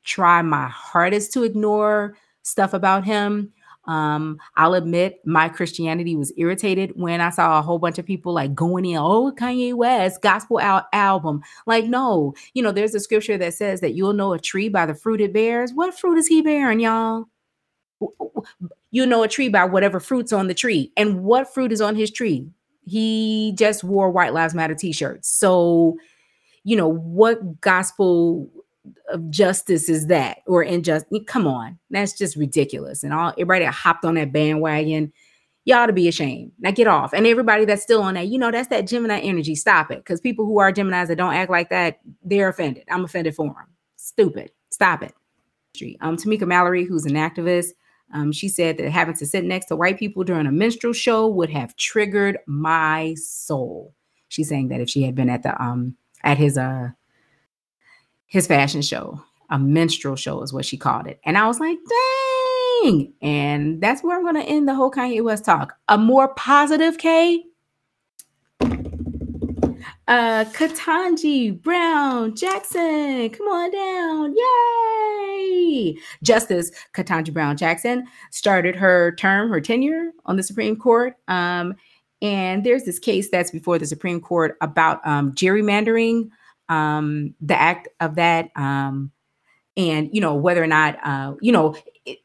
try 0.03 0.41
my 0.41 0.67
hardest 0.67 1.31
to 1.33 1.43
ignore 1.43 2.17
stuff 2.43 2.73
about 2.73 3.05
him. 3.05 3.53
Um, 3.85 4.37
I'll 4.57 4.73
admit 4.73 5.21
my 5.25 5.49
Christianity 5.49 6.15
was 6.15 6.33
irritated 6.37 6.91
when 6.95 7.19
I 7.21 7.29
saw 7.29 7.57
a 7.57 7.61
whole 7.61 7.79
bunch 7.79 7.97
of 7.97 8.05
people 8.05 8.33
like 8.33 8.53
going 8.53 8.85
in, 8.85 8.97
oh, 8.97 9.33
Kanye 9.35 9.73
West 9.73 10.21
gospel 10.21 10.59
al- 10.59 10.87
album. 10.93 11.41
Like, 11.65 11.85
no, 11.85 12.33
you 12.53 12.61
know, 12.61 12.71
there's 12.71 12.93
a 12.93 12.99
scripture 12.99 13.37
that 13.37 13.53
says 13.53 13.81
that 13.81 13.93
you'll 13.93 14.13
know 14.13 14.33
a 14.33 14.39
tree 14.39 14.69
by 14.69 14.85
the 14.85 14.93
fruit 14.93 15.21
it 15.21 15.33
bears. 15.33 15.71
What 15.73 15.97
fruit 15.97 16.17
is 16.17 16.27
he 16.27 16.41
bearing, 16.41 16.81
y'all? 16.81 17.25
You 18.91 19.05
know 19.05 19.23
a 19.23 19.27
tree 19.27 19.49
by 19.49 19.65
whatever 19.65 19.99
fruit's 19.99 20.33
on 20.33 20.47
the 20.47 20.53
tree. 20.53 20.91
And 20.97 21.23
what 21.23 21.51
fruit 21.53 21.71
is 21.71 21.81
on 21.81 21.95
his 21.95 22.11
tree? 22.11 22.49
He 22.83 23.53
just 23.57 23.83
wore 23.83 24.09
White 24.09 24.33
Lives 24.33 24.53
Matter 24.53 24.75
t-shirts. 24.75 25.29
So, 25.29 25.97
you 26.63 26.75
know, 26.75 26.87
what 26.87 27.61
gospel 27.61 28.49
of 29.09 29.29
justice 29.29 29.89
is 29.89 30.07
that 30.07 30.39
or 30.47 30.63
injustice? 30.63 31.19
Come 31.27 31.47
on, 31.47 31.77
that's 31.89 32.17
just 32.17 32.35
ridiculous. 32.35 33.03
And 33.03 33.13
all 33.13 33.33
everybody 33.33 33.65
that 33.65 33.73
hopped 33.73 34.05
on 34.05 34.15
that 34.15 34.31
bandwagon, 34.31 35.13
ought 35.71 35.85
to 35.85 35.93
be 35.93 36.07
ashamed. 36.07 36.51
Now 36.59 36.71
get 36.71 36.87
off. 36.87 37.13
And 37.13 37.27
everybody 37.27 37.65
that's 37.65 37.83
still 37.83 38.01
on 38.01 38.15
that, 38.15 38.27
you 38.27 38.37
know, 38.37 38.51
that's 38.51 38.67
that 38.69 38.87
Gemini 38.87 39.19
energy. 39.19 39.55
Stop 39.55 39.91
it. 39.91 39.99
Because 39.99 40.19
people 40.19 40.45
who 40.45 40.59
are 40.59 40.71
Geminis 40.71 41.07
that 41.07 41.17
don't 41.17 41.33
act 41.33 41.51
like 41.51 41.69
that, 41.69 41.99
they're 42.23 42.49
offended. 42.49 42.83
I'm 42.89 43.05
offended 43.05 43.35
for 43.35 43.45
them. 43.47 43.55
Stupid. 43.95 44.51
Stop 44.69 45.03
it. 45.03 45.13
Um, 46.01 46.17
Tamika 46.17 46.45
Mallory, 46.45 46.83
who's 46.83 47.05
an 47.05 47.13
activist, 47.13 47.69
um, 48.13 48.31
she 48.31 48.49
said 48.49 48.77
that 48.77 48.89
having 48.91 49.15
to 49.15 49.25
sit 49.25 49.43
next 49.43 49.67
to 49.67 49.75
white 49.75 49.99
people 49.99 50.23
during 50.23 50.47
a 50.47 50.51
minstrel 50.51 50.93
show 50.93 51.27
would 51.27 51.49
have 51.49 51.75
triggered 51.75 52.37
my 52.45 53.15
soul. 53.15 53.93
She's 54.29 54.49
saying 54.49 54.69
that 54.69 54.81
if 54.81 54.89
she 54.89 55.03
had 55.03 55.15
been 55.15 55.29
at 55.29 55.43
the 55.43 55.61
um 55.61 55.95
at 56.23 56.37
his 56.37 56.57
uh 56.57 56.89
his 58.27 58.47
fashion 58.47 58.81
show, 58.81 59.21
a 59.49 59.59
minstrel 59.59 60.15
show 60.15 60.41
is 60.41 60.53
what 60.53 60.65
she 60.65 60.77
called 60.77 61.07
it. 61.07 61.19
And 61.25 61.37
I 61.37 61.47
was 61.47 61.59
like, 61.59 61.77
dang. 62.83 63.13
And 63.21 63.81
that's 63.81 64.03
where 64.03 64.17
I'm 64.17 64.23
gonna 64.23 64.41
end 64.41 64.67
the 64.67 64.75
whole 64.75 64.91
Kanye 64.91 65.23
West 65.23 65.45
talk. 65.45 65.73
A 65.87 65.97
more 65.97 66.33
positive 66.35 66.97
K 66.97 67.43
uh, 70.07 70.45
Ketanji 70.45 71.61
Brown 71.61 72.35
Jackson, 72.35 73.29
come 73.29 73.47
on 73.47 73.71
down. 73.71 74.35
Yay! 74.35 75.97
Justice 76.23 76.71
Ketanji 76.93 77.33
Brown 77.33 77.55
Jackson 77.55 78.05
started 78.31 78.75
her 78.75 79.13
term, 79.15 79.49
her 79.49 79.61
tenure 79.61 80.11
on 80.25 80.37
the 80.37 80.43
Supreme 80.43 80.75
Court. 80.75 81.15
Um, 81.27 81.75
and 82.21 82.63
there's 82.63 82.83
this 82.83 82.99
case 82.99 83.29
that's 83.29 83.51
before 83.51 83.79
the 83.79 83.85
Supreme 83.85 84.21
Court 84.21 84.57
about 84.61 85.05
um, 85.05 85.33
gerrymandering, 85.33 86.29
um, 86.69 87.33
the 87.41 87.59
act 87.59 87.87
of 87.99 88.15
that, 88.15 88.49
um, 88.55 89.11
and 89.75 90.09
you 90.13 90.21
know 90.21 90.35
whether 90.35 90.61
or 90.63 90.67
not 90.67 90.97
uh, 91.03 91.33
you 91.41 91.51
know 91.51 91.75
it, 92.05 92.19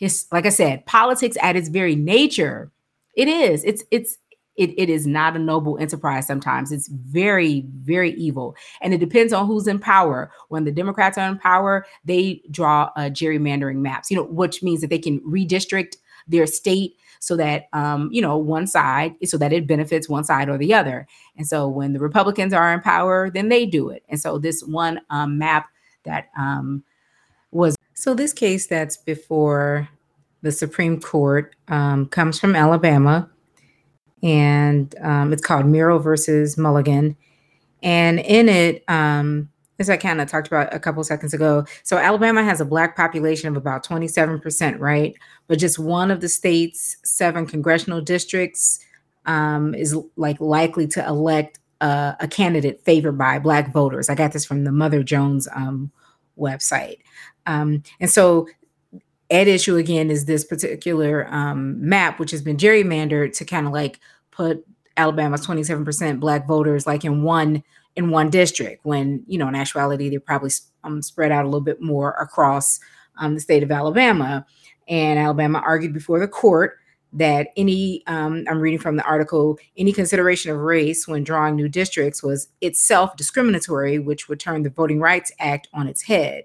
it's 0.00 0.30
like 0.32 0.46
I 0.46 0.50
said, 0.50 0.84
politics 0.86 1.36
at 1.40 1.56
its 1.56 1.68
very 1.68 1.94
nature, 1.94 2.72
it 3.14 3.28
is. 3.28 3.64
It's 3.64 3.84
it's 3.90 4.18
it, 4.56 4.74
it 4.78 4.88
is 4.88 5.06
not 5.06 5.36
a 5.36 5.38
noble 5.38 5.78
enterprise 5.78 6.26
sometimes. 6.26 6.72
It's 6.72 6.88
very, 6.88 7.64
very 7.82 8.12
evil. 8.14 8.56
And 8.80 8.94
it 8.94 8.98
depends 8.98 9.32
on 9.32 9.46
who's 9.46 9.66
in 9.66 9.78
power. 9.78 10.30
When 10.48 10.64
the 10.64 10.72
Democrats 10.72 11.18
are 11.18 11.28
in 11.28 11.38
power, 11.38 11.86
they 12.04 12.42
draw 12.50 12.90
uh, 12.96 13.10
gerrymandering 13.10 13.76
maps, 13.76 14.10
you 14.10 14.16
know, 14.16 14.24
which 14.24 14.62
means 14.62 14.80
that 14.80 14.90
they 14.90 14.98
can 14.98 15.20
redistrict 15.20 15.96
their 16.26 16.46
state 16.46 16.96
so 17.18 17.36
that 17.36 17.68
um, 17.72 18.08
you 18.12 18.20
know 18.20 18.36
one 18.36 18.66
side 18.66 19.14
so 19.24 19.38
that 19.38 19.52
it 19.52 19.66
benefits 19.66 20.08
one 20.08 20.24
side 20.24 20.48
or 20.48 20.58
the 20.58 20.74
other 20.74 21.06
and 21.36 21.46
so 21.46 21.68
when 21.68 21.92
the 21.92 21.98
republicans 21.98 22.52
are 22.52 22.72
in 22.72 22.80
power 22.80 23.30
then 23.30 23.48
they 23.48 23.64
do 23.64 23.88
it 23.88 24.02
and 24.08 24.20
so 24.20 24.38
this 24.38 24.62
one 24.62 25.00
um, 25.10 25.38
map 25.38 25.68
that 26.04 26.28
um, 26.38 26.82
was 27.52 27.76
so 27.94 28.12
this 28.14 28.32
case 28.32 28.66
that's 28.66 28.96
before 28.96 29.88
the 30.42 30.52
supreme 30.52 31.00
court 31.00 31.54
um, 31.68 32.06
comes 32.06 32.38
from 32.38 32.54
alabama 32.54 33.28
and 34.22 34.94
um, 35.02 35.32
it's 35.32 35.42
called 35.42 35.66
Merrill 35.66 35.98
versus 35.98 36.56
Milligan. 36.56 37.16
And 37.82 38.18
in 38.20 38.48
it, 38.48 38.84
um, 38.88 39.48
as 39.78 39.90
I 39.90 39.96
kind 39.96 40.20
of 40.20 40.28
talked 40.28 40.46
about 40.46 40.72
a 40.74 40.78
couple 40.78 41.04
seconds 41.04 41.34
ago, 41.34 41.64
so 41.82 41.98
Alabama 41.98 42.42
has 42.42 42.60
a 42.60 42.64
black 42.64 42.96
population 42.96 43.48
of 43.48 43.56
about 43.56 43.84
27%, 43.84 44.78
right? 44.78 45.14
But 45.48 45.58
just 45.58 45.78
one 45.78 46.10
of 46.10 46.20
the 46.20 46.28
state's 46.28 46.96
seven 47.04 47.46
congressional 47.46 48.00
districts 48.00 48.80
um, 49.26 49.74
is 49.74 49.96
like 50.16 50.40
likely 50.40 50.86
to 50.88 51.06
elect 51.06 51.58
uh, 51.80 52.14
a 52.20 52.28
candidate 52.28 52.80
favored 52.84 53.18
by 53.18 53.38
black 53.38 53.72
voters. 53.72 54.08
I 54.08 54.14
got 54.14 54.32
this 54.32 54.46
from 54.46 54.64
the 54.64 54.72
Mother 54.72 55.02
Jones 55.02 55.46
um, 55.54 55.90
website. 56.38 56.98
Um, 57.44 57.82
and 58.00 58.10
so 58.10 58.48
at 59.30 59.48
issue 59.48 59.76
again 59.76 60.10
is 60.10 60.24
this 60.24 60.44
particular 60.44 61.26
um, 61.30 61.76
map, 61.86 62.18
which 62.18 62.30
has 62.30 62.42
been 62.42 62.56
gerrymandered 62.56 63.36
to 63.36 63.44
kind 63.44 63.66
of 63.66 63.72
like 63.72 64.00
put 64.30 64.64
Alabama's 64.96 65.46
27% 65.46 66.20
black 66.20 66.46
voters 66.46 66.86
like 66.86 67.04
in 67.04 67.22
one 67.22 67.62
in 67.96 68.10
one 68.10 68.28
district 68.28 68.84
when 68.84 69.22
you 69.26 69.38
know 69.38 69.48
in 69.48 69.54
actuality 69.54 70.10
they're 70.10 70.20
probably 70.20 70.50
um, 70.84 71.00
spread 71.02 71.32
out 71.32 71.44
a 71.44 71.48
little 71.48 71.60
bit 71.60 71.80
more 71.80 72.12
across 72.12 72.78
um, 73.18 73.34
the 73.34 73.40
state 73.40 73.62
of 73.62 73.70
Alabama. 73.70 74.46
And 74.88 75.18
Alabama 75.18 75.62
argued 75.64 75.92
before 75.92 76.20
the 76.20 76.28
court 76.28 76.78
that 77.12 77.48
any 77.56 78.02
um, 78.06 78.44
I'm 78.48 78.60
reading 78.60 78.78
from 78.78 78.96
the 78.96 79.04
article 79.04 79.58
any 79.76 79.92
consideration 79.92 80.50
of 80.52 80.58
race 80.58 81.08
when 81.08 81.24
drawing 81.24 81.56
new 81.56 81.68
districts 81.68 82.22
was 82.22 82.48
itself 82.60 83.16
discriminatory, 83.16 83.98
which 83.98 84.28
would 84.28 84.38
turn 84.38 84.62
the 84.62 84.70
Voting 84.70 85.00
Rights 85.00 85.32
Act 85.40 85.68
on 85.72 85.88
its 85.88 86.02
head. 86.02 86.44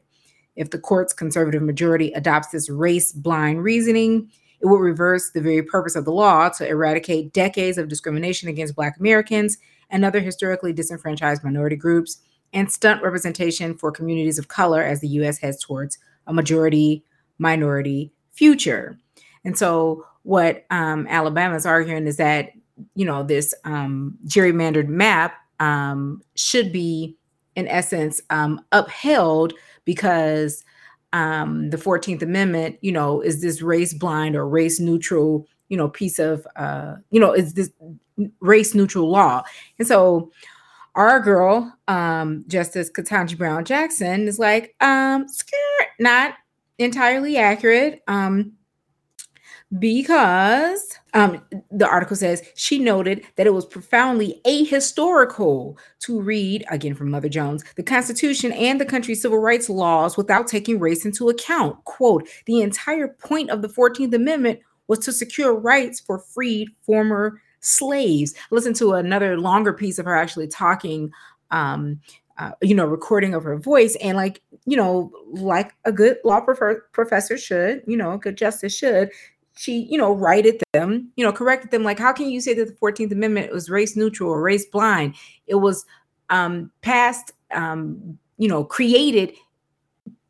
If 0.56 0.72
the 0.72 0.80
court's 0.80 1.14
conservative 1.14 1.62
majority 1.62 2.12
adopts 2.14 2.50
this 2.50 2.70
race 2.70 3.12
blind 3.12 3.64
reasoning, 3.64 4.30
it 4.62 4.68
would 4.68 4.80
reverse 4.80 5.32
the 5.32 5.42
very 5.42 5.64
purpose 5.64 5.96
of 5.96 6.06
the 6.06 6.12
law 6.12 6.50
to 6.50 6.68
eradicate 6.68 7.34
decades 7.34 7.78
of 7.78 7.88
discrimination 7.88 8.48
against 8.48 8.76
Black 8.76 8.98
Americans 9.00 9.58
and 9.90 10.06
other 10.06 10.20
historically 10.20 10.72
disenfranchised 10.72 11.44
minority 11.44 11.76
groups 11.76 12.20
and 12.54 12.72
stunt 12.72 13.02
representation 13.02 13.78
for 13.78 13.92
communities 13.92 14.38
of 14.38 14.50
color 14.50 14.84
as 14.84 15.02
the 15.02 15.08
U.S. 15.10 15.40
heads 15.40 15.64
towards 15.64 15.98
a 16.28 16.34
majority 16.34 17.04
minority 17.38 18.12
future. 18.32 18.98
And 19.44 19.58
so, 19.58 20.06
what 20.24 20.66
um, 20.70 21.08
Alabama 21.10 21.56
is 21.56 21.66
arguing 21.66 22.06
is 22.06 22.18
that 22.18 22.52
you 22.96 23.06
know 23.06 23.24
this 23.24 23.54
um, 23.66 24.18
gerrymandered 24.28 24.88
map 24.88 25.36
um, 25.60 26.22
should 26.36 26.72
be, 26.72 27.18
in 27.56 27.68
essence, 27.68 28.22
um, 28.30 28.62
upheld 28.72 29.54
because 29.86 30.64
um, 31.14 31.70
the 31.70 31.78
14th 31.78 32.22
Amendment, 32.22 32.78
you 32.82 32.92
know, 32.92 33.22
is 33.22 33.42
this 33.42 33.62
race 33.62 33.94
blind 33.94 34.36
or 34.36 34.48
race 34.48 34.80
neutral, 34.80 35.48
you 35.70 35.78
know, 35.78 35.90
piece 35.90 36.20
of, 36.20 36.48
uh, 36.56 36.96
you 37.10 37.20
know, 37.20 37.34
is 37.34 37.54
this 37.54 37.72
race 38.40 38.74
neutral 38.74 39.10
law. 39.10 39.44
And 39.80 39.88
so 39.88 40.32
our 40.96 41.20
girl, 41.20 41.74
um, 41.88 42.44
Justice 42.48 42.90
Ketanji 42.90 43.38
Brown 43.38 43.66
Jackson, 43.66 44.28
is 44.28 44.40
like, 44.40 44.76
um, 44.82 45.26
not 46.00 46.36
entirely 46.78 47.38
accurate. 47.38 48.02
Um, 48.08 48.54
because 49.80 51.00
um, 51.14 51.42
the 51.72 51.88
article 51.88 52.16
says 52.16 52.44
she 52.56 52.80
noted 52.80 53.24
that 53.36 53.48
it 53.48 53.54
was 53.54 53.66
profoundly 53.66 54.42
ahistorical 54.46 55.78
to 56.00 56.20
read, 56.20 56.66
again 56.70 56.94
from 56.94 57.12
Mother 57.12 57.30
Jones, 57.30 57.64
the 57.76 57.84
Constitution 57.84 58.52
and 58.52 58.80
the 58.80 58.86
country's 58.86 59.22
civil 59.22 59.38
rights 59.38 59.70
laws 59.70 60.18
without 60.18 60.48
taking 60.48 60.80
race 60.80 61.06
into 61.06 61.30
account. 61.30 61.84
Quote, 61.86 62.28
the 62.46 62.62
entire 62.62 63.08
point 63.08 63.50
of 63.50 63.62
the 63.62 63.70
14th 63.70 64.14
Amendment 64.14 64.60
was 64.88 65.00
to 65.00 65.14
secure 65.14 65.54
rights 65.54 66.00
for 66.00 66.20
freed 66.20 66.70
former 66.82 67.42
slaves. 67.62 68.34
Listen 68.50 68.74
to 68.74 68.94
another 68.94 69.40
longer 69.40 69.72
piece 69.72 70.00
of 70.00 70.06
her 70.06 70.16
actually 70.16 70.48
talking 70.48 71.12
um, 71.52 72.00
uh, 72.38 72.52
you 72.62 72.74
know, 72.74 72.86
recording 72.86 73.34
of 73.36 73.44
her 73.44 73.58
voice. 73.58 73.96
And 74.02 74.18
like, 74.18 74.42
you 74.66 74.76
know, 74.76 75.12
like 75.28 75.76
a 75.86 75.92
good 75.92 76.18
law 76.24 76.42
prof- 76.42 76.82
professor 76.92 77.38
should, 77.38 77.84
you 77.86 77.96
know, 77.96 78.14
a 78.14 78.18
good 78.18 78.38
justice 78.38 78.76
should, 78.76 79.12
she, 79.58 79.88
you 79.90 79.98
know, 79.98 80.12
righted 80.14 80.62
them, 80.74 81.12
you 81.16 81.26
know, 81.26 81.32
corrected 81.32 81.72
them. 81.72 81.84
Like, 81.84 82.00
how 82.00 82.14
can 82.14 82.30
you 82.30 82.42
say 82.42 82.54
that 82.54 82.68
the 82.68 82.74
14th 82.74 83.12
Amendment 83.12 83.52
was 83.52 83.70
race 83.70 83.96
neutral 83.96 84.30
or 84.30 84.42
race 84.42 84.66
blind? 84.66 85.16
It 85.48 85.56
was 85.56 85.86
um, 86.30 86.72
passed, 86.82 87.34
um, 87.52 88.18
you 88.38 88.48
know, 88.48 88.64
created 88.64 89.34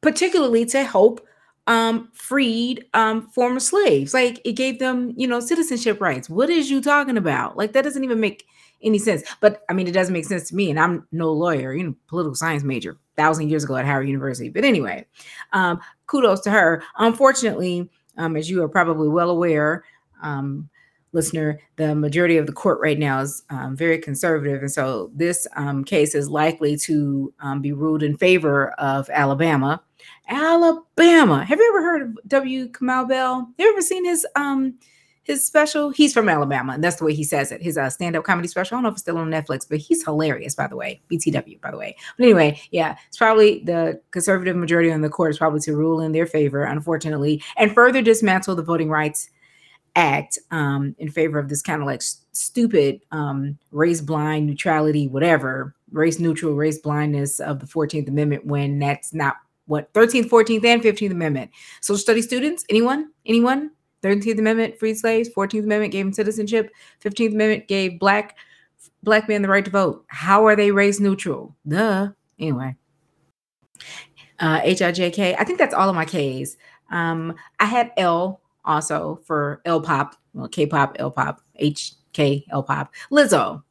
particularly 0.01 0.65
to 0.65 0.83
help 0.83 1.25
um, 1.67 2.09
freed 2.13 2.85
um, 2.93 3.27
former 3.29 3.59
slaves. 3.59 4.13
Like, 4.13 4.41
it 4.43 4.53
gave 4.53 4.79
them, 4.79 5.13
you 5.15 5.27
know, 5.27 5.39
citizenship 5.39 6.01
rights. 6.01 6.29
What 6.29 6.49
is 6.49 6.71
you 6.71 6.81
talking 6.81 7.17
about? 7.17 7.55
Like, 7.55 7.73
that 7.73 7.83
doesn't 7.83 8.03
even 8.03 8.19
make 8.19 8.45
any 8.83 8.99
sense. 8.99 9.23
But 9.39 9.63
I 9.69 9.73
mean, 9.73 9.87
it 9.87 9.93
doesn't 9.93 10.13
make 10.13 10.25
sense 10.25 10.49
to 10.49 10.55
me. 10.55 10.69
And 10.69 10.79
I'm 10.79 11.07
no 11.11 11.31
lawyer, 11.31 11.73
you 11.73 11.83
know, 11.83 11.95
political 12.07 12.35
science 12.35 12.63
major, 12.63 12.97
thousand 13.15 13.49
years 13.49 13.63
ago 13.63 13.75
at 13.75 13.85
Howard 13.85 14.07
University. 14.07 14.49
But 14.49 14.65
anyway, 14.65 15.05
um, 15.53 15.79
kudos 16.07 16.41
to 16.41 16.51
her. 16.51 16.83
Unfortunately, 16.97 17.89
um, 18.17 18.35
as 18.35 18.49
you 18.49 18.63
are 18.63 18.69
probably 18.69 19.07
well 19.09 19.29
aware, 19.29 19.83
um, 20.21 20.69
listener, 21.13 21.59
the 21.75 21.93
majority 21.93 22.37
of 22.37 22.45
the 22.45 22.53
court 22.53 22.79
right 22.81 22.97
now 22.97 23.19
is 23.19 23.43
um, 23.49 23.75
very 23.75 23.97
conservative. 23.97 24.61
And 24.61 24.71
so 24.71 25.11
this 25.13 25.47
um, 25.55 25.83
case 25.83 26.15
is 26.15 26.29
likely 26.29 26.77
to 26.77 27.33
um, 27.41 27.61
be 27.61 27.73
ruled 27.73 28.03
in 28.03 28.15
favor 28.15 28.71
of 28.71 29.09
Alabama. 29.09 29.81
Alabama. 30.29 31.43
Have 31.43 31.59
you 31.59 31.69
ever 31.69 31.83
heard 31.83 32.01
of 32.03 32.17
W. 32.27 32.69
Kamau 32.69 33.07
Bell? 33.07 33.39
Have 33.39 33.53
you 33.57 33.69
ever 33.69 33.81
seen 33.81 34.05
his 34.05 34.25
um 34.35 34.75
his 35.23 35.45
special. 35.45 35.91
He's 35.91 36.13
from 36.13 36.29
Alabama, 36.29 36.73
and 36.73 36.83
that's 36.83 36.95
the 36.95 37.05
way 37.05 37.13
he 37.13 37.23
says 37.23 37.51
it. 37.51 37.61
His 37.61 37.77
uh, 37.77 37.89
stand-up 37.89 38.23
comedy 38.23 38.47
special. 38.47 38.75
I 38.75 38.77
don't 38.77 38.83
know 38.83 38.89
if 38.89 38.93
it's 38.93 39.01
still 39.01 39.17
on 39.17 39.29
Netflix, 39.29 39.67
but 39.69 39.77
he's 39.77 40.03
hilarious, 40.03 40.55
by 40.55 40.67
the 40.67 40.75
way. 40.75 41.01
BTW, 41.11 41.61
by 41.61 41.71
the 41.71 41.77
way. 41.77 41.95
But 42.17 42.23
anyway, 42.23 42.59
yeah, 42.71 42.97
it's 43.07 43.17
probably 43.17 43.63
the 43.63 44.01
conservative 44.11 44.55
majority 44.55 44.91
on 44.91 45.01
the 45.01 45.09
court 45.09 45.31
is 45.31 45.37
probably 45.37 45.59
to 45.61 45.75
rule 45.75 46.01
in 46.01 46.11
their 46.11 46.25
favor, 46.25 46.63
unfortunately, 46.63 47.43
and 47.57 47.73
further 47.73 48.01
dismantle 48.01 48.55
the 48.55 48.63
Voting 48.63 48.89
Rights 48.89 49.29
Act 49.95 50.39
um, 50.51 50.95
in 50.99 51.09
favor 51.09 51.37
of 51.37 51.49
this 51.49 51.61
kind 51.61 51.81
of 51.81 51.85
like 51.85 52.01
stupid 52.31 53.01
um, 53.11 53.57
race 53.71 54.01
blind 54.01 54.47
neutrality, 54.47 55.07
whatever 55.07 55.75
race 55.91 56.19
neutral, 56.19 56.55
race 56.55 56.79
blindness 56.79 57.39
of 57.39 57.59
the 57.59 57.65
14th 57.65 58.07
Amendment 58.07 58.45
when 58.45 58.79
that's 58.79 59.13
not 59.13 59.35
what 59.67 59.91
13th, 59.93 60.29
14th, 60.29 60.65
and 60.65 60.81
15th 60.81 61.11
Amendment. 61.11 61.51
Social 61.81 61.99
study 61.99 62.21
students, 62.21 62.65
anyone, 62.69 63.11
anyone 63.25 63.71
13th 64.03 64.39
Amendment 64.39 64.77
freed 64.77 64.97
slaves, 64.97 65.29
14th 65.29 65.63
Amendment 65.63 65.91
gave 65.91 66.05
them 66.05 66.13
citizenship, 66.13 66.71
15th 67.03 67.33
Amendment 67.33 67.67
gave 67.67 67.99
black 67.99 68.37
black 69.03 69.27
men 69.27 69.41
the 69.41 69.47
right 69.47 69.65
to 69.65 69.71
vote. 69.71 70.05
How 70.07 70.45
are 70.45 70.55
they 70.55 70.71
race 70.71 70.99
neutral? 70.99 71.55
Duh. 71.67 72.09
Anyway. 72.39 72.75
Uh 74.39 74.59
H-I-J-K. 74.63 75.35
I 75.35 75.43
think 75.43 75.59
that's 75.59 75.73
all 75.73 75.89
of 75.89 75.95
my 75.95 76.05
K's. 76.05 76.57
Um, 76.91 77.35
I 77.59 77.65
had 77.65 77.91
L 77.97 78.41
also 78.65 79.19
for 79.25 79.61
L 79.65 79.81
pop, 79.81 80.15
well, 80.33 80.47
K-pop, 80.47 80.97
L 80.99 81.11
pop, 81.11 81.41
H-K, 81.55 82.45
L 82.51 82.63
pop. 82.63 82.93
Lizzo. 83.11 83.63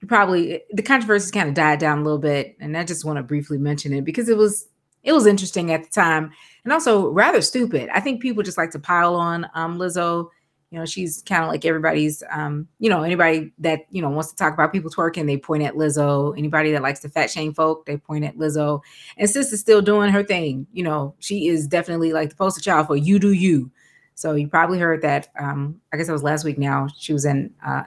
You 0.00 0.08
probably 0.08 0.62
the 0.72 0.82
controversy 0.82 1.32
kind 1.32 1.48
of 1.48 1.54
died 1.54 1.78
down 1.78 1.98
a 1.98 2.02
little 2.02 2.18
bit, 2.18 2.54
and 2.60 2.76
I 2.76 2.84
just 2.84 3.04
want 3.04 3.16
to 3.16 3.22
briefly 3.22 3.56
mention 3.56 3.94
it 3.94 4.04
because 4.04 4.28
it 4.28 4.36
was 4.36 4.68
it 5.04 5.12
was 5.12 5.26
interesting 5.26 5.72
at 5.72 5.84
the 5.84 5.88
time 5.88 6.32
and 6.66 6.72
also 6.72 7.10
rather 7.10 7.40
stupid. 7.42 7.88
I 7.94 8.00
think 8.00 8.20
people 8.20 8.42
just 8.42 8.58
like 8.58 8.72
to 8.72 8.80
pile 8.80 9.14
on 9.14 9.48
um, 9.54 9.78
Lizzo. 9.78 10.30
You 10.72 10.80
know, 10.80 10.84
she's 10.84 11.22
kind 11.22 11.44
of 11.44 11.48
like 11.48 11.64
everybody's, 11.64 12.24
um, 12.32 12.66
you 12.80 12.90
know, 12.90 13.04
anybody 13.04 13.52
that, 13.58 13.86
you 13.90 14.02
know, 14.02 14.10
wants 14.10 14.30
to 14.30 14.36
talk 14.36 14.52
about 14.52 14.72
people 14.72 14.90
twerking, 14.90 15.26
they 15.26 15.36
point 15.36 15.62
at 15.62 15.74
Lizzo. 15.74 16.36
Anybody 16.36 16.72
that 16.72 16.82
likes 16.82 16.98
to 17.00 17.08
fat 17.08 17.30
shame 17.30 17.54
folk, 17.54 17.86
they 17.86 17.96
point 17.96 18.24
at 18.24 18.36
Lizzo. 18.36 18.80
And 19.16 19.30
sis 19.30 19.52
is 19.52 19.60
still 19.60 19.80
doing 19.80 20.10
her 20.10 20.24
thing. 20.24 20.66
You 20.72 20.82
know, 20.82 21.14
she 21.20 21.46
is 21.46 21.68
definitely 21.68 22.12
like 22.12 22.30
the 22.30 22.34
poster 22.34 22.60
child 22.60 22.88
for 22.88 22.96
you 22.96 23.20
do 23.20 23.30
you. 23.30 23.70
So 24.16 24.34
you 24.34 24.48
probably 24.48 24.80
heard 24.80 25.02
that. 25.02 25.28
Um, 25.38 25.80
I 25.92 25.96
guess 25.96 26.08
it 26.08 26.12
was 26.12 26.24
last 26.24 26.44
week 26.44 26.58
now. 26.58 26.88
She 26.98 27.12
was 27.12 27.24
in 27.24 27.54
uh, 27.64 27.84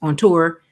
on 0.00 0.16
tour 0.16 0.62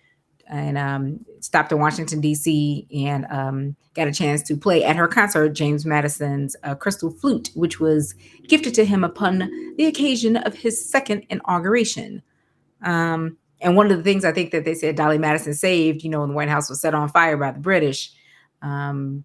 and 0.53 0.77
um, 0.77 1.25
stopped 1.41 1.73
in 1.73 1.79
Washington, 1.79 2.21
D.C., 2.21 2.87
and 2.95 3.27
um, 3.31 3.75
got 3.95 4.07
a 4.07 4.13
chance 4.13 4.43
to 4.43 4.57
play 4.57 4.85
at 4.85 4.97
her 4.97 5.09
concert 5.09 5.49
James 5.51 5.87
Madison's 5.87 6.55
uh, 6.63 6.75
Crystal 6.75 7.11
Flute, 7.11 7.51
which 7.55 7.81
was 7.81 8.15
gifted 8.49 8.75
to 8.75 8.85
him 8.85 9.03
upon 9.03 9.51
the 9.79 9.87
occasion 9.87 10.37
of 10.37 10.55
his 10.55 10.85
second 10.85 11.25
inauguration. 11.31 12.23
Um, 12.83 13.39
and 13.63 13.77
one 13.77 13.91
of 13.91 13.97
the 13.97 14.03
things 14.03 14.27
I 14.27 14.33
think 14.33 14.51
that 14.51 14.67
they 14.67 14.75
said 14.75 14.95
Dolley 14.95 15.17
Madison 15.17 15.55
saved, 15.55 16.05
you 16.05 16.11
know, 16.11 16.21
when 16.21 16.29
the 16.29 16.35
White 16.35 16.51
House 16.51 16.69
was 16.69 16.83
set 16.83 16.95
on 16.95 17.09
fire 17.09 17.39
by 17.39 17.53
the 17.53 17.61
British, 17.61 18.13
um, 18.61 19.25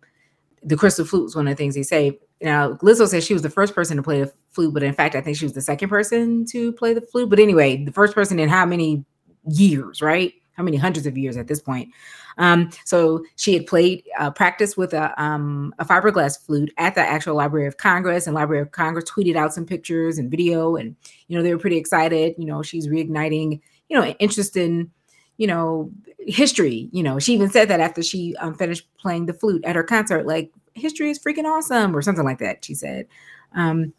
the 0.64 0.78
crystal 0.78 1.06
flute 1.06 1.24
was 1.26 1.36
one 1.36 1.48
of 1.48 1.52
the 1.52 1.58
things 1.58 1.76
he 1.76 1.84
saved. 1.84 2.18
Now, 2.42 2.74
Lizzo 2.76 3.06
said 3.06 3.24
she 3.24 3.34
was 3.34 3.42
the 3.42 3.50
first 3.50 3.76
person 3.76 3.98
to 3.98 4.04
play 4.04 4.22
the 4.22 4.32
flute, 4.52 4.74
but 4.74 4.84
in 4.84 4.94
fact, 4.94 5.16
I 5.16 5.22
think 5.22 5.36
she 5.36 5.46
was 5.46 5.54
the 5.54 5.62
second 5.62 5.90
person 5.90 6.46
to 6.46 6.72
play 6.72 6.94
the 6.94 7.02
flute. 7.02 7.30
But 7.30 7.40
anyway, 7.40 7.84
the 7.84 7.92
first 7.92 8.14
person 8.14 8.40
in 8.40 8.48
how 8.48 8.66
many 8.66 9.04
years, 9.50 10.02
right? 10.02 10.34
How 10.58 10.64
many 10.64 10.78
hundreds 10.78 11.06
of 11.06 11.18
years 11.18 11.38
at 11.38 11.48
this 11.48 11.62
point? 11.62 11.94
Um, 12.40 12.72
so 12.84 13.24
she 13.36 13.54
had 13.54 13.68
played 13.68 14.04
uh, 14.20 14.32
practice 14.32 14.76
with 14.76 14.94
a, 14.94 15.14
um, 15.22 15.74
a 15.80 15.86
fiberglass 15.86 16.44
flute 16.44 16.74
at 16.78 16.96
the 16.96 17.02
actual 17.02 17.36
Library 17.36 17.68
of 17.68 17.78
Congress, 17.78 18.26
and 18.26 18.36
Library 18.36 18.62
of 18.62 18.72
Congress 18.72 19.06
tweeted 19.10 19.36
out 19.36 19.54
some 19.54 19.66
pictures 19.66 20.18
and 20.18 20.32
video, 20.32 20.76
and 20.76 20.96
you 21.28 21.38
know 21.38 21.44
they 21.44 21.54
were 21.54 21.60
pretty 21.60 21.78
excited. 21.78 22.36
You 22.38 22.46
know, 22.46 22.62
she's 22.62 22.88
reigniting 22.88 23.62
you 23.90 23.98
know 24.00 24.06
interest 24.06 24.58
in 24.58 24.92
you 25.38 25.48
know 25.48 25.92
history. 26.20 26.90
You 26.92 27.04
know, 27.04 27.20
she 27.20 27.34
even 27.34 27.50
said 27.50 27.68
that 27.70 27.80
after 27.80 28.02
she 28.02 28.36
um, 28.38 28.56
finished 28.56 28.88
playing 28.98 29.28
the 29.28 29.34
flute 29.34 29.64
at 29.64 29.76
her 29.76 29.84
concert, 29.84 30.26
like 30.26 30.52
history 30.74 31.10
is 31.10 31.20
freaking 31.20 31.46
awesome 31.46 31.96
or 31.96 32.02
something 32.02 32.26
like 32.26 32.40
that. 32.40 32.66
She 32.66 32.74
said. 32.74 33.08
Um, 33.56 33.94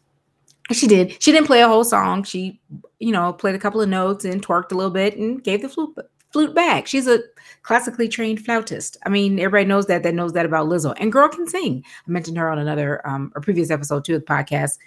she 0.71 0.87
did. 0.87 1.21
She 1.21 1.31
didn't 1.31 1.47
play 1.47 1.61
a 1.61 1.67
whole 1.67 1.83
song. 1.83 2.23
She, 2.23 2.59
you 2.99 3.11
know, 3.11 3.33
played 3.33 3.55
a 3.55 3.59
couple 3.59 3.81
of 3.81 3.89
notes 3.89 4.23
and 4.23 4.45
twerked 4.45 4.71
a 4.71 4.75
little 4.75 4.91
bit 4.91 5.17
and 5.17 5.43
gave 5.43 5.61
the 5.63 5.69
flute 5.69 5.97
flute 6.31 6.53
back. 6.53 6.87
She's 6.87 7.07
a 7.07 7.21
classically 7.63 8.07
trained 8.07 8.45
flautist. 8.45 8.97
I 9.05 9.09
mean, 9.09 9.39
everybody 9.39 9.67
knows 9.67 9.87
that 9.87 10.03
that 10.03 10.13
knows 10.13 10.33
that 10.33 10.45
about 10.45 10.67
Lizzo. 10.67 10.95
And 10.97 11.11
girl 11.11 11.29
can 11.29 11.47
sing. 11.47 11.83
I 12.07 12.11
mentioned 12.11 12.37
her 12.37 12.49
on 12.49 12.59
another 12.59 13.05
um 13.07 13.31
or 13.35 13.41
previous 13.41 13.71
episode 13.71 14.05
too 14.05 14.15
of 14.15 14.21
the 14.21 14.27
podcast. 14.27 14.77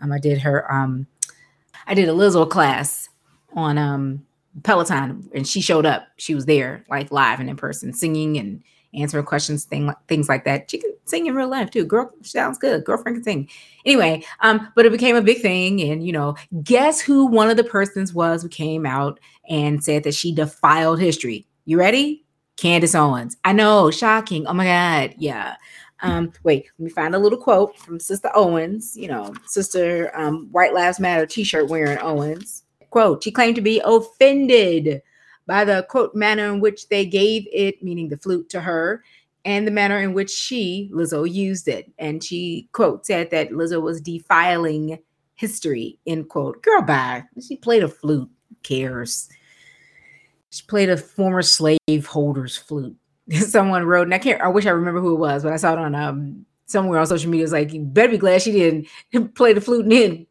Um, 0.00 0.12
I 0.12 0.18
did 0.18 0.38
her 0.38 0.70
um 0.72 1.06
I 1.86 1.94
did 1.94 2.08
a 2.08 2.12
Lizzo 2.12 2.48
class 2.48 3.08
on 3.54 3.78
um 3.78 4.24
Peloton 4.62 5.28
and 5.34 5.46
she 5.46 5.60
showed 5.60 5.86
up. 5.86 6.08
She 6.16 6.34
was 6.34 6.46
there 6.46 6.84
like 6.88 7.10
live 7.10 7.40
and 7.40 7.50
in 7.50 7.56
person 7.56 7.92
singing 7.92 8.36
and 8.38 8.62
answering 8.96 9.24
questions, 9.24 9.64
thing, 9.64 9.92
things 10.08 10.28
like 10.28 10.44
that. 10.44 10.70
She 10.70 10.78
can 10.78 10.92
sing 11.04 11.26
in 11.26 11.34
real 11.34 11.48
life 11.48 11.70
too. 11.70 11.84
Girl 11.84 12.10
sounds 12.22 12.58
good. 12.58 12.84
Girlfriend 12.84 13.16
can 13.16 13.24
sing. 13.24 13.48
Anyway, 13.84 14.24
um, 14.40 14.68
but 14.74 14.86
it 14.86 14.92
became 14.92 15.16
a 15.16 15.22
big 15.22 15.40
thing. 15.40 15.80
And 15.82 16.04
you 16.06 16.12
know, 16.12 16.36
guess 16.62 17.00
who 17.00 17.26
one 17.26 17.50
of 17.50 17.56
the 17.56 17.64
persons 17.64 18.12
was 18.12 18.42
who 18.42 18.48
came 18.48 18.86
out 18.86 19.20
and 19.48 19.82
said 19.82 20.04
that 20.04 20.14
she 20.14 20.34
defiled 20.34 21.00
history. 21.00 21.46
You 21.64 21.78
ready? 21.78 22.24
Candace 22.56 22.94
Owens. 22.94 23.36
I 23.44 23.52
know, 23.52 23.90
shocking. 23.90 24.46
Oh 24.46 24.54
my 24.54 24.64
God. 24.64 25.14
Yeah. 25.18 25.56
Um, 26.00 26.32
wait, 26.42 26.66
let 26.78 26.84
me 26.84 26.90
find 26.90 27.14
a 27.14 27.18
little 27.18 27.38
quote 27.38 27.78
from 27.78 27.98
Sister 27.98 28.30
Owens, 28.34 28.96
you 28.96 29.08
know, 29.08 29.34
Sister 29.46 30.10
um, 30.14 30.48
White 30.52 30.74
Lives 30.74 31.00
Matter 31.00 31.26
t-shirt 31.26 31.68
wearing 31.68 31.98
Owens. 31.98 32.64
Quote, 32.90 33.24
she 33.24 33.30
claimed 33.30 33.56
to 33.56 33.62
be 33.62 33.80
offended 33.84 35.02
by 35.46 35.64
the 35.64 35.86
quote 35.88 36.14
manner 36.14 36.52
in 36.52 36.60
which 36.60 36.88
they 36.88 37.06
gave 37.06 37.46
it, 37.52 37.82
meaning 37.82 38.08
the 38.08 38.16
flute, 38.16 38.48
to 38.50 38.60
her, 38.60 39.02
and 39.44 39.66
the 39.66 39.70
manner 39.70 39.98
in 39.98 40.12
which 40.12 40.30
she, 40.30 40.90
Lizzo, 40.92 41.30
used 41.30 41.68
it. 41.68 41.90
And 41.98 42.22
she, 42.22 42.68
quote, 42.72 43.06
said 43.06 43.30
that 43.30 43.50
Lizzo 43.50 43.80
was 43.80 44.00
defiling 44.00 44.98
history, 45.36 45.98
end 46.06 46.28
quote. 46.28 46.62
Girl, 46.62 46.82
bye. 46.82 47.22
She 47.46 47.56
played 47.56 47.84
a 47.84 47.88
flute. 47.88 48.28
Who 48.48 48.56
cares? 48.62 49.28
She 50.50 50.64
played 50.66 50.90
a 50.90 50.96
former 50.96 51.42
slave 51.42 52.06
holder's 52.06 52.56
flute. 52.56 52.96
Someone 53.32 53.84
wrote, 53.84 54.06
and 54.06 54.14
I 54.14 54.18
can't, 54.18 54.40
I 54.40 54.48
wish 54.48 54.66
I 54.66 54.70
remember 54.70 55.00
who 55.00 55.14
it 55.14 55.20
was, 55.20 55.44
but 55.44 55.52
I 55.52 55.56
saw 55.56 55.74
it 55.74 55.78
on 55.78 55.94
um 55.94 56.46
somewhere 56.66 56.98
on 56.98 57.06
social 57.06 57.30
media. 57.30 57.44
It's 57.44 57.52
like, 57.52 57.72
you 57.72 57.80
better 57.80 58.08
be 58.08 58.18
glad 58.18 58.42
she 58.42 58.52
didn't 58.52 59.34
play 59.36 59.52
the 59.52 59.60
flute 59.60 59.84
and 59.84 60.26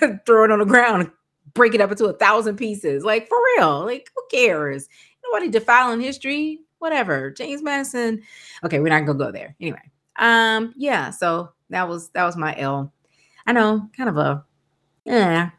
then 0.00 0.20
throw 0.26 0.44
it 0.44 0.50
on 0.50 0.60
the 0.60 0.64
ground 0.64 1.10
break 1.54 1.74
it 1.74 1.80
up 1.80 1.90
into 1.90 2.06
a 2.06 2.12
thousand 2.12 2.56
pieces. 2.56 3.04
Like 3.04 3.28
for 3.28 3.38
real. 3.56 3.84
Like 3.84 4.10
who 4.14 4.22
cares? 4.30 4.88
Nobody 5.24 5.50
defiling 5.50 6.00
history. 6.00 6.60
Whatever. 6.78 7.30
James 7.30 7.62
Madison. 7.62 8.22
Okay, 8.64 8.78
we're 8.78 8.88
not 8.88 9.06
gonna 9.06 9.18
go 9.18 9.32
there. 9.32 9.56
Anyway. 9.60 9.80
Um, 10.16 10.74
yeah, 10.76 11.10
so 11.10 11.52
that 11.70 11.88
was 11.88 12.10
that 12.10 12.24
was 12.24 12.36
my 12.36 12.56
L. 12.58 12.92
I 13.46 13.52
know, 13.52 13.88
kind 13.96 14.08
of 14.08 14.16
a 14.16 14.44
yeah, 15.04 15.50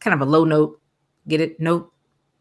kind 0.00 0.14
of 0.14 0.20
a 0.20 0.30
low 0.30 0.44
note. 0.44 0.80
Get 1.26 1.40
it? 1.40 1.60
Nope. 1.60 1.92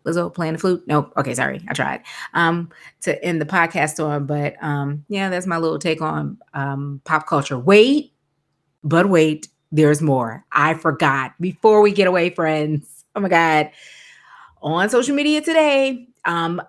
Lizzo 0.05 0.33
playing 0.33 0.53
the 0.53 0.59
flute. 0.59 0.83
Nope. 0.87 1.11
Okay, 1.17 1.33
sorry. 1.33 1.61
I 1.67 1.73
tried. 1.73 2.01
Um, 2.33 2.69
to 3.01 3.21
end 3.23 3.41
the 3.41 3.45
podcast 3.45 4.03
on, 4.03 4.25
but 4.25 4.55
um, 4.63 5.03
yeah, 5.09 5.29
that's 5.29 5.45
my 5.45 5.57
little 5.57 5.79
take 5.79 6.01
on 6.01 6.37
um 6.53 7.01
pop 7.03 7.27
culture. 7.27 7.59
Wait, 7.59 8.13
but 8.83 9.09
wait, 9.09 9.49
there's 9.71 10.01
more. 10.01 10.45
I 10.51 10.73
forgot. 10.73 11.33
Before 11.39 11.81
we 11.81 11.91
get 11.91 12.07
away, 12.07 12.29
friends. 12.29 13.05
Oh 13.15 13.19
my 13.19 13.29
God. 13.29 13.71
On 14.61 14.89
social 14.89 15.15
media 15.15 15.41
today, 15.41 16.07
um, 16.25 16.61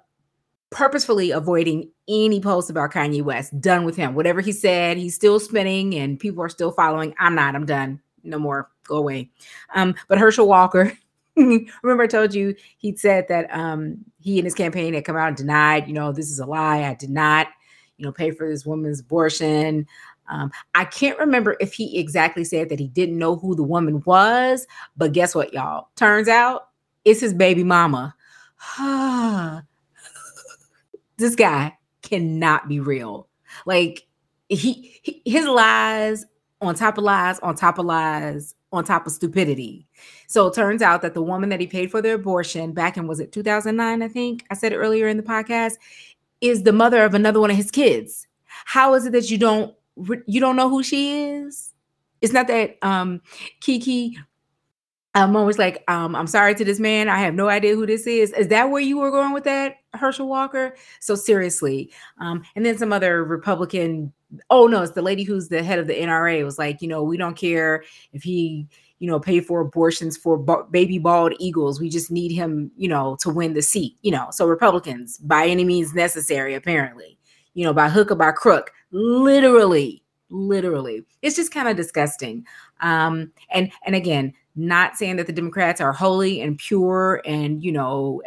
purposefully 0.70 1.30
avoiding 1.30 1.90
any 2.08 2.40
post 2.40 2.70
about 2.70 2.92
Kanye 2.92 3.22
West. 3.22 3.58
Done 3.60 3.84
with 3.84 3.96
him. 3.96 4.14
Whatever 4.14 4.40
he 4.40 4.52
said, 4.52 4.96
he's 4.96 5.14
still 5.14 5.40
spinning 5.40 5.94
and 5.94 6.18
people 6.18 6.42
are 6.42 6.48
still 6.48 6.72
following. 6.72 7.14
I'm 7.18 7.34
not. 7.34 7.54
I'm 7.54 7.66
done. 7.66 8.00
No 8.24 8.38
more. 8.38 8.70
Go 8.86 8.96
away. 8.96 9.30
Um, 9.74 9.94
but 10.08 10.18
Herschel 10.18 10.48
Walker, 10.48 10.92
remember 11.36 12.02
I 12.02 12.06
told 12.06 12.34
you 12.34 12.54
he'd 12.78 12.98
said 12.98 13.26
that 13.28 13.48
um 13.54 13.98
he 14.20 14.38
and 14.38 14.46
his 14.46 14.54
campaign 14.54 14.94
had 14.94 15.04
come 15.04 15.16
out 15.16 15.28
and 15.28 15.36
denied, 15.36 15.86
you 15.86 15.94
know, 15.94 16.12
this 16.12 16.30
is 16.30 16.38
a 16.38 16.46
lie. 16.46 16.82
I 16.82 16.94
did 16.94 17.10
not, 17.10 17.48
you 17.96 18.04
know, 18.04 18.12
pay 18.12 18.30
for 18.30 18.48
this 18.48 18.66
woman's 18.66 19.00
abortion. 19.00 19.86
Um, 20.28 20.50
I 20.74 20.84
can't 20.84 21.18
remember 21.18 21.56
if 21.60 21.72
he 21.72 21.98
exactly 21.98 22.44
said 22.44 22.68
that 22.68 22.78
he 22.78 22.88
didn't 22.88 23.18
know 23.18 23.36
who 23.36 23.54
the 23.54 23.62
woman 23.62 24.02
was, 24.04 24.66
but 24.96 25.12
guess 25.12 25.34
what, 25.34 25.52
y'all? 25.52 25.88
Turns 25.96 26.28
out 26.28 26.68
it's 27.04 27.20
his 27.20 27.34
baby 27.34 27.64
mama. 27.64 28.14
this 31.16 31.34
guy 31.34 31.76
cannot 32.02 32.68
be 32.68 32.80
real. 32.80 33.28
Like 33.66 34.06
he, 34.48 34.98
he 35.02 35.22
his 35.24 35.46
lies 35.46 36.26
on 36.60 36.74
top 36.74 36.98
of 36.98 37.04
lies 37.04 37.38
on 37.40 37.54
top 37.54 37.78
of 37.78 37.86
lies 37.86 38.54
on 38.72 38.84
top 38.84 39.06
of 39.06 39.12
stupidity. 39.12 39.86
So 40.26 40.46
it 40.48 40.54
turns 40.54 40.82
out 40.82 41.02
that 41.02 41.14
the 41.14 41.22
woman 41.22 41.48
that 41.48 41.60
he 41.60 41.66
paid 41.66 41.90
for 41.90 42.02
the 42.02 42.14
abortion 42.14 42.72
back 42.72 42.96
in 42.96 43.06
was 43.06 43.20
it 43.20 43.32
2009 43.32 44.02
I 44.02 44.08
think 44.08 44.44
I 44.50 44.54
said 44.54 44.72
it 44.72 44.76
earlier 44.76 45.08
in 45.08 45.16
the 45.16 45.22
podcast 45.22 45.74
is 46.40 46.62
the 46.62 46.72
mother 46.72 47.04
of 47.04 47.14
another 47.14 47.40
one 47.40 47.50
of 47.50 47.56
his 47.56 47.70
kids. 47.70 48.26
How 48.64 48.94
is 48.94 49.06
it 49.06 49.12
that 49.12 49.30
you 49.30 49.38
don't 49.38 49.74
you 50.26 50.40
don't 50.40 50.56
know 50.56 50.68
who 50.68 50.82
she 50.82 51.22
is. 51.22 51.72
It's 52.20 52.32
not 52.32 52.48
that 52.48 52.76
um 52.82 53.20
Keke 53.60 54.16
um 55.14 55.32
was 55.32 55.58
like, 55.58 55.82
um, 55.88 56.14
I'm 56.14 56.26
sorry 56.26 56.54
to 56.54 56.64
this 56.64 56.78
man. 56.78 57.08
I 57.08 57.18
have 57.18 57.34
no 57.34 57.48
idea 57.48 57.74
who 57.74 57.86
this 57.86 58.06
is. 58.06 58.32
Is 58.32 58.48
that 58.48 58.70
where 58.70 58.82
you 58.82 58.98
were 58.98 59.10
going 59.10 59.32
with 59.32 59.44
that, 59.44 59.76
Herschel 59.94 60.28
Walker? 60.28 60.76
So 61.00 61.14
seriously. 61.14 61.90
Um, 62.20 62.42
and 62.56 62.64
then 62.64 62.76
some 62.78 62.92
other 62.92 63.24
Republican, 63.24 64.12
oh 64.50 64.66
no, 64.66 64.82
it's 64.82 64.92
the 64.92 65.02
lady 65.02 65.24
who's 65.24 65.48
the 65.48 65.62
head 65.62 65.78
of 65.78 65.86
the 65.86 65.94
NRA 65.94 66.44
was 66.44 66.58
like, 66.58 66.82
you 66.82 66.88
know, 66.88 67.02
we 67.02 67.16
don't 67.16 67.36
care 67.36 67.82
if 68.12 68.22
he 68.22 68.68
you 68.98 69.06
know, 69.06 69.20
pay 69.20 69.40
for 69.40 69.60
abortions 69.60 70.16
for 70.16 70.38
baby 70.70 70.98
bald 70.98 71.32
eagles. 71.38 71.80
We 71.80 71.88
just 71.88 72.10
need 72.10 72.32
him, 72.32 72.70
you 72.76 72.88
know, 72.88 73.16
to 73.20 73.30
win 73.30 73.54
the 73.54 73.62
seat, 73.62 73.96
you 74.02 74.10
know. 74.10 74.28
So 74.32 74.46
Republicans, 74.46 75.18
by 75.18 75.46
any 75.46 75.64
means 75.64 75.94
necessary, 75.94 76.54
apparently, 76.54 77.17
you 77.58 77.64
know, 77.64 77.74
by 77.74 77.88
hook 77.88 78.12
or 78.12 78.14
by 78.14 78.30
crook, 78.30 78.72
literally 78.92 80.00
literally. 80.30 81.04
It's 81.22 81.34
just 81.34 81.52
kind 81.52 81.68
of 81.68 81.76
disgusting. 81.76 82.46
Um 82.80 83.32
and 83.50 83.72
and 83.84 83.96
again 83.96 84.32
not 84.54 84.96
saying 84.96 85.16
that 85.16 85.26
the 85.26 85.32
democrats 85.32 85.80
are 85.80 85.92
holy 85.92 86.40
and 86.40 86.58
pure 86.58 87.20
and 87.24 87.62
you 87.62 87.72
know 87.72 88.22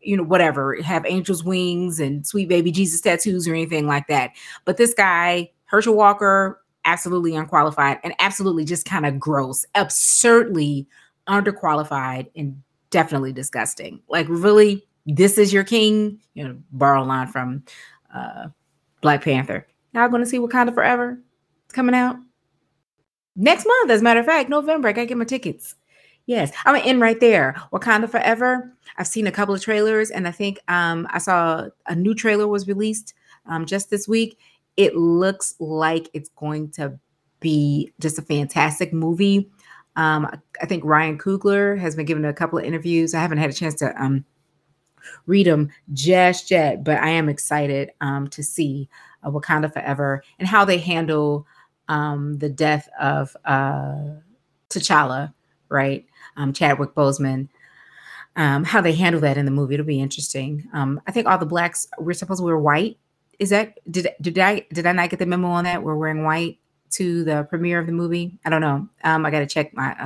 you 0.00 0.16
know 0.16 0.22
whatever 0.22 0.80
have 0.82 1.04
angels 1.06 1.44
wings 1.44 1.98
and 2.00 2.26
sweet 2.26 2.48
baby 2.48 2.70
jesus 2.70 3.00
tattoos 3.00 3.46
or 3.46 3.54
anything 3.54 3.86
like 3.86 4.08
that. 4.08 4.32
But 4.64 4.76
this 4.76 4.92
guy 4.92 5.52
herschel 5.66 5.94
walker 5.94 6.60
absolutely 6.84 7.36
unqualified 7.36 7.98
and 8.02 8.12
absolutely 8.18 8.64
just 8.64 8.84
kind 8.84 9.06
of 9.06 9.20
gross 9.20 9.64
absurdly 9.76 10.88
underqualified 11.28 12.28
and 12.34 12.60
definitely 12.90 13.32
disgusting. 13.32 14.00
Like 14.08 14.26
really 14.28 14.84
this 15.06 15.38
is 15.38 15.52
your 15.52 15.64
king? 15.64 16.18
You 16.34 16.48
know 16.48 16.56
borrow 16.72 17.04
a 17.04 17.04
line 17.04 17.28
from 17.28 17.62
uh 18.18 18.48
black 19.00 19.22
panther 19.22 19.66
Y'all 19.94 20.10
to 20.10 20.26
see 20.26 20.38
Wakanda 20.38 20.74
Forever? 20.74 21.18
It's 21.64 21.74
coming 21.74 21.94
out 21.94 22.16
next 23.36 23.66
month. 23.66 23.90
As 23.90 24.00
a 24.00 24.04
matter 24.04 24.20
of 24.20 24.26
fact, 24.26 24.50
November. 24.50 24.88
I 24.88 24.92
got 24.92 25.02
to 25.02 25.06
get 25.06 25.16
my 25.16 25.24
tickets. 25.24 25.74
Yes, 26.26 26.52
I'm 26.66 26.74
gonna 26.74 26.86
end 26.86 27.00
right 27.00 27.18
there. 27.18 27.56
Wakanda 27.72 28.08
Forever. 28.08 28.76
I've 28.98 29.06
seen 29.06 29.26
a 29.26 29.32
couple 29.32 29.54
of 29.54 29.62
trailers, 29.62 30.10
and 30.10 30.28
I 30.28 30.30
think 30.30 30.58
um, 30.68 31.08
I 31.10 31.18
saw 31.18 31.68
a 31.86 31.94
new 31.94 32.14
trailer 32.14 32.46
was 32.46 32.68
released 32.68 33.14
um, 33.46 33.64
just 33.64 33.88
this 33.88 34.06
week. 34.06 34.38
It 34.76 34.94
looks 34.94 35.54
like 35.58 36.10
it's 36.12 36.28
going 36.36 36.70
to 36.72 36.98
be 37.40 37.92
just 37.98 38.18
a 38.18 38.22
fantastic 38.22 38.92
movie. 38.92 39.50
Um, 39.96 40.28
I 40.60 40.66
think 40.66 40.84
Ryan 40.84 41.16
Coogler 41.16 41.78
has 41.78 41.96
been 41.96 42.04
given 42.04 42.26
a 42.26 42.34
couple 42.34 42.58
of 42.58 42.64
interviews. 42.64 43.14
I 43.14 43.20
haven't 43.20 43.38
had 43.38 43.48
a 43.48 43.54
chance 43.54 43.74
to 43.76 44.00
um, 44.00 44.24
read 45.26 45.46
them 45.46 45.70
just 45.92 46.50
yet, 46.50 46.84
but 46.84 46.98
I 46.98 47.10
am 47.10 47.28
excited 47.28 47.90
um, 48.00 48.28
to 48.28 48.42
see 48.42 48.88
uh, 49.22 49.30
Wakanda 49.30 49.72
Forever 49.72 50.22
and 50.38 50.48
how 50.48 50.64
they 50.64 50.78
handle 50.78 51.46
um, 51.88 52.38
the 52.38 52.48
death 52.48 52.88
of 53.00 53.36
uh, 53.44 54.16
T'Challa, 54.70 55.32
right? 55.68 56.06
Um, 56.36 56.52
Chadwick 56.52 56.94
Boseman. 56.94 57.48
Um, 58.36 58.62
how 58.62 58.80
they 58.80 58.92
handle 58.92 59.20
that 59.22 59.36
in 59.36 59.46
the 59.46 59.50
movie, 59.50 59.74
it'll 59.74 59.86
be 59.86 60.00
interesting. 60.00 60.68
Um, 60.72 61.00
I 61.08 61.12
think 61.12 61.26
all 61.26 61.38
the 61.38 61.46
blacks 61.46 61.88
we're 61.98 62.12
supposed 62.12 62.38
to 62.38 62.44
wear 62.44 62.58
white. 62.58 62.98
Is 63.40 63.50
that 63.50 63.78
did 63.90 64.08
did 64.20 64.38
I 64.38 64.66
did 64.72 64.86
I 64.86 64.92
not 64.92 65.10
get 65.10 65.18
the 65.18 65.26
memo 65.26 65.48
on 65.48 65.64
that? 65.64 65.82
We're 65.82 65.96
wearing 65.96 66.24
white 66.24 66.58
to 66.90 67.24
the 67.24 67.44
premiere 67.48 67.80
of 67.80 67.86
the 67.86 67.92
movie. 67.92 68.38
I 68.44 68.50
don't 68.50 68.60
know. 68.60 68.88
Um, 69.02 69.26
I 69.26 69.30
got 69.30 69.40
to 69.40 69.46
check 69.46 69.74
my 69.74 69.98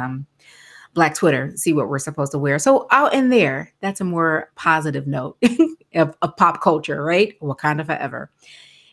Black 0.94 1.14
Twitter, 1.14 1.52
see 1.56 1.72
what 1.72 1.88
we're 1.88 1.98
supposed 1.98 2.32
to 2.32 2.38
wear. 2.38 2.58
So 2.58 2.86
out 2.90 3.14
in 3.14 3.30
there, 3.30 3.72
that's 3.80 4.00
a 4.00 4.04
more 4.04 4.50
positive 4.56 5.06
note 5.06 5.38
of, 5.94 6.16
of 6.20 6.36
pop 6.36 6.60
culture, 6.60 7.02
right? 7.02 7.38
Wakanda 7.40 7.86
forever. 7.86 8.30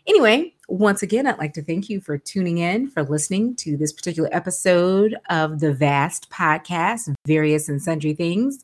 Anyway, 0.07 0.53
once 0.69 1.03
again, 1.03 1.27
I'd 1.27 1.37
like 1.37 1.53
to 1.53 1.61
thank 1.61 1.89
you 1.89 1.99
for 2.01 2.17
tuning 2.17 2.59
in, 2.59 2.89
for 2.89 3.03
listening 3.03 3.55
to 3.57 3.77
this 3.77 3.91
particular 3.91 4.29
episode 4.31 5.15
of 5.29 5.59
the 5.59 5.73
Vast 5.73 6.29
Podcast, 6.29 7.13
Various 7.27 7.69
and 7.69 7.81
Sundry 7.81 8.13
Things. 8.13 8.63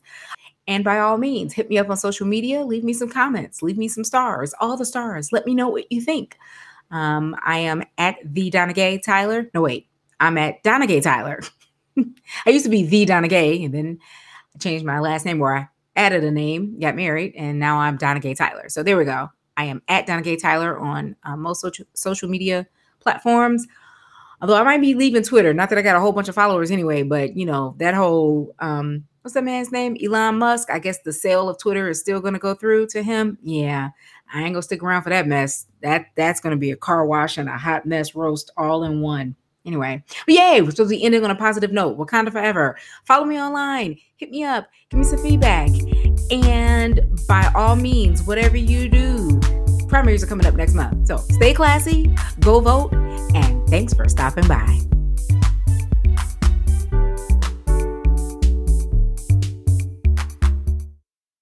And 0.66 0.82
by 0.82 0.98
all 0.98 1.18
means, 1.18 1.52
hit 1.52 1.68
me 1.68 1.78
up 1.78 1.90
on 1.90 1.96
social 1.96 2.26
media, 2.26 2.64
leave 2.64 2.82
me 2.82 2.92
some 2.92 3.08
comments, 3.08 3.62
leave 3.62 3.78
me 3.78 3.86
some 3.86 4.02
stars, 4.02 4.54
all 4.60 4.76
the 4.76 4.84
stars. 4.84 5.30
Let 5.30 5.46
me 5.46 5.54
know 5.54 5.68
what 5.68 5.90
you 5.92 6.00
think. 6.00 6.36
Um, 6.90 7.36
I 7.44 7.58
am 7.58 7.84
at 7.98 8.16
the 8.24 8.50
Donna 8.50 8.72
Gay 8.72 8.98
Tyler. 8.98 9.50
No, 9.54 9.62
wait, 9.62 9.86
I'm 10.18 10.38
at 10.38 10.62
Donna 10.62 10.86
Gay 10.86 11.00
Tyler. 11.00 11.40
I 12.46 12.50
used 12.50 12.64
to 12.64 12.70
be 12.70 12.84
the 12.84 13.04
Donna 13.04 13.28
Gay, 13.28 13.64
and 13.64 13.72
then 13.72 13.98
I 14.54 14.58
changed 14.58 14.84
my 14.84 15.00
last 15.00 15.24
name 15.24 15.38
where 15.38 15.56
I 15.56 15.68
added 15.96 16.24
a 16.24 16.30
name, 16.30 16.78
got 16.78 16.96
married, 16.96 17.34
and 17.36 17.58
now 17.58 17.78
I'm 17.78 17.96
Donna 17.96 18.20
Gay 18.20 18.34
Tyler. 18.34 18.68
So 18.68 18.82
there 18.82 18.96
we 18.96 19.04
go. 19.04 19.30
I 19.56 19.64
am 19.64 19.82
at 19.88 20.06
Donna 20.06 20.22
Gay 20.22 20.36
Tyler 20.36 20.78
on 20.78 21.16
uh, 21.24 21.36
most 21.36 21.60
social, 21.60 21.86
social 21.94 22.28
media 22.28 22.66
platforms. 23.00 23.66
Although 24.40 24.56
I 24.56 24.64
might 24.64 24.80
be 24.80 24.94
leaving 24.94 25.22
Twitter, 25.22 25.54
not 25.54 25.70
that 25.70 25.78
I 25.78 25.82
got 25.82 25.96
a 25.96 26.00
whole 26.00 26.12
bunch 26.12 26.28
of 26.28 26.34
followers 26.34 26.70
anyway, 26.70 27.02
but 27.02 27.36
you 27.36 27.46
know, 27.46 27.74
that 27.78 27.94
whole 27.94 28.54
um 28.58 29.04
what's 29.22 29.34
that 29.34 29.44
man's 29.44 29.72
name? 29.72 29.96
Elon 30.04 30.36
Musk. 30.38 30.70
I 30.70 30.78
guess 30.78 31.00
the 31.00 31.12
sale 31.12 31.48
of 31.48 31.58
Twitter 31.58 31.88
is 31.88 32.00
still 32.00 32.20
gonna 32.20 32.38
go 32.38 32.54
through 32.54 32.88
to 32.88 33.02
him. 33.02 33.38
Yeah, 33.42 33.90
I 34.32 34.42
ain't 34.42 34.52
gonna 34.52 34.62
stick 34.62 34.82
around 34.82 35.02
for 35.02 35.10
that 35.10 35.26
mess. 35.26 35.66
That 35.80 36.06
that's 36.16 36.40
gonna 36.40 36.56
be 36.56 36.70
a 36.70 36.76
car 36.76 37.06
wash 37.06 37.38
and 37.38 37.48
a 37.48 37.56
hot 37.56 37.86
mess 37.86 38.14
roast 38.14 38.50
all 38.58 38.84
in 38.84 39.00
one. 39.00 39.34
Anyway, 39.66 40.02
but 40.26 40.34
yay, 40.34 40.62
we're 40.62 40.70
supposed 40.70 40.90
to 40.90 40.96
be 40.96 41.02
ending 41.02 41.24
on 41.24 41.30
a 41.30 41.34
positive 41.34 41.72
note. 41.72 41.98
Wakanda 41.98 42.30
forever. 42.30 42.78
Follow 43.04 43.24
me 43.24 43.38
online, 43.38 43.98
hit 44.16 44.30
me 44.30 44.44
up, 44.44 44.68
give 44.90 44.98
me 44.98 45.04
some 45.04 45.18
feedback. 45.18 45.70
And 46.30 47.00
by 47.26 47.50
all 47.54 47.74
means, 47.74 48.22
whatever 48.22 48.56
you 48.56 48.88
do, 48.88 49.40
primaries 49.88 50.22
are 50.22 50.26
coming 50.26 50.46
up 50.46 50.54
next 50.54 50.74
month. 50.74 51.08
So 51.08 51.16
stay 51.16 51.52
classy, 51.52 52.14
go 52.40 52.60
vote, 52.60 52.92
and 53.34 53.68
thanks 53.68 53.92
for 53.92 54.08
stopping 54.08 54.46
by. 54.46 54.80